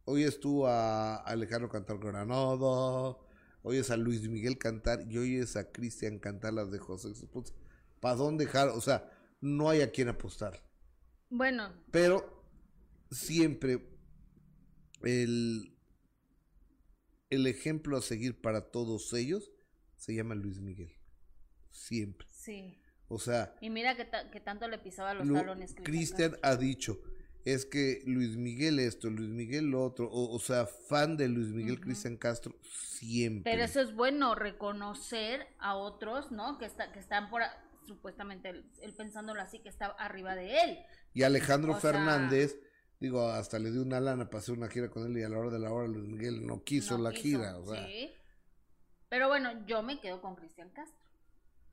Hoy 0.05 0.23
estuvo 0.23 0.67
a 0.67 1.15
Alejandro 1.17 1.69
cantar 1.69 1.97
Granada, 1.99 3.15
hoy 3.63 3.77
es 3.77 3.89
a 3.91 3.97
Luis 3.97 4.27
Miguel 4.27 4.57
cantar 4.57 5.05
y 5.09 5.17
hoy 5.17 5.35
es 5.37 5.55
a 5.55 5.71
Cristian 5.71 6.19
cantar 6.19 6.53
las 6.53 6.71
de 6.71 6.79
José. 6.79 7.09
¿Para 7.99 8.15
dónde 8.15 8.45
dejar? 8.45 8.69
O 8.69 8.81
sea, 8.81 9.09
no 9.41 9.69
hay 9.69 9.81
a 9.81 9.91
quién 9.91 10.07
apostar. 10.09 10.63
Bueno, 11.29 11.71
Pero 11.91 12.43
siempre 13.11 13.87
el, 15.03 15.73
el 17.29 17.47
ejemplo 17.47 17.97
a 17.97 18.01
seguir 18.01 18.39
para 18.41 18.71
todos 18.71 19.13
ellos 19.13 19.51
se 19.97 20.13
llama 20.15 20.35
Luis 20.35 20.59
Miguel. 20.59 20.91
Siempre. 21.69 22.27
sí. 22.31 22.77
O 23.13 23.19
sea, 23.19 23.53
Y 23.59 23.69
mira 23.69 23.97
que, 23.97 24.05
ta- 24.05 24.31
que 24.31 24.39
tanto 24.39 24.69
le 24.69 24.77
pisaba 24.79 25.13
los 25.13 25.27
Lu- 25.27 25.33
talones. 25.35 25.75
Cristian 25.83 26.37
ha 26.43 26.55
dicho, 26.55 26.97
es 27.45 27.65
que 27.65 28.01
Luis 28.05 28.37
Miguel 28.37 28.79
esto, 28.79 29.09
Luis 29.09 29.29
Miguel 29.29 29.65
lo 29.65 29.83
otro, 29.83 30.07
o, 30.09 30.33
o 30.35 30.39
sea, 30.39 30.65
fan 30.67 31.17
de 31.17 31.27
Luis 31.27 31.47
Miguel. 31.49 31.79
Cristian 31.79 32.17
Castro 32.17 32.55
siempre. 32.63 33.51
Pero 33.51 33.63
eso 33.63 33.81
es 33.81 33.95
bueno, 33.95 34.35
reconocer 34.35 35.47
a 35.59 35.75
otros, 35.75 36.31
¿no? 36.31 36.57
Que, 36.57 36.65
está, 36.65 36.91
que 36.91 36.99
están 36.99 37.29
por, 37.29 37.41
supuestamente, 37.85 38.49
él, 38.49 38.93
pensándolo 38.95 39.41
así, 39.41 39.59
que 39.59 39.69
está 39.69 39.87
arriba 39.87 40.35
de 40.35 40.61
él. 40.61 40.79
Y 41.13 41.23
Alejandro 41.23 41.73
o 41.73 41.79
sea- 41.79 41.91
Fernández, 41.91 42.59
digo, 42.99 43.27
hasta 43.27 43.57
le 43.59 43.71
dio 43.71 43.81
una 43.81 43.99
lana 43.99 44.29
para 44.29 44.39
hacer 44.39 44.55
una 44.55 44.69
gira 44.69 44.89
con 44.91 45.05
él 45.05 45.17
y 45.17 45.23
a 45.23 45.29
la 45.29 45.39
hora 45.39 45.49
de 45.49 45.59
la 45.59 45.71
hora 45.71 45.87
Luis 45.87 46.07
Miguel 46.07 46.45
no 46.45 46.63
quiso 46.63 46.97
No 46.97 47.05
la 47.05 47.11
quiso, 47.11 47.39
gira, 47.39 47.57
o 47.57 47.65
sea, 47.65 47.85
sí. 47.87 48.11
Pero 49.09 49.27
bueno, 49.27 49.65
yo 49.65 49.81
me 49.83 49.99
quedo 49.99 50.21
con 50.21 50.35
Cristian 50.35 50.69
Castro. 50.69 51.00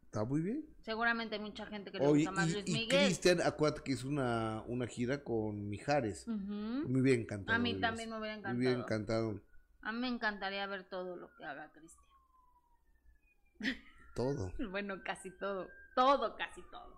Está 0.09 0.25
muy 0.25 0.41
bien. 0.41 0.65
Seguramente 0.83 1.35
hay 1.37 1.41
mucha 1.43 1.67
gente 1.67 1.93
que 1.93 1.99
le 1.99 2.07
Oye, 2.07 2.25
gusta 2.25 2.31
más 2.33 2.49
y, 2.49 2.53
Luis 2.55 2.65
y 2.67 2.73
Miguel. 2.73 3.05
Cristian, 3.07 3.43
acuérdate 3.43 3.83
que 3.85 3.93
hizo 3.93 4.09
una, 4.09 4.63
una 4.67 4.87
gira 4.87 5.23
con 5.23 5.69
Mijares. 5.69 6.27
Ujú. 6.27 6.89
Me 6.89 7.01
hubiera 7.01 7.21
encantado. 7.21 7.55
A 7.57 7.59
mí 7.59 7.75
también 7.79 8.09
me 8.11 8.19
hubiera 8.19 8.37
Me 8.39 8.57
hubiera 8.57 8.75
encantado. 8.79 9.31
encantado 9.33 9.49
A 9.83 9.93
mí 9.93 9.99
me 10.01 10.09
encantaría 10.09 10.67
ver 10.67 10.85
todo 10.89 11.17
lo 11.17 11.29
que 11.37 11.45
haga 11.45 11.71
Cristian. 11.73 12.05
todo. 14.15 14.53
Bueno, 14.71 15.03
casi 15.05 15.31
todo. 15.31 15.69
Todo, 15.95 16.37
casi 16.37 16.63
todo. 16.71 16.97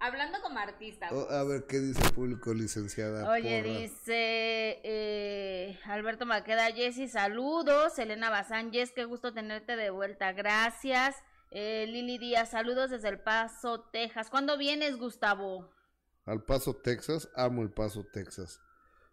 Hablando 0.00 0.40
como 0.42 0.58
artista. 0.58 1.08
O- 1.12 1.26
pues. 1.26 1.30
a 1.36 1.44
ver, 1.44 1.66
¿qué 1.66 1.78
dice 1.80 2.02
el 2.04 2.12
público, 2.12 2.52
licenciada? 2.54 3.28
Oye, 3.30 3.62
dice 3.62 4.80
eh, 4.84 5.78
Alberto 5.86 6.24
Maqueda, 6.26 6.66
Jessy, 6.72 7.08
saludos. 7.08 7.98
Elena 7.98 8.30
Bazán, 8.30 8.70
Jess, 8.70 8.92
qué 8.92 9.06
gusto 9.06 9.32
tenerte 9.32 9.76
de 9.76 9.90
vuelta, 9.90 10.32
gracias. 10.32 11.16
Eh, 11.50 11.86
Lili 11.88 12.18
Díaz, 12.18 12.50
saludos 12.50 12.90
desde 12.90 13.08
El 13.08 13.20
Paso, 13.20 13.80
Texas. 13.92 14.28
¿Cuándo 14.30 14.58
vienes, 14.58 14.96
Gustavo? 14.96 15.70
Al 16.26 16.42
Paso, 16.42 16.74
Texas. 16.74 17.28
Amo 17.36 17.62
el 17.62 17.70
Paso, 17.70 18.04
Texas. 18.12 18.60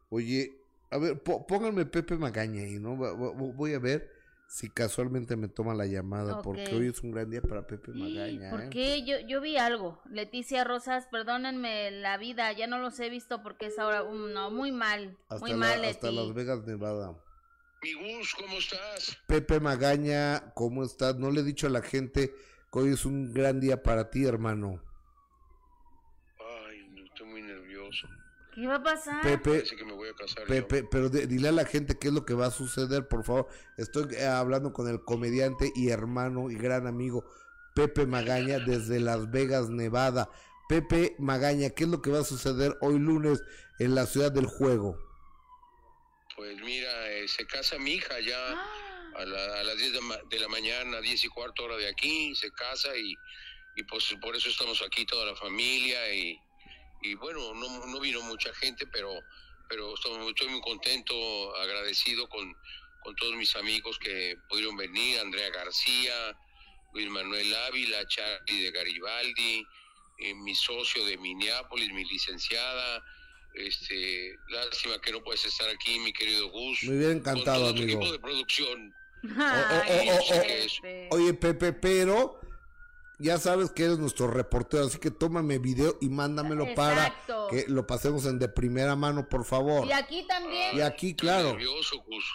Oye, 0.09 0.51
a 0.89 0.97
ver, 0.97 1.21
pónganme 1.21 1.85
Pepe 1.85 2.17
Magaña 2.17 2.61
ahí, 2.63 2.79
¿no? 2.79 2.95
Voy 2.95 3.73
a 3.73 3.79
ver 3.79 4.09
si 4.47 4.69
casualmente 4.69 5.37
me 5.37 5.47
toma 5.47 5.73
la 5.73 5.85
llamada, 5.85 6.41
porque 6.41 6.75
hoy 6.75 6.87
es 6.89 7.01
un 7.03 7.11
gran 7.11 7.29
día 7.29 7.41
para 7.41 7.65
Pepe 7.67 7.91
Magaña. 7.93 8.49
¿Por 8.49 8.61
¿eh? 8.63 8.69
qué? 8.69 9.03
Yo, 9.05 9.19
yo 9.19 9.39
vi 9.39 9.55
algo. 9.57 10.01
Leticia 10.09 10.63
Rosas, 10.65 11.07
perdónenme 11.07 11.91
la 11.91 12.17
vida, 12.17 12.51
ya 12.51 12.67
no 12.67 12.79
los 12.79 12.99
he 12.99 13.09
visto 13.09 13.43
porque 13.43 13.67
es 13.67 13.79
ahora, 13.79 14.03
um, 14.03 14.33
no, 14.33 14.51
muy 14.51 14.71
mal, 14.73 15.17
Hasta, 15.29 15.39
muy 15.39 15.51
la- 15.51 15.57
mal, 15.57 15.85
hasta 15.85 16.11
Leti. 16.11 16.17
Las 16.25 16.33
Vegas, 16.35 16.63
Nevada. 16.65 17.15
Mi 17.83 17.93
Gus, 17.93 18.35
¿cómo 18.35 18.57
estás? 18.59 19.17
Pepe 19.25 19.59
Magaña, 19.59 20.53
¿cómo 20.53 20.83
estás? 20.83 21.15
No 21.15 21.31
le 21.31 21.41
he 21.41 21.43
dicho 21.43 21.65
a 21.65 21.71
la 21.71 21.81
gente 21.81 22.31
que 22.71 22.79
hoy 22.79 22.93
es 22.93 23.05
un 23.05 23.33
gran 23.33 23.59
día 23.59 23.81
para 23.81 24.11
ti, 24.11 24.25
hermano. 24.25 24.79
estoy 27.05 27.27
muy 27.27 27.41
nervioso. 27.41 28.07
¿Qué 28.53 28.67
va 28.67 28.75
a 28.75 28.83
pasar? 28.83 29.21
Pepe, 29.21 29.49
Parece 29.49 29.75
que 29.75 29.85
me 29.85 29.93
voy 29.93 30.09
a 30.09 30.13
casar 30.13 30.43
Pepe, 30.45 30.83
pero 30.83 31.09
de- 31.09 31.25
dile 31.25 31.49
a 31.49 31.53
la 31.53 31.65
gente 31.65 31.97
qué 31.97 32.09
es 32.09 32.13
lo 32.13 32.23
que 32.23 32.33
va 32.35 32.47
a 32.47 32.51
suceder, 32.51 33.07
por 33.07 33.23
favor. 33.23 33.47
Estoy 33.77 34.13
eh, 34.15 34.25
hablando 34.27 34.73
con 34.73 34.87
el 34.87 35.03
comediante 35.03 35.71
y 35.75 35.89
hermano 35.89 36.51
y 36.51 36.55
gran 36.55 36.85
amigo 36.85 37.25
Pepe 37.73 38.05
Magaña 38.05 38.59
desde 38.59 38.99
Las 38.99 39.31
Vegas, 39.31 39.69
Nevada. 39.69 40.29
Pepe 40.69 41.15
Magaña, 41.17 41.71
¿qué 41.71 41.85
es 41.85 41.89
lo 41.89 42.01
que 42.01 42.11
va 42.11 42.19
a 42.19 42.23
suceder 42.25 42.77
hoy 42.81 42.99
lunes 42.99 43.41
en 43.79 43.95
la 43.95 44.05
ciudad 44.05 44.31
del 44.31 44.45
juego? 44.45 44.97
Pues 46.41 46.57
mira, 46.63 47.11
eh, 47.11 47.27
se 47.27 47.45
casa 47.45 47.77
mi 47.77 47.91
hija 47.91 48.19
ya 48.19 48.65
a, 49.15 49.25
la- 49.25 49.59
a 49.59 49.63
las 49.63 49.77
10 49.77 49.93
de, 49.93 50.01
ma- 50.01 50.19
de 50.27 50.39
la 50.39 50.47
mañana, 50.47 50.99
10 50.99 51.23
y 51.23 51.27
cuarto 51.27 51.65
hora 51.65 51.77
de 51.77 51.87
aquí, 51.87 52.33
se 52.33 52.51
casa 52.51 52.97
y, 52.97 53.13
y 53.75 53.83
pues 53.83 54.11
por 54.19 54.35
eso 54.35 54.49
estamos 54.49 54.81
aquí 54.81 55.05
toda 55.05 55.23
la 55.27 55.35
familia 55.35 56.11
y, 56.15 56.35
y 57.03 57.13
bueno, 57.13 57.53
no, 57.53 57.85
no 57.85 57.99
vino 57.99 58.23
mucha 58.23 58.51
gente, 58.55 58.87
pero, 58.87 59.13
pero 59.69 59.93
estoy, 59.93 60.29
estoy 60.29 60.47
muy 60.47 60.61
contento, 60.61 61.55
agradecido 61.57 62.27
con, 62.27 62.51
con 63.03 63.15
todos 63.17 63.35
mis 63.35 63.55
amigos 63.55 63.99
que 63.99 64.35
pudieron 64.49 64.75
venir, 64.75 65.19
Andrea 65.19 65.51
García, 65.51 66.35
Luis 66.95 67.07
Manuel 67.07 67.53
Ávila, 67.55 68.07
Charlie 68.07 68.63
de 68.63 68.71
Garibaldi, 68.71 69.63
eh, 70.17 70.33
mi 70.33 70.55
socio 70.55 71.05
de 71.05 71.17
Minneapolis, 71.19 71.93
mi 71.93 72.03
licenciada. 72.05 73.03
Este, 73.53 74.37
lástima 74.49 74.99
que 75.01 75.11
no 75.11 75.23
puedes 75.23 75.43
estar 75.45 75.69
aquí, 75.69 75.99
mi 75.99 76.13
querido 76.13 76.49
Gus. 76.49 76.83
Me 76.83 76.97
hubiera 76.97 77.13
encantado, 77.13 77.65
con 77.65 77.75
todo 77.75 77.75
tu 77.75 77.81
amigo. 77.83 77.99
equipo 77.99 78.11
de 78.13 78.19
producción. 78.19 78.93
Ay, 79.37 80.09
oh, 80.09 80.13
oh, 80.13 80.19
oh. 80.19 80.41
Pepe. 80.41 81.07
Oye, 81.11 81.33
Pepe, 81.33 81.73
pero 81.73 82.39
ya 83.19 83.37
sabes 83.37 83.71
que 83.71 83.83
eres 83.83 83.99
nuestro 83.99 84.27
reportero, 84.27 84.85
así 84.85 84.97
que 84.97 85.11
tómame 85.11 85.59
video 85.59 85.97
y 86.01 86.09
mándamelo 86.09 86.65
Exacto. 86.65 86.75
para 86.75 87.49
que 87.49 87.69
lo 87.71 87.85
pasemos 87.85 88.25
en 88.25 88.39
de 88.39 88.49
primera 88.49 88.95
mano, 88.95 89.27
por 89.29 89.45
favor. 89.45 89.85
Y 89.87 89.91
aquí 89.91 90.25
también. 90.27 90.77
Y 90.77 90.81
aquí, 90.81 91.15
claro. 91.15 91.49
Nervioso, 91.51 91.99
Gus. 92.07 92.25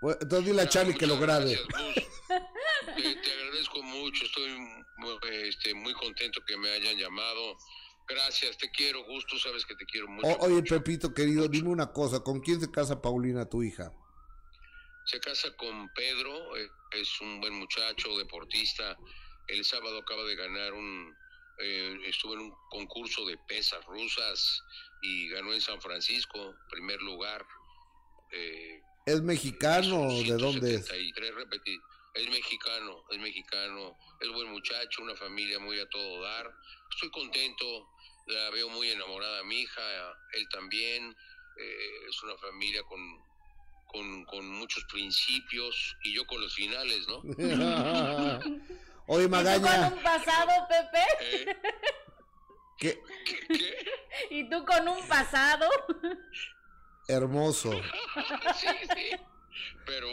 Bueno, 0.00 0.18
Entonces 0.22 0.46
dile 0.48 0.62
a 0.62 0.68
Charlie 0.68 0.94
que 0.94 1.06
lo 1.06 1.18
grabe. 1.18 1.50
gracias, 1.50 1.66
Gus. 1.66 1.94
Te, 2.94 3.14
te 3.22 3.32
agradezco 3.32 3.82
mucho, 3.82 4.24
estoy 4.24 4.50
muy, 4.96 5.18
este, 5.48 5.74
muy 5.74 5.92
contento 5.94 6.40
que 6.46 6.56
me 6.56 6.70
hayan 6.70 6.96
llamado. 6.96 7.56
Gracias, 8.08 8.56
te 8.56 8.70
quiero, 8.70 9.04
Gus, 9.04 9.26
tú 9.26 9.38
sabes 9.38 9.64
que 9.66 9.74
te 9.74 9.84
quiero 9.84 10.08
mucho. 10.08 10.28
O- 10.28 10.46
oye, 10.46 10.62
Pepito, 10.62 11.12
querido, 11.12 11.46
dime 11.46 11.68
una 11.68 11.92
cosa, 11.92 12.20
¿con 12.20 12.40
quién 12.40 12.60
se 12.60 12.70
casa 12.70 13.00
Paulina, 13.02 13.46
tu 13.48 13.62
hija? 13.62 13.92
Se 15.04 15.20
casa 15.20 15.54
con 15.56 15.88
Pedro, 15.94 16.56
eh, 16.56 16.68
es 16.92 17.20
un 17.20 17.40
buen 17.40 17.54
muchacho, 17.54 18.16
deportista. 18.16 18.96
El 19.46 19.64
sábado 19.64 19.98
acaba 19.98 20.24
de 20.24 20.36
ganar 20.36 20.72
un, 20.72 21.14
eh, 21.58 21.98
estuvo 22.06 22.34
en 22.34 22.40
un 22.40 22.54
concurso 22.70 23.26
de 23.26 23.36
pesas 23.46 23.84
rusas 23.86 24.62
y 25.02 25.28
ganó 25.30 25.52
en 25.52 25.60
San 25.60 25.80
Francisco, 25.80 26.54
primer 26.70 27.00
lugar. 27.02 27.44
Eh, 28.32 28.80
¿Es 29.06 29.22
mexicano 29.22 30.08
de 30.08 30.36
dónde 30.36 30.74
es? 30.76 30.86
173 30.86 31.34
repeti- 31.34 31.80
Es 32.14 32.28
mexicano, 32.30 33.04
es 33.10 33.18
mexicano, 33.18 33.96
es 34.20 34.28
buen 34.30 34.50
muchacho, 34.50 35.02
una 35.02 35.14
familia 35.14 35.58
muy 35.60 35.78
a 35.78 35.88
todo 35.88 36.20
dar. 36.22 36.52
Estoy 36.90 37.10
contento, 37.10 37.88
la 38.28 38.50
veo 38.50 38.68
muy 38.70 38.90
enamorada 38.90 39.40
a 39.40 39.44
mi 39.44 39.60
hija, 39.62 39.82
él 40.32 40.48
también. 40.50 41.14
eh, 41.60 42.06
es 42.08 42.22
una 42.22 42.36
familia 42.38 42.82
con, 42.84 43.00
con, 43.86 44.24
con 44.26 44.48
muchos 44.48 44.84
principios 44.84 45.96
y 46.04 46.14
yo 46.14 46.24
con 46.26 46.40
los 46.40 46.54
finales, 46.54 47.06
¿no? 47.08 47.16
Oye, 49.10 49.24
¿Y 49.24 49.26
tú 49.26 49.30
con 49.30 49.30
Magaña, 49.30 49.88
un 49.88 50.02
pasado, 50.02 50.68
Pepe? 50.68 51.02
Eh, 51.20 51.56
qué 52.78 53.00
¿qué- 53.24 53.46
qué? 53.48 53.86
¿Y 54.30 54.48
tú 54.50 54.64
con 54.64 54.86
un 54.88 55.08
pasado? 55.08 55.68
hermoso. 57.08 57.70
Sí, 58.54 58.66
sí. 58.94 59.10
Pero, 59.86 60.06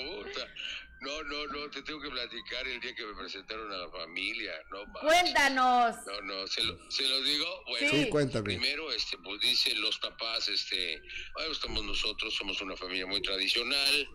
no, 1.01 1.23
no, 1.23 1.47
no, 1.47 1.69
te 1.69 1.81
tengo 1.83 2.01
que 2.01 2.09
platicar 2.09 2.67
el 2.67 2.79
día 2.79 2.95
que 2.95 3.05
me 3.05 3.13
presentaron 3.15 3.71
a 3.71 3.77
la 3.77 3.89
familia, 3.91 4.53
no 4.71 4.85
manches. 4.87 5.01
Cuéntanos. 5.21 5.95
No, 6.05 6.21
no, 6.21 6.47
se 6.47 6.63
lo, 6.63 6.91
se 6.91 7.07
lo 7.07 7.21
digo. 7.21 7.63
Bueno, 7.67 7.89
Sí. 7.91 8.09
Cuéntame. 8.09 8.43
primero, 8.43 8.91
este, 8.91 9.17
pues 9.19 9.39
dicen 9.41 9.79
los 9.81 9.97
papás, 9.99 10.47
este, 10.47 11.01
bueno, 11.33 11.51
estamos 11.51 11.83
nosotros, 11.83 12.33
somos 12.33 12.61
una 12.61 12.75
familia 12.75 13.05
muy 13.05 13.21
tradicional, 13.21 14.07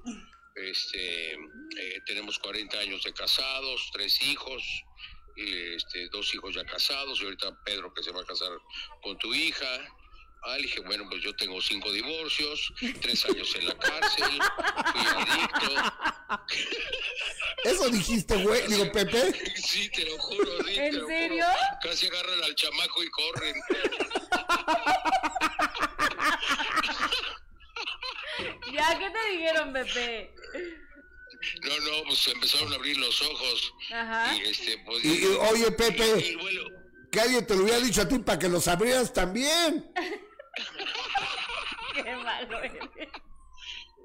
este, 0.57 1.33
eh, 1.35 2.01
tenemos 2.07 2.39
40 2.39 2.78
años 2.78 3.03
de 3.05 3.12
casados, 3.12 3.91
tres 3.93 4.20
hijos, 4.22 4.62
este, 5.37 6.09
dos 6.09 6.35
hijos 6.35 6.55
ya 6.55 6.64
casados, 6.64 7.20
y 7.20 7.24
ahorita 7.24 7.62
Pedro 7.64 7.93
que 7.95 8.03
se 8.03 8.11
va 8.12 8.20
a 8.22 8.24
casar 8.24 8.51
con 9.03 9.16
tu 9.18 9.33
hija. 9.35 9.66
Ah, 10.43 10.57
le 10.57 10.62
dije, 10.62 10.80
bueno, 10.80 11.05
pues 11.11 11.22
yo 11.22 11.34
tengo 11.36 11.61
cinco 11.61 11.93
divorcios, 11.93 12.72
tres 13.03 13.24
años 13.26 13.55
en 13.57 13.66
la 13.68 13.74
cárcel, 13.78 14.38
fui 14.93 15.07
adicto. 15.07 16.41
¿Eso 17.64 17.91
dijiste, 17.91 18.36
güey? 18.43 18.66
Digo, 18.68 18.91
Pepe. 18.91 19.34
Sí, 19.57 19.91
te 19.91 20.05
lo 20.07 20.16
juro, 20.18 20.59
sí, 20.64 20.74
te 20.74 20.86
¿En 20.86 20.95
lo 20.97 21.03
juro. 21.03 21.14
serio? 21.14 21.45
Casi 21.82 22.07
agarran 22.07 22.43
al 22.45 22.55
chamaco 22.55 23.03
y 23.05 23.11
corren. 23.11 23.55
¿Ya 28.72 28.99
qué 28.99 29.11
te 29.11 29.30
dijeron, 29.36 29.72
Pepe? 29.72 30.32
No, 31.62 31.78
no, 31.80 32.05
pues 32.07 32.26
empezaron 32.28 32.72
a 32.72 32.76
abrir 32.76 32.97
los 32.99 33.20
ojos. 33.22 33.74
Ajá. 33.93 34.34
Y 34.36 34.43
este, 34.49 34.78
pues. 34.84 35.05
Y, 35.05 35.22
y, 35.22 35.24
oye, 35.26 35.66
y- 35.68 35.70
Pepe, 35.72 36.07
y, 36.30 36.36
bueno, 36.36 36.61
que 37.11 37.20
alguien 37.20 37.47
te 37.47 37.55
lo 37.57 37.62
hubiera 37.64 37.80
dicho 37.80 38.03
a 38.03 38.09
ti 38.09 38.18
para 38.18 38.38
que 38.38 38.49
los 38.49 38.68
abrieras 38.68 39.12
también. 39.12 39.93
Qué 41.94 42.16
malo 42.16 42.62
eres. 42.62 42.88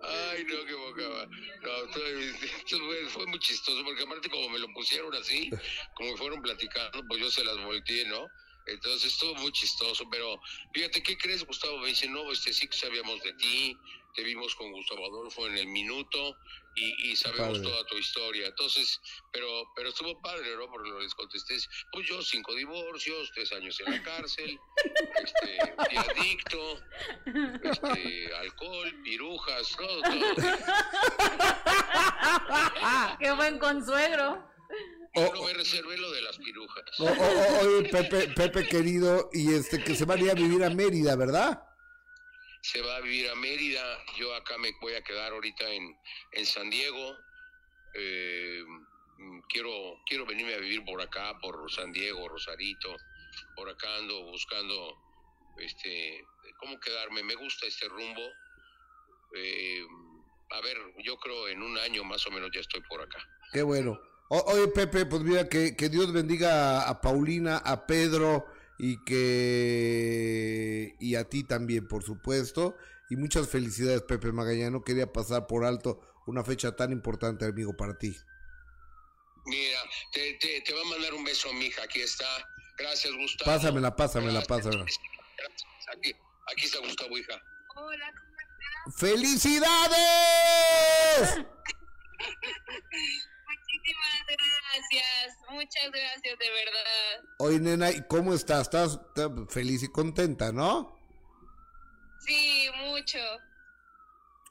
ay, 0.01 0.43
no, 0.43 0.65
qué 0.65 0.73
boca 0.73 1.07
va. 1.07 1.25
No, 1.25 1.85
esto 1.85 2.77
fue, 2.77 3.05
fue 3.09 3.25
muy 3.27 3.39
chistoso, 3.39 3.83
porque 3.83 4.03
aparte, 4.03 4.29
como 4.29 4.49
me 4.49 4.59
lo 4.59 4.67
pusieron 4.73 5.13
así, 5.15 5.49
como 5.95 6.15
fueron 6.17 6.41
platicando, 6.41 7.03
pues 7.07 7.21
yo 7.21 7.31
se 7.31 7.43
las 7.43 7.57
volteé, 7.63 8.05
¿no? 8.05 8.27
Entonces 8.67 9.13
estuvo 9.13 9.35
muy 9.35 9.51
chistoso, 9.51 10.07
pero 10.09 10.39
fíjate, 10.73 11.03
¿qué 11.03 11.17
crees, 11.17 11.45
Gustavo? 11.45 11.77
Me 11.79 11.89
dice, 11.89 12.07
no, 12.07 12.31
este 12.31 12.51
sí 12.51 12.67
que 12.67 12.75
sabíamos 12.75 13.21
de 13.21 13.33
ti, 13.33 13.77
te 14.15 14.23
vimos 14.23 14.55
con 14.55 14.71
Gustavo 14.71 15.05
Adolfo 15.05 15.47
en 15.47 15.57
el 15.57 15.67
minuto 15.67 16.37
y, 16.76 17.11
y 17.11 17.15
sabemos 17.15 17.59
Padre. 17.59 17.69
toda 17.71 17.86
tu 17.86 17.97
historia. 17.97 18.47
Entonces, 18.47 18.99
pero 19.32 19.47
pero 19.76 19.89
estuvo 19.89 20.19
padre, 20.21 20.55
¿no? 20.57 20.67
Porque 20.69 20.89
les 21.01 21.13
contesté, 21.15 21.57
pues 21.91 22.07
yo 22.07 22.21
cinco 22.21 22.53
divorcios, 22.55 23.32
tres 23.34 23.51
años 23.53 23.80
en 23.86 23.91
la 23.93 24.03
cárcel, 24.03 24.59
este, 25.23 25.73
fui 25.88 25.97
adicto, 25.97 26.80
este, 27.63 28.36
alcohol, 28.36 28.93
pirujas, 29.03 29.76
todo, 29.78 30.01
todo. 30.01 30.36
Qué 33.19 33.32
buen 33.32 33.57
consuegro. 33.59 34.43
Yo 35.15 35.32
no 35.34 35.43
me 35.43 35.53
reservé 35.53 35.97
lo 35.97 36.11
de 36.11 36.21
las 36.23 36.38
pirujas. 36.38 36.84
O- 36.99 37.05
o- 37.05 37.07
o- 37.07 37.59
oye, 37.80 37.89
Pepe, 37.89 38.28
Pepe, 38.30 38.67
querido, 38.67 39.30
y 39.32 39.53
este, 39.53 39.82
que 39.82 39.95
se 39.95 40.03
van 40.03 40.19
a 40.19 40.23
ir 40.23 40.32
a 40.32 40.34
vivir 40.34 40.61
a 40.63 40.69
Mérida, 40.69 41.15
¿verdad? 41.15 41.63
Se 42.72 42.82
va 42.82 42.95
a 42.97 43.01
vivir 43.01 43.30
a 43.30 43.36
Mérida. 43.36 43.84
Yo 44.18 44.34
acá 44.34 44.57
me 44.57 44.72
voy 44.82 44.93
a 44.93 45.03
quedar 45.03 45.32
ahorita 45.32 45.70
en, 45.70 45.95
en 46.32 46.45
San 46.45 46.70
Diego. 46.70 47.16
Eh, 47.93 48.63
mm, 49.18 49.39
quiero, 49.49 49.72
quiero 50.07 50.26
venirme 50.26 50.55
a 50.55 50.59
vivir 50.59 50.84
por 50.84 50.99
acá, 51.01 51.38
por 51.39 51.72
San 51.72 51.91
Diego, 51.91 52.28
Rosarito. 52.28 52.95
Por 53.55 53.70
acá 53.70 53.97
ando 53.97 54.24
buscando 54.24 54.97
este, 55.57 56.26
cómo 56.59 56.80
quedarme. 56.80 57.22
Me 57.24 57.36
gusta 57.36 57.68
este 57.68 57.88
rumbo. 57.88 58.24
Eh, 59.36 59.86
a 60.51 60.61
ver, 60.61 60.78
yo 61.03 61.18
creo 61.18 61.47
en 61.49 61.61
un 61.61 61.78
año 61.78 62.03
más 62.03 62.26
o 62.26 62.32
menos 62.32 62.49
ya 62.53 62.61
estoy 62.61 62.82
por 62.89 63.01
acá. 63.01 63.20
Qué 63.51 63.61
bueno. 63.61 63.99
O- 64.30 64.43
oye, 64.53 64.68
Pepe, 64.70 65.05
pues 65.05 65.22
mira, 65.22 65.47
que, 65.47 65.76
que 65.76 65.89
Dios 65.89 66.11
bendiga 66.11 66.82
a, 66.82 66.89
a 66.89 67.01
Paulina, 67.01 67.57
a 67.57 67.86
Pedro 67.86 68.45
y 68.78 69.03
que 69.03 70.95
y 70.99 71.15
a 71.15 71.23
ti 71.30 71.43
también, 71.43 71.88
por 71.88 72.03
supuesto. 72.03 72.76
Y 73.09 73.15
muchas 73.15 73.47
felicidades, 73.49 74.01
Pepe 74.01 74.32
Magaña. 74.32 74.69
No 74.69 74.84
quería 74.84 75.11
pasar 75.11 75.47
por 75.47 75.63
alto 75.63 76.01
una 76.26 76.43
fecha 76.43 76.76
tan 76.76 76.91
importante, 76.91 77.45
amigo, 77.45 77.76
para 77.76 77.97
ti. 77.97 78.15
Mira, 79.45 79.80
te, 80.11 80.34
te, 80.36 80.61
te 80.61 80.73
va 80.73 80.82
a 80.82 80.86
mandar 80.86 81.13
un 81.13 81.23
beso 81.23 81.49
a 81.49 81.53
mi 81.53 81.65
hija. 81.65 81.84
Aquí 81.84 82.01
está. 82.01 82.26
Gracias, 82.78 83.13
Gustavo. 83.13 83.51
Pásamela, 83.51 83.95
pásamela, 83.95 84.41
pásamela. 84.41 84.84
Gracias. 84.84 85.05
Aquí, 85.95 86.13
aquí 86.51 86.65
está 86.65 86.80
Gustavo, 86.80 87.17
hija. 87.17 87.41
Hola, 87.76 88.11
¿cómo 88.17 88.36
estás? 88.39 88.99
¡Felicidades! 88.99 89.76
Muchísimas 93.45 94.26
gracias, 94.28 94.64
muchas 95.51 95.91
gracias 95.91 96.39
de 96.39 96.49
verdad. 96.49 97.30
Oye, 97.39 97.59
nena, 97.59 97.91
¿y 97.91 98.01
cómo 98.07 98.34
estás? 98.34 98.61
¿Estás 98.63 98.99
feliz 99.49 99.84
y 99.84 99.88
contenta, 99.91 100.51
no? 100.51 100.97
Sí, 102.26 102.67
mucho. 102.88 103.19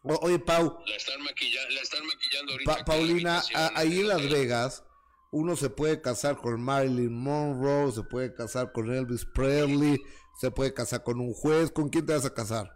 O- 0.05 0.19
oye, 0.27 0.39
Pau, 0.39 0.83
La 0.87 0.97
están 0.97 1.23
maquillando, 1.23 1.71
la 1.75 1.81
están 1.81 2.07
maquillando 2.07 2.53
ahorita. 2.53 2.73
Pa- 2.73 2.79
la 2.79 2.85
Paulina, 2.85 3.43
ahí 3.75 4.01
en 4.01 4.09
Las 4.09 4.19
hotel. 4.19 4.33
Vegas, 4.33 4.85
uno 5.33 5.57
se 5.57 5.71
puede 5.71 6.01
casar 6.01 6.37
con 6.37 6.61
Marilyn 6.63 7.13
Monroe, 7.13 7.91
se 7.91 8.03
puede 8.03 8.35
casar 8.35 8.71
con 8.73 8.93
Elvis 8.93 9.25
Presley, 9.25 10.01
Se 10.41 10.51
puede 10.51 10.75
casar 10.75 11.05
con 11.05 11.21
un 11.21 11.33
juez. 11.33 11.71
¿Con 11.71 11.89
quién 11.89 12.05
te 12.07 12.13
vas 12.13 12.25
a 12.25 12.35
casar? 12.35 12.69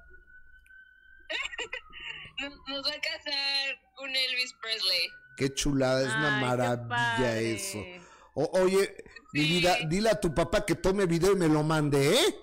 Nos, 2.38 2.52
nos 2.68 2.86
va 2.86 2.94
a 2.94 3.00
casar 3.00 3.80
con 3.98 4.14
Elvis 4.14 4.54
Presley. 4.62 5.10
Qué 5.36 5.52
chulada, 5.54 6.00
es 6.00 6.08
una 6.08 6.34
Ay, 6.36 6.40
qué 6.40 6.46
maravilla 6.46 7.38
eso. 7.38 7.78
O- 8.34 8.50
oye, 8.60 8.94
mi 9.32 9.40
vida, 9.42 9.76
dile 9.88 10.10
a 10.10 10.20
tu 10.20 10.34
papá 10.34 10.64
que 10.64 10.74
tome 10.74 11.06
video 11.06 11.32
y 11.32 11.36
me 11.36 11.48
lo 11.48 11.62
mande, 11.62 12.14
¿eh? 12.14 12.34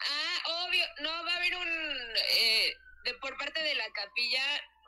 Ah, 0.00 0.64
obvio. 0.66 0.84
No, 1.02 1.10
va 1.24 1.32
a 1.32 1.36
haber 1.36 1.54
un... 1.56 1.68
eh, 1.68 2.72
de, 3.04 3.14
por 3.14 3.36
parte 3.38 3.62
de 3.62 3.74
la 3.74 3.88
capilla 3.92 4.42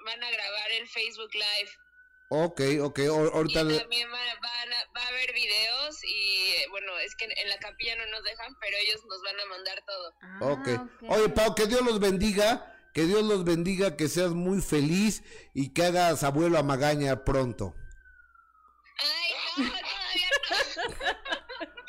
van 0.06 0.22
a 0.24 0.30
grabar 0.30 0.70
el 0.80 0.88
Facebook 0.88 1.30
Live. 1.34 1.70
Ok, 2.32 2.60
ok, 2.82 2.98
o- 3.10 3.34
ahorita 3.34 3.62
Y 3.62 3.78
también 3.78 4.10
van 4.10 4.28
a- 4.28 4.34
van 4.40 4.72
a- 4.72 4.84
va 4.96 5.04
a 5.04 5.08
haber 5.08 5.32
videos 5.34 6.04
y 6.04 6.52
eh, 6.56 6.66
bueno, 6.70 6.96
es 6.98 7.14
que 7.16 7.24
en, 7.24 7.32
en 7.36 7.48
la 7.48 7.58
capilla 7.58 7.96
no 7.96 8.06
nos 8.06 8.22
dejan, 8.22 8.54
pero 8.60 8.76
ellos 8.78 9.00
nos 9.08 9.22
van 9.22 9.40
a 9.40 9.46
mandar 9.46 9.82
todo. 9.86 10.14
Ah, 10.22 10.38
Ok. 10.42 10.68
Oye, 11.10 11.28
Pau, 11.30 11.54
que 11.54 11.66
Dios 11.66 11.82
los 11.82 11.98
bendiga, 11.98 12.79
que 12.92 13.06
Dios 13.06 13.22
los 13.24 13.44
bendiga, 13.44 13.96
que 13.96 14.08
seas 14.08 14.32
muy 14.32 14.60
feliz 14.60 15.22
y 15.54 15.72
que 15.72 15.84
hagas 15.84 16.22
abuelo 16.24 16.58
a 16.58 16.62
Magaña 16.62 17.24
pronto. 17.24 17.74
Ay, 18.98 19.64
no, 19.64 19.70
todavía 19.70 20.30
no. 20.88 21.30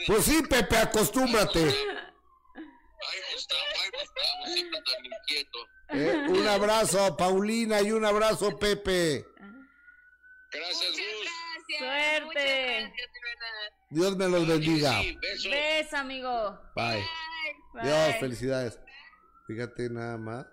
Pues 0.08 0.26
sí, 0.26 0.42
Pepe, 0.50 0.78
acostúmbrate. 0.78 1.64
Ay, 1.64 3.20
Gustavo, 3.34 3.62
ay, 3.82 3.90
Gustavo, 3.92 4.54
siempre 4.54 4.82
tan 4.82 5.06
inquieto. 5.06 5.60
¿eh? 5.90 6.26
Un 6.30 6.48
abrazo, 6.48 7.18
Paulina, 7.18 7.82
y 7.82 7.92
un 7.92 8.06
abrazo, 8.06 8.58
Pepe. 8.58 9.26
Gracias, 10.52 10.92
Gus. 10.92 11.00
Gracias. 11.00 11.80
Suerte. 11.80 12.26
Muchas 12.26 12.40
gracias, 12.44 13.14
de 13.14 13.20
verdad. 13.24 13.72
Dios 13.90 14.18
me 14.18 14.28
los 14.28 14.48
bendiga. 14.48 15.02
Sí. 15.02 15.50
Ves, 15.50 15.94
amigo. 15.94 16.60
Bye. 16.76 17.04
Bye. 17.74 17.84
Dios, 17.84 18.16
felicidades. 18.20 18.80
Fíjate 19.48 19.90
nada 19.90 20.18
más. 20.18 20.46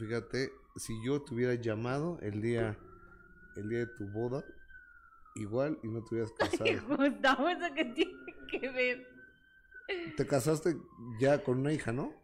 Fíjate, 0.00 0.50
si 0.76 0.94
yo 1.04 1.20
te 1.22 1.34
hubiera 1.34 1.54
llamado 1.54 2.18
el 2.22 2.40
día, 2.40 2.76
el 3.56 3.68
día 3.68 3.80
de 3.80 3.86
tu 3.86 4.06
boda, 4.08 4.42
igual 5.34 5.78
y 5.82 5.88
no 5.88 6.02
te 6.02 6.14
hubieras 6.14 6.32
casado. 6.38 6.64
Gustavo, 6.96 7.48
¿eso 7.50 7.66
qué 7.74 7.84
tiene 7.84 8.34
que 8.50 8.70
ver? 8.70 9.06
Te 10.16 10.26
casaste 10.26 10.76
ya 11.20 11.42
con 11.44 11.58
una 11.58 11.72
hija, 11.72 11.92
¿no? 11.92 12.14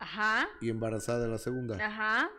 Ajá, 0.00 0.48
Y 0.60 0.68
embarazada 0.68 1.20
de 1.20 1.28
la 1.28 1.38
segunda. 1.38 1.76
ajá. 1.84 2.30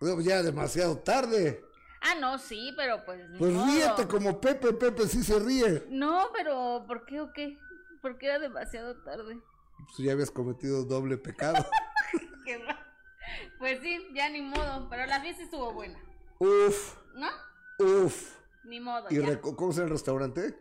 No, 0.00 0.20
Ya 0.20 0.42
demasiado 0.42 0.98
tarde. 0.98 1.64
Ah, 2.02 2.14
no, 2.20 2.38
sí, 2.38 2.72
pero 2.76 3.04
pues. 3.04 3.22
Pues 3.38 3.54
ríete 3.66 4.06
como 4.06 4.38
Pepe, 4.40 4.72
Pepe 4.74 5.08
sí 5.08 5.24
se 5.24 5.38
ríe. 5.38 5.84
No, 5.88 6.28
pero 6.36 6.84
¿por 6.86 7.06
qué 7.06 7.20
o 7.22 7.32
qué? 7.32 7.58
Porque 8.02 8.26
era 8.26 8.38
demasiado 8.38 8.94
tarde. 9.02 9.40
Pues 9.78 9.96
ya 9.98 10.12
habías 10.12 10.30
cometido 10.30 10.84
doble 10.84 11.16
pecado. 11.16 11.64
Qué 12.44 12.58
mal. 12.58 12.78
Pues 13.58 13.80
sí, 13.80 13.98
ya 14.14 14.28
ni 14.28 14.42
modo. 14.42 14.88
Pero 14.90 15.06
la 15.06 15.20
fiesta 15.20 15.42
estuvo 15.42 15.72
buena. 15.72 15.98
Uf, 16.38 16.96
¿No? 17.14 17.28
uf. 17.78 18.34
Ni 18.64 18.80
modo. 18.80 19.06
¿Y 19.10 19.16
ya. 19.20 19.40
cómo 19.40 19.70
llama 19.72 19.84
el 19.84 19.90
restaurante? 19.90 20.58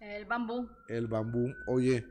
El 0.00 0.24
bambú. 0.24 0.68
El 0.88 1.06
bambú. 1.08 1.52
Oye, 1.66 2.06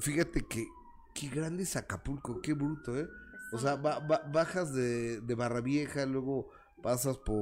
fíjate 0.00 0.42
que 0.48 0.66
qué 1.14 1.28
grande 1.28 1.62
es 1.62 1.76
Acapulco, 1.76 2.40
qué 2.40 2.54
bruto, 2.54 2.98
¿eh? 2.98 3.08
O 3.52 3.58
sea, 3.58 3.76
ba- 3.76 4.00
ba- 4.00 4.22
bajas 4.32 4.72
de, 4.72 5.20
de 5.20 5.34
Barra 5.34 5.60
Vieja, 5.60 6.06
luego 6.06 6.50
pasas 6.82 7.18
por 7.18 7.36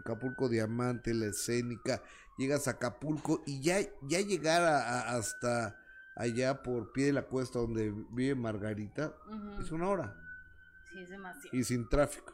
Acapulco 0.00 0.48
Diamante, 0.48 1.14
la 1.14 1.26
escénica, 1.26 2.02
llegas 2.36 2.66
a 2.68 2.72
Acapulco 2.72 3.42
y 3.46 3.60
ya, 3.60 3.78
ya 4.02 4.20
llegar 4.20 4.62
a- 4.62 4.82
a- 4.82 5.16
hasta 5.16 5.78
allá 6.16 6.62
por 6.62 6.92
pie 6.92 7.06
de 7.06 7.12
la 7.12 7.22
cuesta 7.22 7.60
donde 7.60 7.92
vive 8.10 8.34
Margarita 8.34 9.14
es 9.60 9.70
una 9.70 9.88
hora 9.88 10.16
Sí, 10.92 11.00
es 11.00 11.10
demasiado. 11.10 11.56
y 11.56 11.64
sin 11.64 11.88
tráfico. 11.88 12.32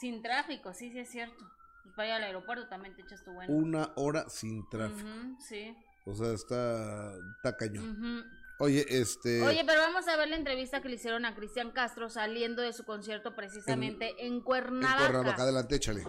Sin 0.00 0.22
tráfico, 0.22 0.72
sí, 0.74 0.90
sí 0.90 0.98
es 0.98 1.08
cierto. 1.08 1.44
Pues 1.82 1.94
para 1.94 2.08
ir 2.08 2.14
al 2.14 2.24
aeropuerto 2.24 2.68
también 2.68 2.94
te 2.96 3.02
echas 3.02 3.22
tu 3.24 3.32
buena. 3.32 3.52
Una 3.52 3.92
hora 3.96 4.28
sin 4.28 4.68
tráfico. 4.68 5.08
Sí. 5.38 5.74
O 6.06 6.14
sea, 6.14 6.32
está, 6.32 7.14
está 7.36 7.56
cañón. 7.56 8.24
Oye, 8.58 8.84
este... 8.88 9.42
Oye, 9.42 9.64
pero 9.66 9.80
vamos 9.80 10.06
a 10.08 10.16
ver 10.16 10.28
la 10.28 10.36
entrevista 10.36 10.80
que 10.80 10.88
le 10.88 10.96
hicieron 10.96 11.24
a 11.24 11.34
Cristian 11.34 11.70
Castro 11.72 12.08
saliendo 12.08 12.62
de 12.62 12.72
su 12.72 12.84
concierto 12.84 13.34
precisamente 13.34 14.14
en, 14.18 14.34
en 14.34 14.40
Cuernavaca. 14.40 15.10
Cuernavaca, 15.10 15.42
adelante, 15.42 15.76
échale. 15.76 16.04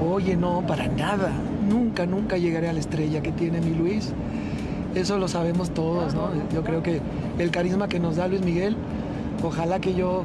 Oye, 0.00 0.36
no, 0.36 0.66
para 0.66 0.88
nada. 0.88 1.30
Nunca, 1.62 2.06
nunca 2.06 2.36
llegaré 2.36 2.68
a 2.68 2.72
la 2.72 2.80
estrella 2.80 3.22
que 3.22 3.32
tiene 3.32 3.60
mi 3.60 3.74
Luis. 3.74 4.12
Eso 4.94 5.18
lo 5.18 5.28
sabemos 5.28 5.72
todos, 5.74 6.14
¿no? 6.14 6.32
Yo 6.50 6.62
creo 6.64 6.82
que 6.82 7.00
el 7.38 7.50
carisma 7.50 7.88
que 7.88 7.98
nos 8.00 8.16
da 8.16 8.26
Luis 8.28 8.42
Miguel, 8.42 8.76
ojalá 9.42 9.80
que 9.80 9.94
yo 9.94 10.24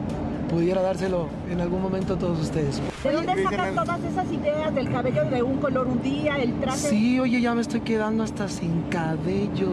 pudiera 0.53 0.81
dárselo 0.81 1.27
en 1.49 1.59
algún 1.61 1.81
momento 1.81 2.13
a 2.13 2.17
todos 2.17 2.39
ustedes. 2.39 2.79
¿De 3.03 3.11
dónde 3.11 3.43
sacas 3.43 3.73
todas 3.73 4.03
esas 4.03 4.31
ideas 4.31 4.73
del 4.75 4.91
cabello 4.91 5.25
de 5.25 5.41
un 5.41 5.57
color 5.57 5.87
un 5.87 6.01
día, 6.01 6.37
el 6.37 6.53
traje? 6.59 6.77
Sí, 6.89 7.19
oye, 7.19 7.41
ya 7.41 7.55
me 7.55 7.61
estoy 7.61 7.81
quedando 7.81 8.23
hasta 8.23 8.47
sin 8.47 8.83
cabello. 8.83 9.69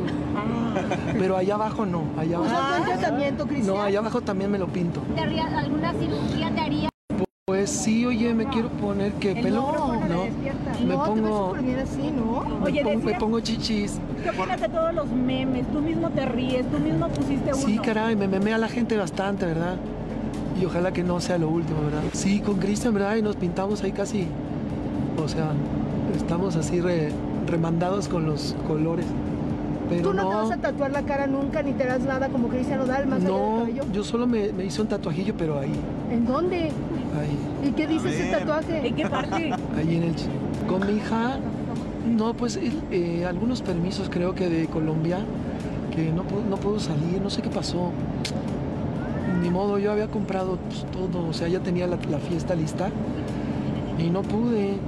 Pero 1.18 1.36
allá 1.36 1.54
abajo 1.54 1.84
no, 1.84 2.04
allá 2.16 2.38
abajo. 2.38 2.54
¿Usas 2.54 2.78
buen 2.86 2.98
tratamiento, 2.98 3.46
Cristian? 3.46 3.76
No, 3.76 3.82
allá 3.82 3.98
abajo 3.98 4.20
también 4.22 4.50
me 4.50 4.58
lo 4.58 4.68
pinto. 4.68 5.00
¿Te 5.14 5.20
haría 5.20 5.46
alguna 5.58 5.92
cirugía 5.92 6.50
te 6.54 6.60
haría? 6.60 6.88
Pues 7.46 7.68
sí, 7.68 8.06
oye, 8.06 8.32
me 8.32 8.46
quiero 8.46 8.68
poner 8.68 9.12
que 9.14 9.34
pelo. 9.34 9.60
No, 9.60 9.94
No, 9.94 10.00
me 10.00 10.08
no, 10.08 10.22
te 10.22 10.84
ves 10.86 10.96
pongo, 10.96 11.54
me 11.54 11.74
Oye, 12.64 12.82
pongo, 12.82 12.98
me 12.98 13.04
decía, 13.04 13.18
pongo 13.18 13.40
chichis. 13.40 13.98
¿qué 14.22 14.30
opinas 14.30 14.60
de 14.60 14.68
todos 14.68 14.94
los 14.94 15.10
memes? 15.10 15.66
Tú 15.72 15.80
mismo 15.80 16.10
te 16.10 16.24
ríes, 16.26 16.64
tú 16.70 16.78
mismo 16.78 17.08
pusiste 17.08 17.52
uno. 17.52 17.56
Sí, 17.66 17.78
caray, 17.78 18.14
me 18.14 18.28
memea 18.28 18.56
la 18.56 18.68
gente 18.68 18.96
bastante, 18.96 19.46
¿verdad? 19.46 19.76
Y 20.60 20.64
ojalá 20.66 20.92
que 20.92 21.02
no 21.02 21.20
sea 21.20 21.38
lo 21.38 21.48
último, 21.48 21.80
¿verdad? 21.82 22.02
Sí, 22.12 22.40
con 22.40 22.56
Cristian, 22.58 22.92
¿verdad? 22.94 23.16
Y 23.16 23.22
nos 23.22 23.36
pintamos 23.36 23.82
ahí 23.82 23.92
casi. 23.92 24.26
O 25.22 25.28
sea, 25.28 25.52
estamos 26.16 26.56
así 26.56 26.80
re- 26.80 27.10
remandados 27.46 28.08
con 28.08 28.26
los 28.26 28.54
colores. 28.66 29.06
Pero 29.88 30.02
Tú 30.10 30.14
no, 30.14 30.22
no, 30.22 30.28
te 30.28 30.34
vas 30.36 30.50
a 30.52 30.56
tatuar 30.58 30.90
la 30.92 31.02
cara 31.02 31.26
nunca, 31.26 31.62
ni 31.62 31.72
te 31.72 31.84
das 31.84 32.00
nada 32.02 32.28
como 32.28 32.48
Cristian 32.48 32.78
Nodal, 32.78 33.06
más 33.08 33.24
allá 33.24 33.28
del 33.28 33.36
no, 33.38 33.58
cabello. 33.60 33.82
yo 33.92 34.04
solo 34.04 34.26
me, 34.26 34.52
me 34.52 34.64
hice 34.66 34.82
un 34.82 34.86
tatuajillo, 34.88 35.34
pero 35.36 35.58
ahí, 35.58 35.72
¿En 36.12 36.26
dónde? 36.26 36.56
ahí, 36.66 37.68
¿Y 37.68 37.72
qué 37.72 37.88
dice 37.88 38.08
ese 38.10 38.30
tatuaje? 38.30 38.86
¿En 38.86 38.94
qué 38.94 39.08
parte? 39.08 39.52
ahí 39.76 39.96
en 39.96 40.02
el... 40.04 40.14
ch- 40.14 40.28
Con 40.68 40.86
mi 40.86 40.92
hija, 40.98 41.38
no, 42.08 42.34
pues 42.34 42.54
él, 42.56 42.80
eh, 42.92 43.24
algunos 43.28 43.62
permisos 43.62 44.08
creo 44.10 44.32
que 44.34 44.48
de 44.48 44.66
Colombia, 44.66 45.18
que 45.92 46.12
no, 46.12 46.22
no 46.48 46.56
puedo 46.56 46.78
salir, 46.78 47.20
no 47.20 47.28
sé 47.30 47.42
qué 47.42 47.48
pasó. 47.50 47.90
Ni 49.40 49.50
modo, 49.50 49.78
yo 49.78 49.92
había 49.92 50.08
comprado 50.10 50.58
pues, 50.58 50.90
todo, 50.90 51.26
o 51.26 51.32
sea, 51.32 51.48
ya 51.48 51.60
tenía 51.62 51.86
la, 51.86 51.96
la 51.96 52.18
fiesta 52.18 52.54
lista 52.54 52.90
y 53.98 54.10
no 54.10 54.22
pude, 54.22 54.78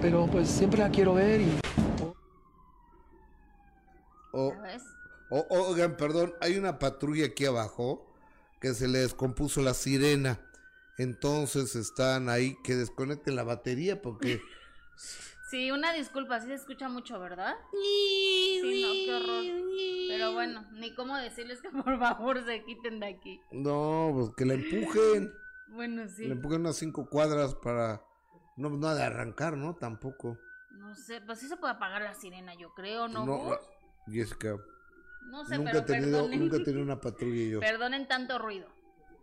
pero 0.00 0.26
pues 0.26 0.48
siempre 0.48 0.80
la 0.80 0.90
quiero 0.90 1.14
ver 1.14 1.40
y... 1.40 1.60
O, 4.32 4.52
¿Ya 4.54 4.60
ves? 4.60 4.82
o- 5.28 5.46
oigan, 5.50 5.96
perdón, 5.96 6.34
hay 6.40 6.56
una 6.56 6.78
patrulla 6.78 7.26
aquí 7.26 7.44
abajo 7.46 8.06
que 8.60 8.74
se 8.74 8.88
le 8.88 9.00
descompuso 9.00 9.60
la 9.60 9.74
sirena. 9.74 10.40
Entonces 10.98 11.76
están 11.76 12.28
ahí 12.28 12.56
que 12.62 12.76
desconecten 12.76 13.34
la 13.34 13.42
batería 13.42 14.00
porque 14.02 14.40
Sí, 15.50 15.70
una 15.72 15.92
disculpa, 15.92 16.40
sí 16.40 16.46
se 16.46 16.54
escucha 16.54 16.88
mucho, 16.88 17.18
¿verdad? 17.18 17.56
Sí, 17.72 18.82
no, 18.82 18.92
qué 18.92 19.14
horror. 19.14 19.44
Pero 20.08 20.32
bueno, 20.32 20.64
ni 20.72 20.94
cómo 20.94 21.16
decirles 21.16 21.60
que 21.60 21.70
por 21.84 21.98
favor 21.98 22.44
se 22.44 22.62
quiten 22.64 23.00
de 23.00 23.06
aquí. 23.06 23.40
no, 23.52 24.10
pues 24.14 24.30
que 24.36 24.44
la 24.44 24.54
empujen, 24.54 25.32
Bueno, 25.68 26.06
sí. 26.08 26.26
le 26.26 26.32
empujen 26.32 26.60
unas 26.60 26.76
cinco 26.76 27.08
cuadras 27.08 27.54
para 27.56 28.04
no 28.56 28.70
nada 28.70 28.94
de 28.96 29.02
arrancar, 29.04 29.56
¿no? 29.56 29.74
Tampoco. 29.74 30.38
No 30.72 30.94
sé, 30.94 31.20
pues 31.20 31.38
sí 31.40 31.48
se 31.48 31.56
puede 31.56 31.74
apagar 31.74 32.02
la 32.02 32.14
sirena, 32.14 32.54
yo 32.54 32.72
creo, 32.74 33.08
¿no? 33.08 33.26
No? 33.26 33.58
Jessica, 34.06 34.56
No 35.26 35.44
sé, 35.44 35.56
nunca 35.58 35.70
pero 35.72 35.82
he 35.84 35.86
tenido, 35.86 36.12
perdonen. 36.18 36.40
nunca 36.40 36.56
he 36.58 36.60
tenido 36.64 36.82
una 36.84 37.00
patrulla 37.00 37.50
yo. 37.50 37.60
Perdonen 37.60 38.06
tanto 38.08 38.38
ruido. 38.38 38.68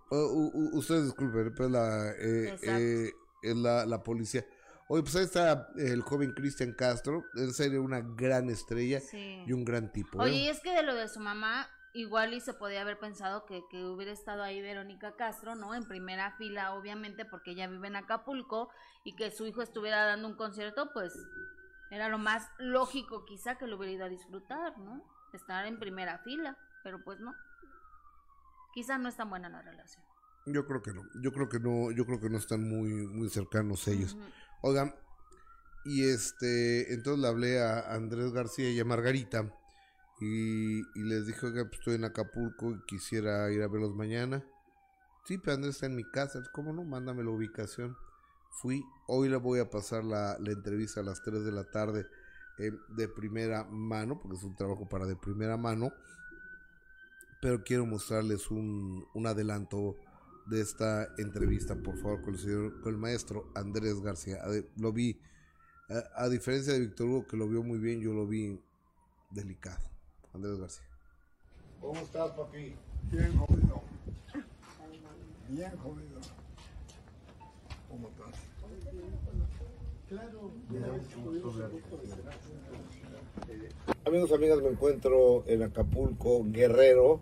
Oh, 0.10 0.26
u- 0.28 0.52
u- 0.54 0.78
ustedes 0.78 1.06
disculpen, 1.06 1.54
pues 1.56 1.70
la, 1.70 2.12
eh, 2.12 2.50
Exacto. 2.50 2.72
eh, 2.80 3.12
es 3.44 3.56
la, 3.56 3.86
la 3.86 4.04
policía. 4.04 4.46
Oye, 4.90 5.04
pues 5.04 5.16
ahí 5.18 5.24
está 5.26 5.70
el 5.76 6.02
joven 6.02 6.32
Cristian 6.34 6.72
Castro, 6.74 7.26
en 7.36 7.54
serio 7.54 7.82
una 7.84 8.00
gran 8.02 8.50
estrella 8.50 9.02
Sí. 9.02 9.44
y 9.46 9.52
un 9.52 9.66
gran 9.66 9.92
tipo. 9.92 10.20
Oye, 10.20 10.32
¿eh? 10.36 10.44
y 10.46 10.48
es 10.50 10.62
que 10.62 10.72
de 10.72 10.84
lo 10.84 10.96
de 10.96 11.10
su 11.10 11.20
mamá, 11.20 11.68
igual 11.94 12.34
y 12.34 12.40
se 12.40 12.54
podía 12.54 12.82
haber 12.82 12.98
pensado 12.98 13.46
que, 13.46 13.64
que 13.70 13.84
hubiera 13.84 14.14
estado 14.14 14.44
ahí 14.44 14.62
Verónica 14.62 15.16
Castro, 15.18 15.56
¿no? 15.56 15.76
En 15.76 15.86
primera 15.86 16.32
fila, 16.38 16.74
obviamente, 16.74 17.26
porque 17.26 17.52
ella 17.52 17.68
vive 17.68 17.88
en 17.88 17.98
Acapulco 17.98 18.70
y 19.04 19.16
que 19.18 19.30
su 19.32 19.46
hijo 19.46 19.62
estuviera 19.62 20.06
dando 20.06 20.28
un 20.30 20.36
concierto, 20.36 20.92
pues 20.94 21.14
era 21.92 22.08
lo 22.08 22.18
más 22.18 22.50
lógico 22.58 23.26
quizá 23.26 23.58
que 23.58 23.68
lo 23.68 23.78
hubiera 23.78 23.94
ido 23.94 24.06
a 24.06 24.10
disfrutar, 24.10 24.78
¿no? 24.78 25.04
Estar 25.34 25.66
en 25.66 25.80
primera 25.80 26.20
fila, 26.20 26.58
pero 26.84 27.04
pues 27.04 27.20
no. 27.20 27.36
Quizá 28.74 28.98
no 28.98 29.10
es 29.10 29.18
tan 29.18 29.30
buena 29.30 29.50
la 29.50 29.62
relación. 29.62 30.04
Yo 30.46 30.66
creo 30.66 30.82
que 30.82 30.94
no, 30.94 31.04
yo 31.22 31.34
creo 31.34 31.50
que 31.50 31.60
no, 31.60 31.92
yo 31.92 32.06
creo 32.06 32.22
que 32.22 32.30
no 32.30 32.38
están 32.38 32.64
muy, 32.70 32.90
muy 33.08 33.28
cercanos 33.30 33.86
ellos. 33.90 34.14
Ujú. 34.14 34.24
Oigan, 34.62 34.94
y 35.88 36.04
este, 36.04 36.94
entonces 36.94 37.22
le 37.22 37.28
hablé 37.30 37.62
a 37.62 37.94
Andrés 37.94 38.34
García 38.34 38.70
y 38.70 38.78
a 38.78 38.84
Margarita 38.84 39.54
Y, 40.20 40.82
les 40.96 41.26
dije, 41.26 41.46
oiga, 41.46 41.64
pues 41.64 41.80
estoy 41.80 41.96
en 41.96 42.04
Acapulco 42.04 42.72
y 42.72 42.82
quisiera 42.86 43.50
ir 43.52 43.62
a 43.64 43.70
verlos 43.70 43.96
mañana. 43.96 44.44
Sí, 45.26 45.38
pero 45.38 45.54
Andrés 45.54 45.76
está 45.76 45.86
en 45.86 45.96
mi 45.96 46.04
casa. 46.04 46.44
¿Cómo 46.52 46.74
no? 46.74 46.84
Mándame 46.84 47.24
la 47.24 47.30
ubicación. 47.30 47.96
Fui, 48.50 48.84
hoy 49.08 49.30
le 49.30 49.38
voy 49.38 49.60
a 49.60 49.70
pasar 49.70 50.04
la, 50.04 50.38
la 50.40 50.52
entrevista 50.52 51.00
a 51.00 51.04
las 51.04 51.22
3 51.22 51.46
de 51.46 51.52
la 51.54 51.64
tarde 51.64 52.06
eh, 52.58 52.72
de 52.90 53.08
primera 53.08 53.64
mano, 53.64 54.20
porque 54.20 54.36
es 54.36 54.44
un 54.44 54.56
trabajo 54.56 54.90
para 54.90 55.06
de 55.06 55.16
primera 55.16 55.56
mano. 55.56 55.94
Pero 57.42 57.64
quiero 57.64 57.86
mostrarles 57.86 58.52
un, 58.52 59.06
un 59.14 59.28
adelanto 59.28 59.96
de 60.50 60.62
esta 60.62 61.08
entrevista, 61.18 61.76
por 61.76 61.98
favor, 61.98 62.22
con 62.22 62.34
el, 62.36 62.40
señor, 62.40 62.82
con 62.82 62.94
el 62.94 63.00
maestro 63.00 63.52
Andrés 63.56 64.00
García. 64.02 64.38
A- 64.44 64.64
Lo 64.82 64.92
vi, 64.94 65.20
a, 65.90 66.24
a 66.24 66.30
diferencia 66.30 66.74
de 66.74 66.80
Víctor 66.80 67.08
Hugo, 67.08 67.28
que 67.28 67.38
lo 67.38 67.48
vio 67.48 67.64
muy 67.64 67.78
bien, 67.80 68.00
yo 68.02 68.14
lo 68.14 68.26
vi 68.28 68.60
delicado. 69.32 69.84
Andrés 70.34 70.58
García. 70.60 70.86
¿Cómo 71.82 72.00
estás, 72.00 72.32
papi? 72.32 72.76
Bien 73.12 73.38
jodido. 73.38 73.82
Bien 75.50 75.72
jodido. 75.78 76.20
¿Cómo 77.90 78.10
estás? 78.10 78.34
Amigos, 84.06 84.32
amigas, 84.32 84.62
me 84.62 84.70
encuentro 84.70 85.44
en 85.48 85.64
Acapulco, 85.64 86.44
Guerrero. 86.46 87.20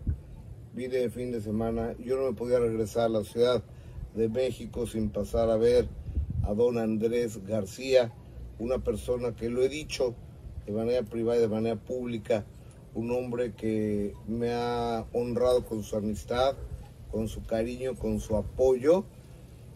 Vine 0.76 0.98
de 0.98 1.08
fin 1.08 1.32
de 1.32 1.40
semana. 1.40 1.96
Yo 2.04 2.18
no 2.18 2.30
me 2.30 2.36
podía 2.36 2.58
regresar 2.58 3.06
a 3.06 3.08
la 3.08 3.24
Ciudad 3.24 3.64
de 4.14 4.28
México 4.28 4.86
sin 4.86 5.08
pasar 5.08 5.48
a 5.48 5.56
ver 5.56 5.88
a 6.42 6.52
don 6.52 6.76
Andrés 6.76 7.46
García, 7.46 8.12
una 8.58 8.84
persona 8.84 9.34
que 9.34 9.48
lo 9.48 9.62
he 9.62 9.70
dicho 9.70 10.14
de 10.66 10.72
manera 10.72 11.02
privada 11.02 11.38
y 11.38 11.40
de 11.40 11.48
manera 11.48 11.76
pública, 11.76 12.44
un 12.92 13.10
hombre 13.10 13.54
que 13.54 14.12
me 14.28 14.52
ha 14.52 15.06
honrado 15.14 15.64
con 15.64 15.82
su 15.82 15.96
amistad, 15.96 16.56
con 17.10 17.26
su 17.28 17.42
cariño, 17.42 17.94
con 17.94 18.20
su 18.20 18.36
apoyo. 18.36 19.06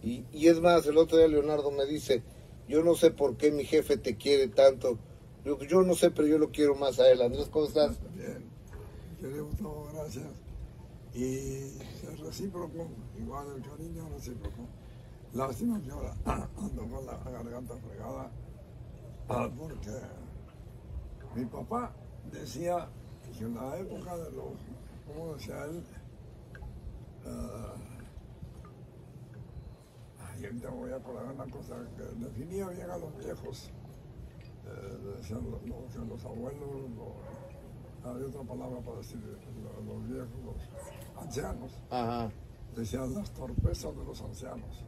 Y, 0.02 0.26
y 0.34 0.48
es 0.48 0.60
más, 0.60 0.84
el 0.86 0.98
otro 0.98 1.16
día 1.16 1.28
Leonardo 1.28 1.70
me 1.70 1.86
dice, 1.86 2.22
yo 2.68 2.84
no 2.84 2.94
sé 2.94 3.10
por 3.10 3.38
qué 3.38 3.50
mi 3.50 3.64
jefe 3.64 3.96
te 3.96 4.18
quiere 4.18 4.48
tanto. 4.48 4.98
Yo, 5.46 5.58
yo 5.60 5.82
no 5.82 5.94
sé, 5.94 6.10
pero 6.10 6.28
yo 6.28 6.36
lo 6.36 6.50
quiero 6.50 6.74
más 6.74 7.00
a 7.00 7.10
él. 7.10 7.22
Andrés, 7.22 7.48
¿cómo 7.50 7.64
estás? 7.64 7.98
Bien. 8.14 8.44
Querido 9.18 9.48
gracias. 9.94 10.39
Y 11.12 11.24
es 12.04 12.20
recíproco, 12.20 12.86
igual 13.18 13.46
el 13.56 13.62
cariño 13.62 14.08
recíproco. 14.10 14.66
Lástima 15.34 15.80
que 15.80 15.90
ahora 15.90 16.14
ando 16.56 16.86
con 16.88 17.06
la 17.06 17.16
garganta 17.18 17.74
fregada 17.76 18.30
ah, 19.28 19.48
porque 19.56 19.90
mi 21.36 21.44
papá 21.46 21.92
decía 22.32 22.88
que 23.36 23.44
en 23.44 23.54
la 23.54 23.76
época 23.78 24.16
de 24.16 24.30
los, 24.32 24.52
¿cómo 25.06 25.34
decía 25.34 25.64
él? 25.66 25.84
Ah, 27.26 27.74
ay, 30.32 30.44
ahorita 30.46 30.70
voy 30.70 30.90
a 30.92 30.96
acordar 30.96 31.32
una 31.32 31.46
cosa 31.46 31.76
que 31.96 32.02
definía 32.24 32.68
bien 32.68 32.90
a 32.90 32.96
los 32.98 33.16
viejos. 33.18 33.70
Decían 35.16 35.42
los, 35.50 35.62
los- 35.66 36.08
los 36.08 36.24
abuelos, 36.24 36.90
los- 36.96 38.06
había 38.10 38.26
otra 38.26 38.42
palabra 38.42 38.80
para 38.80 38.96
decir 38.98 39.18
los, 39.18 39.84
los 39.86 40.08
viejos, 40.08 40.56
ancianos. 41.20 41.72
Ajá. 41.90 42.30
Decían 42.76 43.14
las 43.14 43.30
torpezas 43.32 43.96
de 43.96 44.04
los 44.04 44.20
ancianos. 44.22 44.84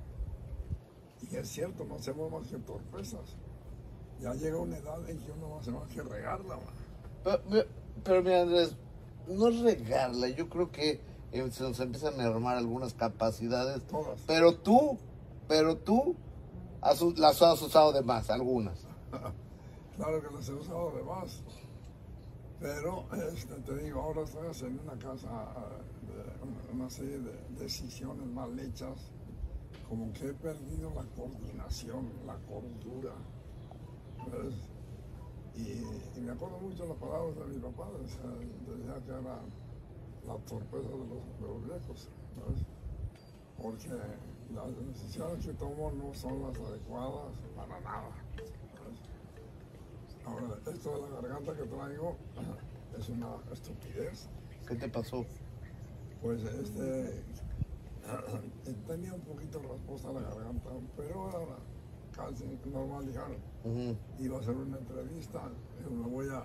Y 1.31 1.37
es 1.37 1.49
cierto, 1.49 1.85
no 1.85 1.97
hacemos 1.97 2.31
más 2.31 2.49
que 2.49 2.59
torpezas. 2.59 3.37
Ya 4.21 4.35
llega 4.35 4.59
una 4.59 4.77
edad 4.79 5.09
en 5.09 5.19
que 5.19 5.33
uno 5.33 5.49
no 5.49 5.59
hace 5.59 5.71
más 5.71 5.89
que 5.89 6.03
regarla. 6.03 6.59
Pero, 7.25 7.41
pero- 7.51 7.69
pero 8.05 8.23
mira, 8.23 8.43
Andrés, 8.43 8.77
no 9.29 9.51
regarla. 9.51 10.29
Yo 10.29 10.49
creo 10.49 10.71
que 10.71 11.01
eh, 11.33 11.51
se 11.51 11.63
nos 11.63 11.79
empiezan 11.81 12.21
a 12.21 12.25
armar 12.27 12.57
algunas 12.57 12.95
capacidades. 12.95 13.83
Todas. 13.87 14.21
Pero 14.27 14.57
tú, 14.59 14.99
pero 15.49 15.77
tú 15.77 16.15
has 16.81 17.01
las 17.19 17.41
has 17.43 17.61
usado 17.63 17.93
de 17.93 18.03
más, 18.03 18.31
algunas. 18.31 18.87
Claro 19.97 20.23
que 20.27 20.35
las 20.35 20.49
he 20.49 20.55
usado 20.55 20.91
de 20.93 21.03
más. 21.03 21.43
Pero, 22.59 23.05
este, 23.35 23.55
te 23.61 23.77
digo, 23.85 24.01
ahora 24.01 24.23
estoy 24.23 24.49
haciendo 24.49 24.83
una 24.83 24.97
casa, 24.99 25.29
una, 26.43 26.85
una 26.85 26.91
serie 26.91 27.19
de 27.19 27.33
decisiones 27.59 28.27
mal 28.27 28.59
hechas, 28.59 29.11
como 29.89 30.13
que 30.13 30.29
he 30.29 30.35
perdido 30.35 30.91
la 30.95 31.05
coordinación, 31.17 32.11
la 32.27 32.37
cordura. 32.49 33.13
Y, 35.55 36.21
me 36.21 36.33
acuerdo 36.33 36.59
mucho 36.61 36.87
las 36.87 36.97
palabras 36.97 37.37
de 37.37 37.45
mi 37.45 37.59
papá, 37.59 37.91
decía, 38.01 38.23
que 39.05 39.11
era 39.11 39.21
la 39.21 40.37
torpeza 40.47 40.89
de 40.89 40.97
los, 40.97 41.67
viejos, 41.67 42.09
porque 43.61 43.91
las 44.55 44.87
decisiones 44.87 45.45
que 45.45 45.53
tomo 45.55 45.93
no 45.93 46.15
son 46.15 46.41
las 46.43 46.59
adecuadas 46.59 47.35
para 47.55 47.81
nada. 47.81 48.11
Ahora, 50.25 50.59
esto 50.73 50.95
de 50.95 51.11
la 51.11 51.21
garganta 51.21 51.55
que 51.55 51.65
traigo 51.65 52.17
es 52.99 53.09
una 53.09 53.37
estupidez. 53.53 54.29
¿Qué 54.67 54.77
te 54.77 54.89
pasó? 54.89 55.27
Pues 56.23 56.43
este 56.45 57.25
tenía 58.87 59.15
un 59.15 59.21
poquito 59.23 59.61
rasposa 59.61 60.13
la 60.13 60.21
garganta, 60.21 60.71
pero 60.97 61.29
era 61.29 61.57
casi 62.15 62.45
normal, 62.73 63.07
dijeron. 63.07 63.37
Ujú. 63.65 63.97
Iba 64.23 64.37
a 64.37 64.41
hacer 64.41 64.55
una 64.57 64.79
entrevista, 64.79 65.51
me 65.91 66.09
voy 66.09 66.29
a, 66.31 66.45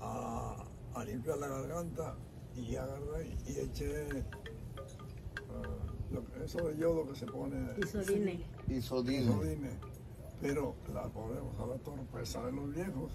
a, 0.00 0.64
a 0.94 1.04
limpiar 1.04 1.38
la 1.38 1.48
garganta 1.48 2.16
y 2.56 2.74
agarré 2.76 3.36
y 3.46 3.58
eché 3.60 4.24
lo 6.10 6.24
que- 6.26 6.44
eso 6.44 6.68
de 6.68 6.76
yodo 6.78 7.06
que 7.06 7.14
se 7.16 7.26
pone. 7.26 7.56
Isodine. 7.78 8.44
Isodine. 8.68 9.22
Isodine. 9.24 9.70
Pero 10.40 10.74
la 10.94 11.02
podemos 11.08 11.58
a 11.60 11.66
la 11.66 11.76
torpeza 11.78 12.44
de 12.46 12.52
los 12.52 12.74
viejos. 12.74 13.12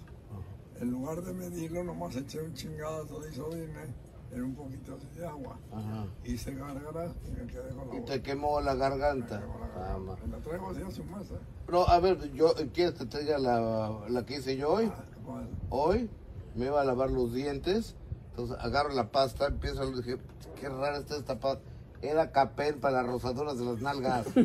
En 0.80 0.90
lugar 0.90 1.22
de 1.22 1.32
medirlo, 1.32 1.84
nomás 1.84 2.16
eché 2.16 2.40
un 2.42 2.52
chingadazo 2.54 3.20
de 3.20 3.30
isodine 3.30 3.86
en 4.34 4.44
un 4.44 4.54
poquito 4.54 4.98
de 5.14 5.26
agua. 5.26 5.58
Ajá. 5.72 6.06
Hice 6.24 6.54
gárgaras 6.54 7.12
y 7.26 7.30
me 7.30 7.46
quedé 7.46 7.68
con 7.70 7.88
la 7.88 7.96
Y 7.96 8.04
te 8.04 8.22
quemó 8.22 8.60
la 8.60 8.74
garganta. 8.74 9.42
Ah. 9.76 9.98
Me 9.98 10.32
la 10.32 10.42
traigo 10.42 10.70
así 10.70 10.82
hace 10.82 11.00
un 11.00 11.12
mes, 11.12 11.30
¿eh? 11.30 11.38
No, 11.68 11.86
a 11.86 11.98
ver, 12.00 12.32
yo, 12.32 12.54
¿quieres 12.72 12.94
que 12.94 13.04
te 13.04 13.06
traiga 13.06 13.38
la, 13.38 14.00
la 14.08 14.26
que 14.26 14.36
hice 14.36 14.56
yo 14.56 14.72
hoy? 14.72 14.92
¿Cuál? 15.24 15.48
Hoy 15.70 16.10
me 16.54 16.66
iba 16.66 16.80
a 16.80 16.84
lavar 16.84 17.10
los 17.10 17.32
dientes, 17.32 17.96
entonces 18.30 18.56
agarro 18.60 18.90
la 18.90 19.10
pasta, 19.10 19.46
empiezo 19.46 19.82
a 19.82 19.86
dije, 19.86 20.18
qué 20.60 20.68
rara 20.68 20.98
está 20.98 21.16
esta 21.16 21.38
pasta. 21.38 21.62
Era 22.02 22.32
capel 22.32 22.76
para 22.76 23.02
las 23.02 23.06
rosaduras 23.06 23.58
de 23.58 23.64
las 23.64 23.80
nalgas. 23.80 24.26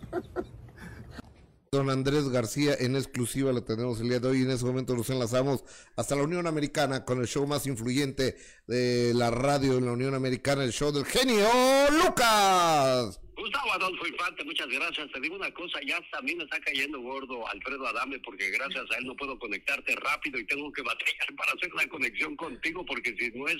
Don 1.71 1.91
Andrés 1.91 2.31
García 2.31 2.75
en 2.79 2.97
exclusiva 2.97 3.53
lo 3.53 3.62
tenemos 3.62 4.01
el 4.01 4.09
día 4.09 4.21
de 4.21 4.29
hoy. 4.29 4.43
En 4.43 4.51
ese 4.51 4.64
momento 4.64 4.95
nos 4.95 5.11
enlazamos 5.11 5.64
hasta 5.97 6.16
la 6.16 6.23
Unión 6.23 6.47
Americana 6.47 7.05
con 7.05 7.21
el 7.21 7.27
show 7.27 7.47
más 7.47 7.66
influyente 7.66 8.37
de 8.66 9.12
la 9.14 9.31
radio 9.31 9.77
en 9.77 9.85
la 9.85 9.93
Unión 9.93 10.14
Americana, 10.14 10.64
el 10.64 10.73
show 10.73 10.93
del 10.93 11.05
genio 11.05 11.47
Lucas. 11.91 13.21
Gustavo 13.37 13.73
Adolfo 13.73 14.07
Infante, 14.07 14.45
muchas 14.45 14.66
gracias. 14.66 15.12
Te 15.12 15.21
digo 15.21 15.37
una 15.37 15.53
cosa, 15.53 15.79
ya 15.87 16.01
mí 16.23 16.35
me 16.35 16.45
está 16.45 16.59
cayendo 16.61 17.01
gordo 17.01 17.47
Alfredo 17.49 17.87
Adame 17.87 18.19
porque 18.21 18.51
gracias 18.51 18.85
a 18.91 18.99
él 18.99 19.07
no 19.07 19.14
puedo 19.14 19.39
conectarte 19.39 19.95
rápido 19.97 20.39
y 20.39 20.47
tengo 20.47 20.73
que 20.73 20.83
batallar 20.83 21.35
para 21.37 21.53
hacer 21.53 21.71
la 21.75 21.87
conexión 21.89 22.35
contigo 22.37 22.85
porque 22.85 23.14
si 23.19 23.31
no 23.39 23.47
es 23.47 23.59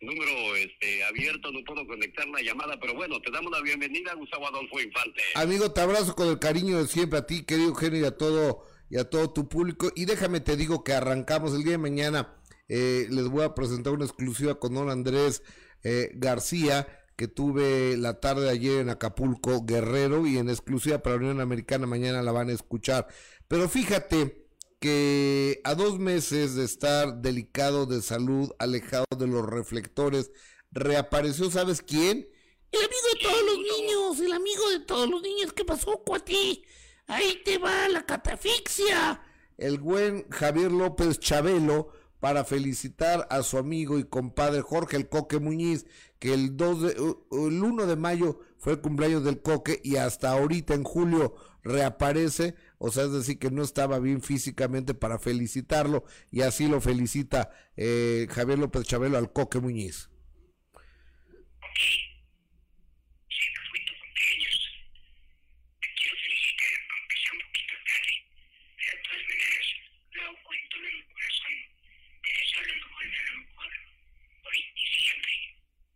número 0.00 0.56
este 0.56 1.04
abierto 1.04 1.50
no 1.52 1.62
puedo 1.64 1.86
conectar 1.86 2.26
la 2.28 2.42
llamada. 2.42 2.78
Pero 2.80 2.94
bueno, 2.94 3.20
te 3.20 3.30
damos 3.30 3.52
la 3.52 3.60
bienvenida, 3.62 4.14
Gustavo 4.14 4.48
Adolfo 4.48 4.80
Infante. 4.80 5.22
Amigo, 5.34 5.72
te 5.72 5.80
abrazo 5.80 6.14
con 6.14 6.28
el 6.28 6.38
cariño 6.38 6.78
de 6.78 6.86
siempre 6.86 7.18
a 7.18 7.26
ti, 7.26 7.44
querido 7.44 7.74
genio, 7.74 8.00
y 8.00 8.04
a 8.04 8.16
todo, 8.16 8.64
y 8.90 8.98
a 8.98 9.08
todo 9.08 9.32
tu 9.32 9.48
público. 9.48 9.90
Y 9.94 10.04
déjame 10.04 10.40
te 10.40 10.56
digo 10.56 10.84
que 10.84 10.92
arrancamos 10.92 11.54
el 11.54 11.62
día 11.62 11.72
de 11.72 11.78
mañana. 11.78 12.36
eh, 12.68 13.06
les 13.10 13.28
voy 13.28 13.44
a 13.44 13.54
presentar 13.54 13.92
una 13.92 14.04
exclusiva 14.06 14.58
con 14.58 14.74
don 14.74 14.88
Andrés 14.90 15.42
eh, 15.82 16.10
García, 16.14 16.88
que 17.16 17.28
tuve 17.28 17.96
la 17.96 18.20
tarde 18.20 18.44
de 18.44 18.50
ayer 18.50 18.80
en 18.80 18.88
Acapulco, 18.90 19.64
Guerrero, 19.64 20.26
y 20.26 20.38
en 20.38 20.48
exclusiva 20.48 20.98
para 20.98 21.16
la 21.16 21.22
Unión 21.22 21.40
Americana 21.40 21.86
mañana 21.86 22.22
la 22.22 22.32
van 22.32 22.48
a 22.48 22.52
escuchar. 22.52 23.06
Pero 23.48 23.68
fíjate 23.68 24.43
que 24.84 25.62
a 25.64 25.74
dos 25.74 25.98
meses 25.98 26.56
de 26.56 26.64
estar 26.66 27.22
delicado 27.22 27.86
de 27.86 28.02
salud, 28.02 28.50
alejado 28.58 29.06
de 29.16 29.26
los 29.26 29.46
reflectores, 29.46 30.30
reapareció, 30.72 31.50
¿sabes 31.50 31.80
quién? 31.80 32.28
El 32.70 32.80
amigo 32.80 33.06
de 33.14 33.20
todos 33.22 33.42
los 33.46 33.78
niños, 33.78 34.20
el 34.20 34.32
amigo 34.34 34.68
de 34.68 34.80
todos 34.80 35.08
los 35.08 35.22
niños. 35.22 35.54
¿Qué 35.54 35.64
pasó, 35.64 36.02
cuati? 36.04 36.62
Ahí 37.06 37.40
te 37.46 37.56
va 37.56 37.88
la 37.88 38.04
catafixia. 38.04 39.22
el 39.56 39.78
buen 39.78 40.28
Javier 40.28 40.70
López 40.70 41.18
Chabelo 41.18 41.88
para 42.20 42.44
felicitar 42.44 43.26
a 43.30 43.42
su 43.42 43.56
amigo 43.56 43.98
y 43.98 44.04
compadre 44.04 44.60
Jorge 44.60 44.98
el 44.98 45.08
Coque 45.08 45.38
Muñiz, 45.38 45.86
que 46.18 46.34
el 46.34 46.58
2 46.58 46.82
de, 46.82 46.88
el 46.90 47.62
1 47.62 47.86
de 47.86 47.96
mayo 47.96 48.38
fue 48.58 48.74
el 48.74 48.82
cumpleaños 48.82 49.24
del 49.24 49.40
Coque 49.40 49.80
y 49.82 49.96
hasta 49.96 50.32
ahorita 50.32 50.74
en 50.74 50.84
julio 50.84 51.36
reaparece 51.62 52.54
o 52.78 52.90
sea, 52.90 53.04
es 53.04 53.12
decir, 53.12 53.38
que 53.38 53.50
no 53.50 53.62
estaba 53.62 53.98
bien 53.98 54.20
físicamente 54.20 54.94
para 54.94 55.18
felicitarlo, 55.18 56.04
y 56.30 56.42
así 56.42 56.68
lo 56.68 56.80
felicita 56.80 57.50
eh, 57.76 58.26
Javier 58.30 58.58
López 58.58 58.84
Chabelo 58.84 59.18
al 59.18 59.32
Coque 59.32 59.60
Muñiz. 59.60 60.10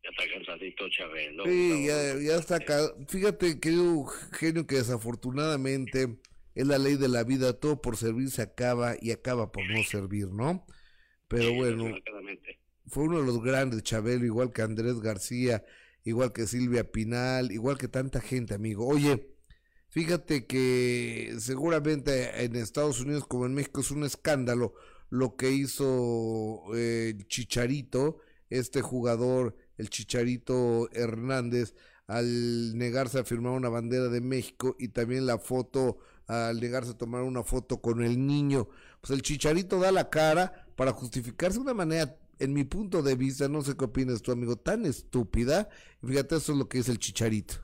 Ya 0.02 0.10
está 0.10 0.34
cansadito, 0.34 0.88
Chabelo. 0.88 1.44
Sí, 1.44 1.86
ya, 1.86 2.18
ya 2.18 2.36
está 2.36 2.56
acá. 2.56 2.78
Fíjate, 3.08 3.60
querido 3.60 4.06
genio, 4.32 4.66
que 4.66 4.76
desafortunadamente 4.76 6.18
es 6.58 6.66
la 6.66 6.76
ley 6.76 6.96
de 6.96 7.06
la 7.06 7.22
vida, 7.22 7.52
todo 7.52 7.80
por 7.80 7.96
servir 7.96 8.32
se 8.32 8.42
acaba 8.42 8.96
y 9.00 9.12
acaba 9.12 9.52
por 9.52 9.62
no 9.70 9.80
servir, 9.84 10.32
¿no? 10.32 10.66
Pero 11.28 11.54
bueno, 11.54 11.94
fue 12.88 13.04
uno 13.04 13.20
de 13.20 13.26
los 13.26 13.40
grandes, 13.40 13.84
Chabelo, 13.84 14.26
igual 14.26 14.52
que 14.52 14.62
Andrés 14.62 14.98
García, 14.98 15.64
igual 16.02 16.32
que 16.32 16.48
Silvia 16.48 16.90
Pinal, 16.90 17.52
igual 17.52 17.78
que 17.78 17.86
tanta 17.86 18.20
gente, 18.20 18.54
amigo. 18.54 18.88
Oye, 18.88 19.36
fíjate 19.88 20.46
que 20.46 21.36
seguramente 21.38 22.44
en 22.44 22.56
Estados 22.56 23.00
Unidos 23.02 23.24
como 23.28 23.46
en 23.46 23.54
México 23.54 23.80
es 23.80 23.92
un 23.92 24.02
escándalo 24.02 24.74
lo 25.10 25.36
que 25.36 25.52
hizo 25.52 26.74
eh, 26.74 27.14
el 27.16 27.28
Chicharito, 27.28 28.18
este 28.50 28.82
jugador, 28.82 29.54
el 29.76 29.90
Chicharito 29.90 30.88
Hernández, 30.90 31.76
al 32.08 32.76
negarse 32.76 33.20
a 33.20 33.24
firmar 33.24 33.52
una 33.52 33.68
bandera 33.68 34.08
de 34.08 34.20
México 34.20 34.74
y 34.76 34.88
también 34.88 35.24
la 35.24 35.38
foto, 35.38 35.98
al 36.28 36.60
negarse 36.60 36.92
a 36.92 36.98
tomar 36.98 37.22
una 37.22 37.42
foto 37.42 37.80
con 37.80 38.02
el 38.02 38.24
niño. 38.24 38.68
Pues 39.00 39.10
el 39.10 39.22
Chicharito 39.22 39.80
da 39.80 39.90
la 39.90 40.10
cara 40.10 40.66
para 40.76 40.92
justificarse 40.92 41.58
de 41.58 41.62
una 41.62 41.74
manera, 41.74 42.16
en 42.38 42.52
mi 42.52 42.62
punto 42.64 43.02
de 43.02 43.16
vista, 43.16 43.48
no 43.48 43.62
sé 43.62 43.76
qué 43.76 43.86
opinas 43.86 44.22
tú, 44.22 44.30
amigo, 44.30 44.56
tan 44.56 44.86
estúpida. 44.86 45.68
Fíjate, 46.06 46.36
eso 46.36 46.52
es 46.52 46.58
lo 46.58 46.68
que 46.68 46.78
dice 46.78 46.92
el 46.92 46.98
Chicharito. 46.98 47.54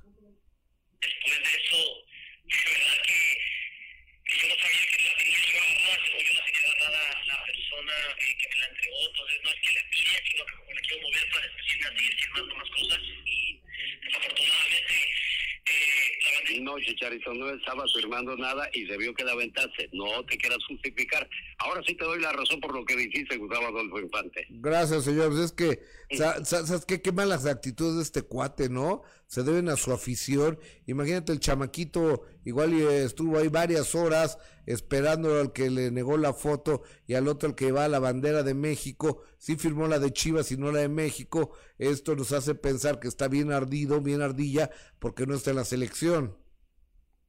No, 16.74 16.80
Chicharito 16.80 17.32
no 17.34 17.50
estaba 17.50 17.84
firmando 17.94 18.36
nada 18.36 18.68
y 18.74 18.86
se 18.86 18.96
vio 18.96 19.14
que 19.14 19.24
la 19.24 19.32
aventaste. 19.32 19.88
No 19.92 20.24
te 20.26 20.36
quieras 20.36 20.58
justificar. 20.66 21.28
Ahora 21.58 21.82
sí 21.86 21.94
te 21.94 22.04
doy 22.04 22.20
la 22.20 22.32
razón 22.32 22.60
por 22.60 22.74
lo 22.74 22.84
que 22.84 22.96
dijiste, 22.96 23.36
Gustavo 23.36 23.66
Adolfo 23.68 24.00
Infante. 24.00 24.46
Gracias, 24.50 25.04
señor. 25.04 25.28
Pues 25.30 25.40
es 25.44 25.52
que, 25.52 25.80
sa- 26.16 26.44
sa- 26.44 26.66
¿sabes 26.66 26.84
qué? 26.84 27.00
Qué 27.00 27.12
malas 27.12 27.46
actitudes 27.46 27.96
de 27.96 28.02
este 28.02 28.22
cuate, 28.22 28.68
¿no? 28.68 29.02
Se 29.26 29.42
deben 29.42 29.68
a 29.68 29.76
su 29.76 29.92
afición. 29.92 30.58
Imagínate 30.86 31.32
el 31.32 31.40
chamaquito, 31.40 32.22
igual 32.44 32.72
estuvo 32.74 33.38
ahí 33.38 33.48
varias 33.48 33.94
horas 33.94 34.38
esperando 34.66 35.38
al 35.40 35.52
que 35.52 35.70
le 35.70 35.90
negó 35.90 36.16
la 36.16 36.32
foto 36.32 36.82
y 37.06 37.14
al 37.14 37.28
otro 37.28 37.50
al 37.50 37.54
que 37.54 37.70
va 37.72 37.84
a 37.84 37.88
la 37.88 37.98
bandera 37.98 38.42
de 38.42 38.54
México. 38.54 39.22
Sí 39.38 39.56
firmó 39.56 39.86
la 39.86 39.98
de 39.98 40.12
Chivas 40.12 40.50
y 40.52 40.56
no 40.56 40.72
la 40.72 40.80
de 40.80 40.88
México. 40.88 41.50
Esto 41.78 42.16
nos 42.16 42.32
hace 42.32 42.54
pensar 42.54 42.98
que 42.98 43.08
está 43.08 43.28
bien 43.28 43.52
ardido, 43.52 44.00
bien 44.00 44.22
ardilla, 44.22 44.70
porque 44.98 45.26
no 45.26 45.34
está 45.34 45.50
en 45.50 45.56
la 45.56 45.64
selección. 45.64 46.36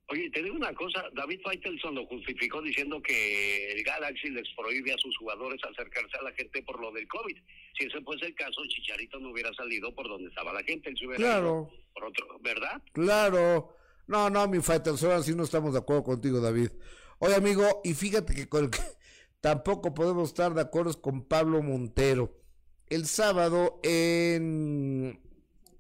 Oye, 0.08 0.30
te 0.30 0.44
digo 0.44 0.56
una 0.56 0.72
cosa, 0.74 1.04
David 1.14 1.40
Faitelson 1.44 1.96
lo 1.96 2.06
justificó 2.06 2.62
diciendo 2.62 3.02
que 3.02 3.72
el 3.72 3.84
Galaxy 3.84 4.30
les 4.30 4.48
prohíbe 4.56 4.94
a 4.94 4.98
sus 5.00 5.18
jugadores 5.18 5.60
acercarse 5.64 6.16
a 6.20 6.24
la 6.24 6.32
gente 6.34 6.62
por 6.62 6.80
lo 6.80 6.92
del 6.92 7.08
COVID. 7.08 7.36
Si 7.78 7.86
ese 7.86 8.02
fuese 8.02 8.28
el 8.28 8.36
caso, 8.36 8.62
Chicharito 8.68 9.20
no 9.20 9.32
hubiera 9.32 9.52
salido 9.56 9.94
por 9.96 10.08
donde 10.08 10.30
estaba 10.30 10.54
la 10.54 10.62
gente, 10.64 10.90
él 10.92 10.98
se 10.98 11.08
hubiera 11.08 11.24
Claro. 11.24 11.70
ido 11.72 11.84
por 11.94 12.04
otro, 12.06 12.40
¿verdad? 12.42 12.82
Claro. 12.94 13.76
No, 14.08 14.30
no, 14.30 14.48
mi 14.48 14.62
Faitelson, 14.62 15.10
ahora 15.10 15.24
sí 15.24 15.34
no 15.34 15.44
estamos 15.44 15.74
de 15.74 15.80
acuerdo 15.80 16.04
contigo, 16.04 16.40
David. 16.40 16.70
Oye, 17.18 17.34
amigo, 17.34 17.82
y 17.84 17.96
fíjate 17.96 18.36
que 18.36 18.48
con 18.48 18.66
el 18.66 18.70
que 18.70 18.78
tampoco 19.42 19.96
podemos 19.96 20.30
estar 20.30 20.54
de 20.54 20.62
acuerdo 20.62 21.02
con 21.02 21.28
Pablo 21.28 21.64
Montero. 21.64 22.32
El 22.88 23.08
sábado 23.08 23.80
en 23.84 25.20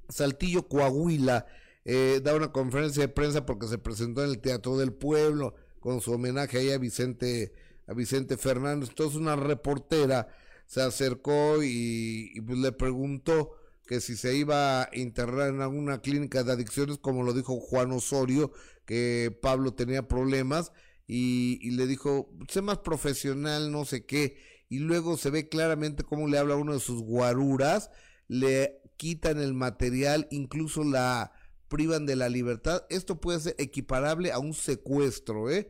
Saltillo, 0.09 0.67
Coahuila, 0.67 1.45
eh, 1.85 2.19
da 2.23 2.35
una 2.35 2.51
conferencia 2.51 3.03
de 3.03 3.09
prensa 3.09 3.45
porque 3.45 3.67
se 3.67 3.77
presentó 3.77 4.23
en 4.23 4.31
el 4.31 4.39
Teatro 4.39 4.77
del 4.77 4.91
Pueblo 4.91 5.55
con 5.79 6.01
su 6.01 6.11
homenaje 6.11 6.57
ahí 6.57 6.71
a 6.71 6.79
Vicente, 6.79 7.53
a 7.87 7.93
Vicente 7.93 8.37
Fernández. 8.37 8.89
Entonces 8.89 9.17
una 9.17 9.35
reportera 9.35 10.27
se 10.65 10.81
acercó 10.81 11.63
y, 11.63 12.41
pues 12.41 12.57
le 12.57 12.71
preguntó 12.71 13.51
que 13.85 14.01
si 14.01 14.15
se 14.15 14.35
iba 14.35 14.81
a 14.81 14.89
internar 14.93 15.49
en 15.49 15.61
alguna 15.61 16.01
clínica 16.01 16.43
de 16.43 16.53
adicciones, 16.53 16.97
como 16.97 17.21
lo 17.21 17.33
dijo 17.33 17.59
Juan 17.59 17.91
Osorio, 17.91 18.51
que 18.85 19.37
Pablo 19.43 19.75
tenía 19.75 20.07
problemas, 20.07 20.71
y, 21.07 21.59
y 21.61 21.71
le 21.71 21.85
dijo, 21.85 22.31
sé 22.49 22.63
más 22.63 22.79
profesional, 22.79 23.71
no 23.71 23.85
sé 23.85 24.05
qué, 24.07 24.37
y 24.69 24.79
luego 24.79 25.17
se 25.17 25.29
ve 25.29 25.49
claramente 25.49 26.03
cómo 26.03 26.27
le 26.27 26.39
habla 26.39 26.55
uno 26.55 26.73
de 26.73 26.79
sus 26.79 27.03
guaruras, 27.03 27.91
le 28.27 28.81
quitan 28.97 29.39
el 29.39 29.53
material, 29.53 30.27
incluso 30.31 30.83
la 30.83 31.31
privan 31.75 32.05
de 32.05 32.15
la 32.15 32.29
libertad. 32.29 32.85
Esto 32.89 33.19
puede 33.19 33.41
ser 33.41 33.55
equiparable 33.59 34.31
a 34.31 34.39
un 34.39 34.53
secuestro, 34.53 35.51
¿eh? 35.51 35.67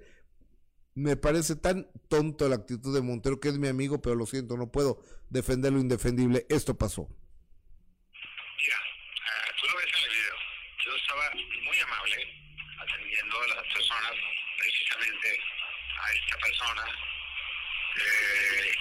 Me 0.93 1.17
parece 1.17 1.55
tan 1.55 1.89
tonto 2.09 2.47
la 2.47 2.57
actitud 2.57 2.93
de 2.93 3.01
Montero, 3.01 3.39
que 3.39 3.49
es 3.49 3.57
mi 3.57 3.67
amigo, 3.67 4.03
pero 4.03 4.13
lo 4.13 4.27
siento, 4.27 4.55
no 4.55 4.71
puedo 4.71 5.01
defender 5.31 5.73
lo 5.73 5.79
indefendible. 5.79 6.45
Esto 6.47 6.77
pasó. 6.77 7.09
Ah, 7.09 7.17
tú 9.59 9.65
lo 9.65 9.77
ves 9.77 9.87
en 9.97 10.03
el 10.03 10.09
video. 10.13 10.37
Yo 10.85 10.95
estaba 10.95 11.25
muy 11.65 11.77
amable 11.79 12.17
atendiendo 12.77 13.35
a 13.41 13.47
las 13.47 13.73
personas, 13.73 14.13
precisamente 14.59 15.39
a 16.05 16.13
esta 16.13 16.37
persona. 16.37 16.85
Eh, 17.97 18.71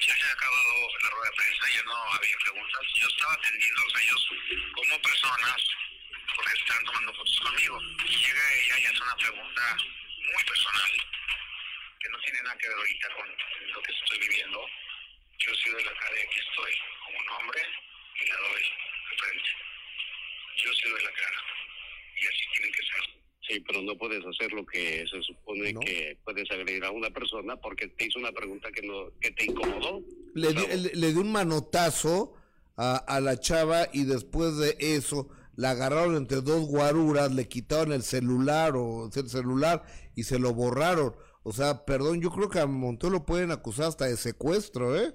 ya 0.00 0.16
se 0.16 0.26
ha 0.26 0.32
acabado 0.32 0.88
la 1.02 1.10
rueda 1.10 1.30
de 1.30 1.36
prensa, 1.36 1.70
ya 1.72 1.82
no 1.84 2.12
había 2.12 2.36
preguntas. 2.38 2.82
Yo 2.94 3.08
estaba 3.08 3.34
atendiéndolos 3.34 3.94
a 3.94 4.02
ellos 4.02 4.28
como 4.74 5.02
personas 5.02 5.56
porque 6.34 6.52
están 6.52 6.84
tomando 6.84 7.14
fotos 7.14 7.40
conmigo. 7.40 7.80
Llega 7.80 8.54
ella 8.54 8.78
y 8.78 8.86
hace 8.86 9.02
una 9.02 9.16
pregunta 9.16 9.76
muy 10.18 10.44
personal 10.44 10.92
que 12.00 12.08
no 12.10 12.18
tiene 12.20 12.42
nada 12.42 12.58
que 12.58 12.68
ver 12.68 12.76
ahorita 12.76 13.08
con 13.14 13.36
lo 13.72 13.82
que 13.82 13.92
estoy 13.92 14.18
viviendo. 14.18 14.70
Yo 15.38 15.54
soy 15.54 15.72
de 15.72 15.84
la 15.84 15.92
y 15.92 16.20
aquí 16.20 16.38
estoy 16.40 16.72
como 17.04 17.18
un 17.18 17.28
hombre 17.30 17.62
y 18.20 18.26
la 18.26 18.36
doy 18.36 18.62
de 18.62 19.16
frente. 19.18 19.50
Yo 20.56 20.72
soy 20.74 20.92
de 20.92 21.02
la 21.02 21.12
cara 21.12 21.42
y 22.16 22.26
así 22.26 22.46
tienen 22.52 22.72
que 22.72 22.82
ser. 22.82 23.25
Sí, 23.48 23.60
pero 23.60 23.80
no 23.82 23.96
puedes 23.96 24.24
hacer 24.26 24.52
lo 24.52 24.66
que 24.66 25.04
se 25.08 25.22
supone 25.22 25.72
que 25.74 26.18
puedes 26.24 26.50
agredir 26.50 26.84
a 26.84 26.90
una 26.90 27.10
persona 27.10 27.56
porque 27.56 27.86
te 27.88 28.06
hizo 28.06 28.18
una 28.18 28.32
pregunta 28.32 28.70
que 28.72 28.82
no 28.84 29.10
que 29.20 29.30
te 29.30 29.44
incomodó. 29.44 30.00
Le, 30.34 30.52
di- 30.52 30.66
le, 30.66 30.90
le 30.94 31.12
dio 31.12 31.20
un 31.20 31.30
manotazo 31.30 32.34
a, 32.76 32.96
a 32.96 33.20
la 33.20 33.38
chava 33.38 33.86
y 33.92 34.02
después 34.04 34.56
de 34.56 34.76
eso 34.80 35.28
la 35.54 35.70
agarraron 35.70 36.16
entre 36.16 36.40
dos 36.40 36.66
guaruras, 36.66 37.32
le 37.32 37.46
quitaron 37.46 37.92
el 37.92 38.02
celular 38.02 38.72
o 38.76 39.08
el 39.14 39.28
celular 39.30 39.84
y 40.16 40.24
se 40.24 40.38
lo 40.40 40.52
borraron. 40.52 41.14
O 41.44 41.52
sea, 41.52 41.84
perdón, 41.84 42.20
yo 42.20 42.30
creo 42.30 42.50
que 42.50 42.58
a 42.58 42.66
Montero 42.66 43.12
lo 43.12 43.24
pueden 43.24 43.52
acusar 43.52 43.86
hasta 43.86 44.06
de 44.06 44.16
secuestro, 44.16 44.96
¿eh? 45.00 45.14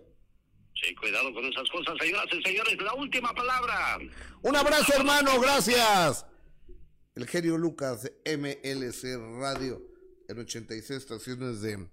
Sí, 0.82 0.96
cuidado 0.96 1.34
con 1.34 1.44
esas 1.46 1.70
cosas, 1.70 1.96
señoras 2.00 2.26
y 2.32 2.42
señores. 2.42 2.78
La 2.82 2.94
última 2.94 3.34
palabra. 3.34 4.00
Un 4.42 4.56
abrazo, 4.56 4.94
hermano, 4.96 5.40
gracias. 5.42 6.26
El 7.16 7.28
genio 7.28 7.58
Lucas, 7.58 8.10
MLC 8.26 9.18
Radio, 9.40 9.82
en 10.30 10.40
86 10.40 10.92
estaciones 10.98 11.62
de 11.62 11.90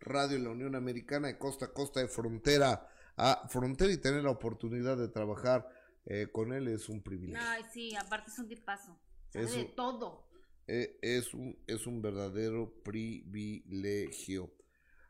radio 0.00 0.36
en 0.36 0.44
la 0.44 0.50
Unión 0.50 0.74
Americana, 0.74 1.28
de 1.28 1.38
costa 1.38 1.66
a 1.66 1.72
costa, 1.72 2.00
de 2.00 2.08
frontera 2.08 2.86
a 3.16 3.48
frontera, 3.48 3.92
y 3.92 3.96
tener 3.98 4.22
la 4.24 4.30
oportunidad 4.30 4.96
de 4.96 5.08
trabajar 5.08 5.66
eh, 6.06 6.28
con 6.32 6.52
él 6.52 6.68
es 6.68 6.88
un 6.88 7.02
privilegio. 7.02 7.46
Ay, 7.46 7.62
sí, 7.72 7.94
aparte 7.96 8.30
es 8.30 8.38
un 8.38 8.48
tipazo. 8.48 8.98
Sabe 9.30 9.44
Eso- 9.46 9.56
de 9.56 9.64
todo. 9.64 10.26
Eh, 10.66 10.98
es, 11.02 11.34
un, 11.34 11.58
es 11.66 11.86
un 11.86 12.00
verdadero 12.00 12.72
privilegio. 12.84 14.52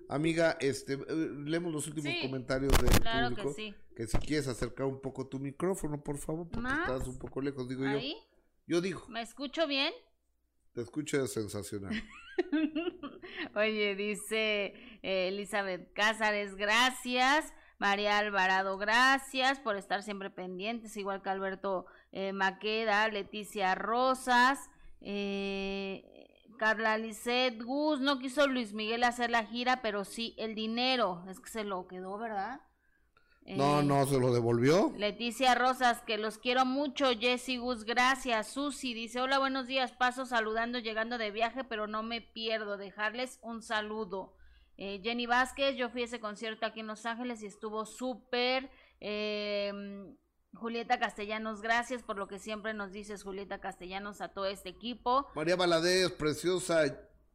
Amiga, 0.09 0.57
este, 0.61 0.95
eh, 0.95 0.99
leemos 1.45 1.73
los 1.73 1.87
últimos 1.87 2.11
Sí, 2.13 2.23
comentarios 2.23 2.73
del 2.81 2.91
claro 3.01 3.35
que 3.37 3.43
público. 3.43 3.55
sí. 3.57 3.75
que 3.95 4.07
si 4.07 4.17
quieres 4.19 4.49
acercar 4.49 4.87
un 4.87 5.01
poco 5.01 5.29
tu 5.29 5.39
micrófono, 5.39 6.03
por 6.03 6.17
favor, 6.19 6.47
porque 6.49 6.61
¿Más? 6.63 6.89
estás 6.91 7.07
un 7.07 7.19
poco 7.19 7.41
lejos, 7.43 7.69
digo 7.69 7.85
¿Ahí? 7.85 8.15
yo. 8.15 8.30
Yo 8.71 8.81
digo, 8.81 9.03
¿Me 9.09 9.21
escucho 9.21 9.67
bien? 9.67 9.93
te 10.75 10.83
escucho 10.83 11.27
sensacional. 11.27 11.93
Oye, 13.57 13.97
dice 13.97 14.75
eh, 15.03 15.27
Elizabeth 15.27 15.93
Cázares, 15.93 16.55
gracias. 16.55 17.53
María 17.79 18.19
Alvarado, 18.19 18.79
gracias 18.79 19.59
por 19.59 19.75
estar 19.75 20.05
siempre 20.05 20.31
pendientes, 20.31 20.97
igual 20.97 21.21
que 21.21 21.31
Alberto 21.31 21.87
eh, 22.13 22.33
Maqueda, 22.33 23.09
Leticia 23.09 23.75
Rosas, 23.75 24.71
eh, 25.01 26.29
Carla 26.57 26.97
Lisset, 26.97 27.61
Gus, 27.61 27.99
no 27.99 28.21
quiso 28.21 28.47
Luis 28.47 28.73
Miguel 28.73 29.03
hacer 29.03 29.31
la 29.31 29.47
gira, 29.47 29.83
pero 29.83 30.05
sí 30.05 30.37
el 30.39 30.55
dinero. 30.55 31.25
Es 31.29 31.41
que 31.41 31.51
se 31.51 31.65
lo 31.65 31.89
quedó, 31.89 32.19
¿verdad? 32.19 32.61
No, 33.47 33.81
Eh, 33.81 33.85
no, 33.85 34.07
se 34.07 34.19
lo 34.19 34.33
devolvió. 34.33 34.93
Leticia 34.97 35.55
Rosas, 35.55 36.03
que 36.03 36.19
los 36.19 36.39
quiero 36.39 36.65
mucho. 36.65 37.11
Jessy 37.19 37.57
Gus, 37.57 37.85
gracias. 37.85 38.49
Susi 38.49 38.95
dice: 38.95 39.21
Hola, 39.21 39.39
buenos 39.39 39.67
días. 39.67 39.93
Paso 39.93 40.27
saludando, 40.27 40.79
llegando 40.79 41.19
de 41.19 41.31
viaje, 41.31 41.65
pero 41.65 41.87
no 41.87 42.03
me 42.03 42.21
pierdo. 42.21 42.77
Dejarles 42.77 43.39
un 43.43 43.63
saludo. 43.63 44.35
Eh, 44.77 45.01
Jenny 45.03 45.27
Vázquez, 45.27 45.77
yo 45.77 45.91
fui 45.91 46.03
a 46.03 46.05
ese 46.05 46.21
concierto 46.21 46.65
aquí 46.65 46.81
en 46.81 46.87
Los 46.87 47.05
Ángeles 47.07 47.43
y 47.43 47.47
estuvo 47.47 47.87
súper. 47.87 48.71
Eh, 49.01 49.73
Julieta 50.55 50.99
Castellanos, 50.99 51.63
gracias 51.63 52.03
por 52.03 52.17
lo 52.17 52.27
que 52.27 52.39
siempre 52.39 52.75
nos 52.75 52.91
dices, 52.93 53.23
Julieta 53.23 53.61
Castellanos, 53.61 54.21
a 54.21 54.29
todo 54.29 54.47
este 54.47 54.69
equipo. 54.69 55.27
María 55.35 55.57
Valadez, 55.57 56.11
preciosa 56.13 56.83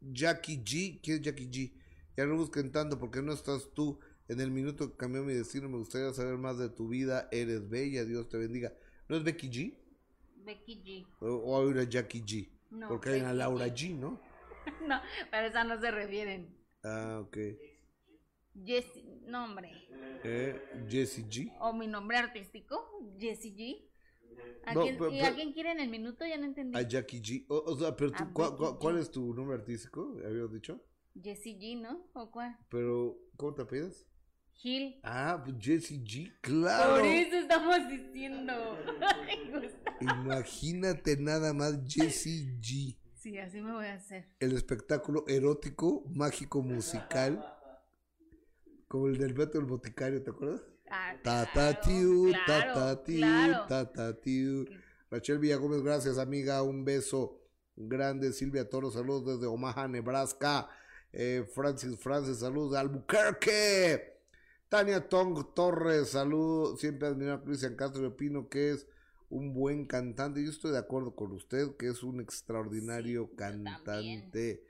Jackie 0.02 0.58
G. 0.64 1.00
¿Quién 1.02 1.18
es 1.18 1.22
Jackie 1.22 1.50
G? 1.50 1.74
Ya 2.18 2.26
no 2.26 2.36
busquen 2.36 2.72
tanto 2.72 3.00
porque 3.00 3.22
no 3.22 3.32
estás 3.34 3.70
tú. 3.74 4.00
En 4.28 4.40
el 4.42 4.50
minuto 4.52 4.90
que 4.92 4.98
cambió 4.98 5.24
mi 5.24 5.34
destino, 5.34 5.70
me 5.70 5.78
gustaría 5.78 6.12
saber 6.14 6.38
más 6.38 6.58
de 6.58 6.70
tu 6.70 6.88
vida. 6.88 7.28
Eres 7.32 7.70
bella, 7.70 8.04
Dios 8.06 8.28
te 8.30 8.38
bendiga. 8.38 8.74
¿No 9.08 9.18
es 9.18 9.24
Becky 9.24 9.50
G? 9.50 9.78
Becky 10.44 10.82
G. 10.84 11.08
¿O, 11.22 11.28
o 11.28 11.68
una 11.68 11.84
Jackie 11.84 12.22
G? 12.24 12.50
No, 12.72 12.88
porque 12.90 13.10
hay 13.10 13.22
una 13.22 13.34
Laura 13.34 13.68
G. 13.68 13.74
G, 13.92 13.96
¿no? 13.96 14.20
no, 14.88 15.00
pero 15.32 15.48
esa 15.48 15.64
no 15.64 15.80
se 15.80 15.92
refieren. 15.92 16.56
Ah, 16.84 17.20
ok. 17.24 17.38
Jessie, 18.66 19.04
nombre. 19.28 19.70
Eh, 20.24 20.60
Jessie 20.88 21.26
G. 21.26 21.56
O 21.60 21.74
mi 21.74 21.88
nombre 21.88 22.18
artístico, 22.18 22.84
Jessie 23.20 23.56
G. 23.56 23.92
¿A, 24.66 24.74
No, 24.74 24.82
quién, 24.84 24.98
pero- 24.98 25.12
¿Y 25.12 25.20
pero- 25.20 25.32
a 25.32 25.36
quién 25.36 25.54
quieren 25.54 25.80
el 25.80 25.90
minuto? 25.90 26.26
Ya 26.26 26.38
no 26.38 26.46
entendí. 26.46 26.78
A 26.78 26.82
Jackie 26.82 27.22
G. 27.22 27.46
O, 27.50 27.58
o 27.58 27.78
sea, 27.78 27.96
pero 27.96 28.12
tú, 28.12 28.24
¿cuál, 28.34 28.56
cuál- 28.56 28.78
cuál 28.80 28.98
es 28.98 29.12
tu 29.12 29.34
nombre 29.34 29.58
artístico? 29.58 30.16
Habías 30.26 30.52
dicho. 30.52 30.82
Jessie 31.22 31.58
G, 31.60 31.80
¿no? 31.82 32.08
¿O 32.14 32.32
cuál? 32.32 32.58
Pero, 32.70 33.18
¿cómo 33.38 33.54
te 33.54 33.66
pides? 33.66 34.08
Gil. 34.56 35.00
Ah, 35.04 35.42
pues 35.44 35.56
Jessie 35.60 36.00
G, 36.04 36.34
claro. 36.42 36.96
Por 36.96 37.06
eso 37.06 37.36
estamos 37.38 37.78
diciendo. 37.90 38.54
Imagínate 40.02 41.18
nada 41.18 41.54
más 41.54 41.74
Jessie 41.88 42.58
G. 42.60 42.98
sí, 43.16 43.38
así 43.38 43.62
me 43.62 43.74
voy 43.74 43.86
a 43.88 43.96
hacer. 43.96 44.28
El 44.40 44.54
espectáculo 44.54 45.24
erótico, 45.28 46.04
mágico, 46.10 46.62
musical. 46.62 47.46
Como 48.88 49.08
el 49.08 49.18
del 49.18 49.34
Beto 49.34 49.60
el 49.60 49.66
Boticario, 49.66 50.24
¿te 50.24 50.30
acuerdas? 50.30 50.62
Ah, 50.90 51.16
Ta 51.24 51.50
ta 51.52 51.80
tiu, 51.82 52.32
ta 52.46 53.04
tiu, 53.04 53.18
claro. 53.18 53.66
ta 53.68 53.92
ta 53.92 54.14
tiu. 54.20 54.66
Rachel 55.10 55.40
Villagómez, 55.40 55.82
gracias 55.82 56.18
amiga, 56.18 56.62
un 56.62 56.86
beso 56.86 57.42
grande. 57.76 58.32
Silvia 58.32 58.70
Toro, 58.70 58.92
saludos 58.92 59.26
desde 59.40 59.48
Omaha, 59.48 59.88
Nebraska. 59.88 60.70
Eh, 61.12 61.46
Francis 61.54 61.98
Francis, 62.00 62.40
saludos 62.40 62.74
de 62.74 62.80
Albuquerque. 62.80 64.15
Tania 64.70 65.08
Tong 65.08 65.54
Torres, 65.54 66.10
saludos. 66.10 66.80
Siempre 66.80 67.08
admirado 67.08 67.38
a 67.38 67.44
Cristian 67.44 67.76
Castro 67.76 68.04
y 68.04 68.06
opino 68.08 68.50
que 68.50 68.72
es 68.72 68.88
un 69.30 69.54
buen 69.54 69.86
cantante. 69.86 70.44
Yo 70.44 70.50
estoy 70.50 70.72
de 70.72 70.80
acuerdo 70.80 71.16
con 71.16 71.32
usted, 71.32 71.76
que 71.78 71.88
es 71.88 72.04
un 72.04 72.20
extraordinario 72.20 73.36
cantante. 73.36 74.66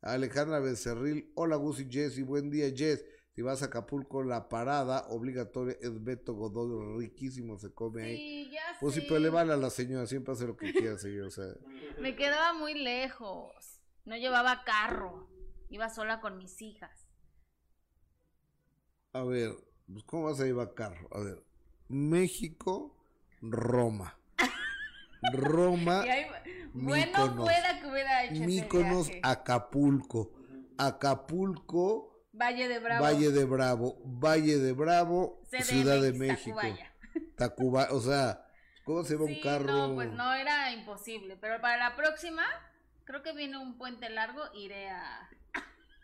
Alejandra 0.00 0.60
Becerril, 0.60 1.32
hola 1.34 1.56
Gus 1.56 1.80
y 1.80 1.90
Jess, 1.90 2.18
y 2.18 2.22
buen 2.22 2.50
día 2.50 2.70
Jess. 2.74 3.04
Si 3.34 3.42
vas 3.42 3.62
a 3.62 3.66
Acapulco, 3.66 4.22
la 4.22 4.48
parada 4.48 5.06
obligatoria 5.08 5.76
es 5.80 6.04
Beto 6.04 6.34
Godoy, 6.34 7.00
riquísimo 7.00 7.58
se 7.58 7.72
come 7.72 8.04
ahí. 8.04 8.50
Ya 8.52 8.60
Pues 8.80 8.94
sí, 8.94 9.00
pero 9.08 9.18
le 9.18 9.28
vale 9.28 9.52
a 9.52 9.56
la 9.56 9.70
señora, 9.70 10.06
siempre 10.06 10.34
hace 10.34 10.46
lo 10.46 10.56
que 10.56 10.72
quiera, 10.72 10.96
señor. 10.98 11.26
O 11.26 11.30
sea, 11.30 11.46
Me 12.00 12.14
quedaba 12.14 12.52
muy 12.52 12.74
lejos. 12.74 13.80
No 14.04 14.16
llevaba 14.16 14.62
carro. 14.64 15.28
Iba 15.68 15.88
sola 15.88 16.20
con 16.20 16.38
mis 16.38 16.62
hijas. 16.62 17.08
A 19.14 19.22
ver, 19.22 19.52
pues, 19.90 20.04
¿cómo 20.04 20.24
vas 20.24 20.40
a 20.40 20.44
llevar 20.44 20.74
carro? 20.74 21.08
A 21.12 21.20
ver, 21.20 21.42
México, 21.88 22.94
Roma. 23.40 24.18
Roma, 25.32 26.02
Y 26.04 26.08
ahí- 26.10 26.26
bueno, 26.74 27.06
Míconos. 27.06 27.44
fuera 27.44 27.80
que 27.80 27.86
hubiera 27.86 28.24
hecho 28.24 28.34
ese 28.34 28.46
Míconos, 28.46 29.06
viaje. 29.06 29.20
Acapulco. 29.24 30.32
Acapulco, 30.76 32.24
Valle 32.32 32.66
de 32.68 32.78
Bravo. 32.80 33.04
Valle 33.04 33.30
de 33.30 33.44
Bravo, 33.44 33.96
Valle 34.04 34.58
de 34.58 34.72
Bravo, 34.72 35.40
CDMX, 35.50 35.66
Ciudad 35.66 36.02
de 36.02 36.12
México. 36.12 36.58
Tacubaya. 36.60 36.92
Tacuba, 37.36 37.88
o 37.92 38.00
sea, 38.00 38.44
¿cómo 38.84 39.04
se 39.04 39.14
va 39.16 39.24
un 39.24 39.40
carro? 39.40 39.72
no, 39.88 39.94
pues 39.94 40.10
no, 40.12 40.34
era 40.34 40.72
imposible. 40.72 41.36
Pero 41.40 41.60
para 41.60 41.76
la 41.76 41.94
próxima, 41.94 42.42
creo 43.04 43.22
que 43.22 43.32
viene 43.34 43.56
un 43.58 43.78
puente 43.78 44.10
largo, 44.10 44.42
iré 44.54 44.90
a... 44.90 45.30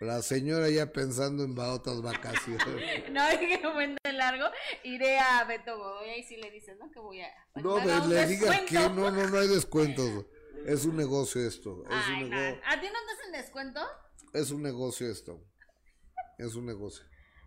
La 0.01 0.23
señora 0.23 0.71
ya 0.71 0.91
pensando 0.93 1.45
en 1.45 1.59
otras 1.59 2.01
vacaciones. 2.01 2.67
No, 3.11 3.29
dije 3.39 3.61
un 3.67 3.75
puente 3.75 4.13
largo, 4.13 4.47
iré 4.83 5.19
a 5.19 5.45
Beto 5.45 5.77
Godoy. 5.77 6.09
Ahí 6.09 6.23
sí 6.23 6.37
le 6.39 6.51
dices, 6.51 6.79
¿no? 6.79 6.91
Que 6.91 7.01
voy 7.01 7.21
a... 7.21 7.29
No, 7.57 7.77
me 7.81 8.07
le 8.07 8.27
diga 8.27 8.65
que 8.65 8.75
no, 8.75 9.11
no, 9.11 9.27
no 9.29 9.39
hay 9.39 9.49
descuentos. 9.49 10.27
Es 10.67 10.85
un 10.85 10.95
negocio 10.95 11.41
esto. 11.47 11.85
Es 11.87 11.91
Ay, 11.91 12.25
un, 12.25 12.31
no. 12.31 12.37
nego- 12.37 12.61
¿A 12.67 12.79
ti 12.79 12.87
no 12.87 12.93
te 12.93 13.13
hacen 13.15 13.33
descuento? 13.33 13.81
es 14.35 14.51
un 14.51 14.63
negocio 14.63 15.11
esto. 15.11 15.43
Es 16.37 16.55
un 16.55 16.67
negocio. 16.67 17.03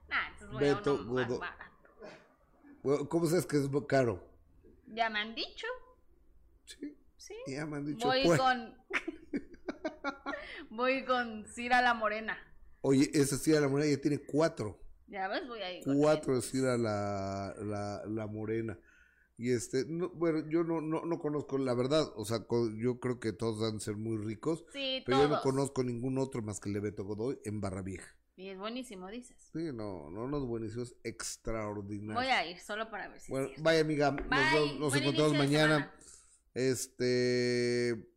Nah, 0.08 0.30
entonces 0.30 0.50
voy 0.52 0.68
a 0.68 0.76
Beto 0.76 0.94
uno 0.96 1.14
más 1.14 1.28
Godoy. 1.28 1.40
barato. 1.40 1.90
Bueno, 2.82 3.10
¿Cómo 3.10 3.28
sabes 3.28 3.46
que 3.46 3.58
es 3.58 3.70
caro? 3.88 4.28
Ya 4.88 5.10
me 5.12 5.20
han 5.20 5.36
dicho. 5.36 5.68
Sí. 6.66 6.98
Sí. 7.18 7.36
Ya 7.48 7.66
me 7.68 7.78
han 7.78 7.86
dicho. 7.86 8.08
Voy 8.08 8.24
pues. 8.26 8.40
con... 8.40 8.78
voy 10.70 11.06
con 11.06 11.46
Cira 11.46 11.82
la 11.82 11.94
Morena. 11.94 12.38
Oye, 12.82 13.10
ese 13.14 13.38
sí 13.38 13.56
a 13.56 13.62
la 13.62 13.70
morena 13.70 13.90
ya 13.90 14.02
tiene 14.02 14.20
cuatro. 14.20 14.80
Ya 15.08 15.28
ves, 15.28 15.48
voy 15.48 15.62
a 15.62 15.72
ir 15.72 15.84
con 15.84 15.98
Cuatro 15.98 16.38
es 16.38 16.54
ir 16.54 16.66
a 16.66 16.78
la, 16.78 17.56
la, 17.60 18.04
la 18.08 18.28
morena. 18.28 18.78
Y 19.38 19.52
este, 19.52 19.86
no, 19.88 20.10
bueno, 20.10 20.48
yo 20.50 20.64
no, 20.64 20.82
no, 20.82 21.06
no 21.06 21.20
conozco 21.20 21.58
la 21.58 21.74
verdad. 21.74 22.12
O 22.16 22.26
sea, 22.26 22.46
yo 22.76 23.00
creo 23.00 23.20
que 23.20 23.34
todos 23.34 23.60
van 23.60 23.78
a 23.78 23.80
ser 23.80 23.96
muy 23.96 24.18
ricos. 24.18 24.66
Sí, 24.74 25.02
pero 25.06 25.20
yo 25.20 25.28
no 25.28 25.30
todos. 25.30 25.42
conozco 25.42 25.84
ningún 25.84 26.18
otro 26.18 26.42
más 26.42 26.60
que 26.60 26.70
el 26.70 26.74
de 26.74 26.80
Beto 26.82 27.04
Godoy 27.06 27.40
en 27.46 27.62
Barra 27.62 27.82
Vieja. 27.82 28.08
Y 28.36 28.50
es 28.50 28.58
buenísimo, 28.58 29.10
dices. 29.10 29.38
Sí, 29.54 29.72
no, 29.74 30.10
no, 30.10 30.28
no 30.28 30.38
es 30.38 30.44
buenísimo, 30.44 30.84
es 30.84 30.96
extraordinario. 31.04 32.16
Voy 32.16 32.26
a 32.28 32.46
ir 32.50 32.60
solo 32.60 32.90
para 32.90 33.08
ver 33.08 33.20
si 33.20 33.32
Bueno, 33.32 33.50
es 33.56 33.62
vaya 33.62 33.82
amiga, 33.82 34.12
nos, 34.12 34.30
Bye, 34.30 34.80
nos 34.80 34.90
buen 34.92 35.04
encontramos 35.04 35.38
mañana. 35.38 35.94
Este, 36.54 38.13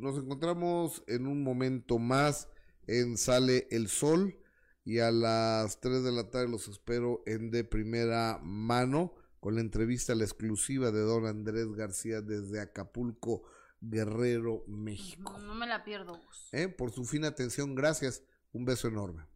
nos 0.00 0.16
encontramos 0.16 1.02
en 1.06 1.26
un 1.26 1.42
momento 1.42 1.98
más 1.98 2.48
en 2.86 3.16
Sale 3.16 3.68
el 3.70 3.88
Sol 3.88 4.38
y 4.84 4.98
a 4.98 5.10
las 5.10 5.80
3 5.80 6.02
de 6.02 6.12
la 6.12 6.30
tarde 6.30 6.48
los 6.48 6.68
espero 6.68 7.22
en 7.26 7.50
de 7.50 7.64
primera 7.64 8.40
mano 8.42 9.14
con 9.38 9.54
la 9.54 9.60
entrevista, 9.60 10.14
la 10.14 10.24
exclusiva 10.24 10.90
de 10.90 11.00
don 11.00 11.26
Andrés 11.26 11.72
García 11.72 12.20
desde 12.20 12.60
Acapulco, 12.60 13.42
Guerrero, 13.80 14.64
México. 14.66 15.38
No 15.38 15.54
me 15.54 15.66
la 15.66 15.84
pierdo, 15.84 16.18
Gus. 16.18 16.48
¿Eh? 16.52 16.68
Por 16.68 16.92
su 16.92 17.04
fina 17.04 17.28
atención, 17.28 17.74
gracias. 17.74 18.22
Un 18.52 18.64
beso 18.64 18.88
enorme. 18.88 19.29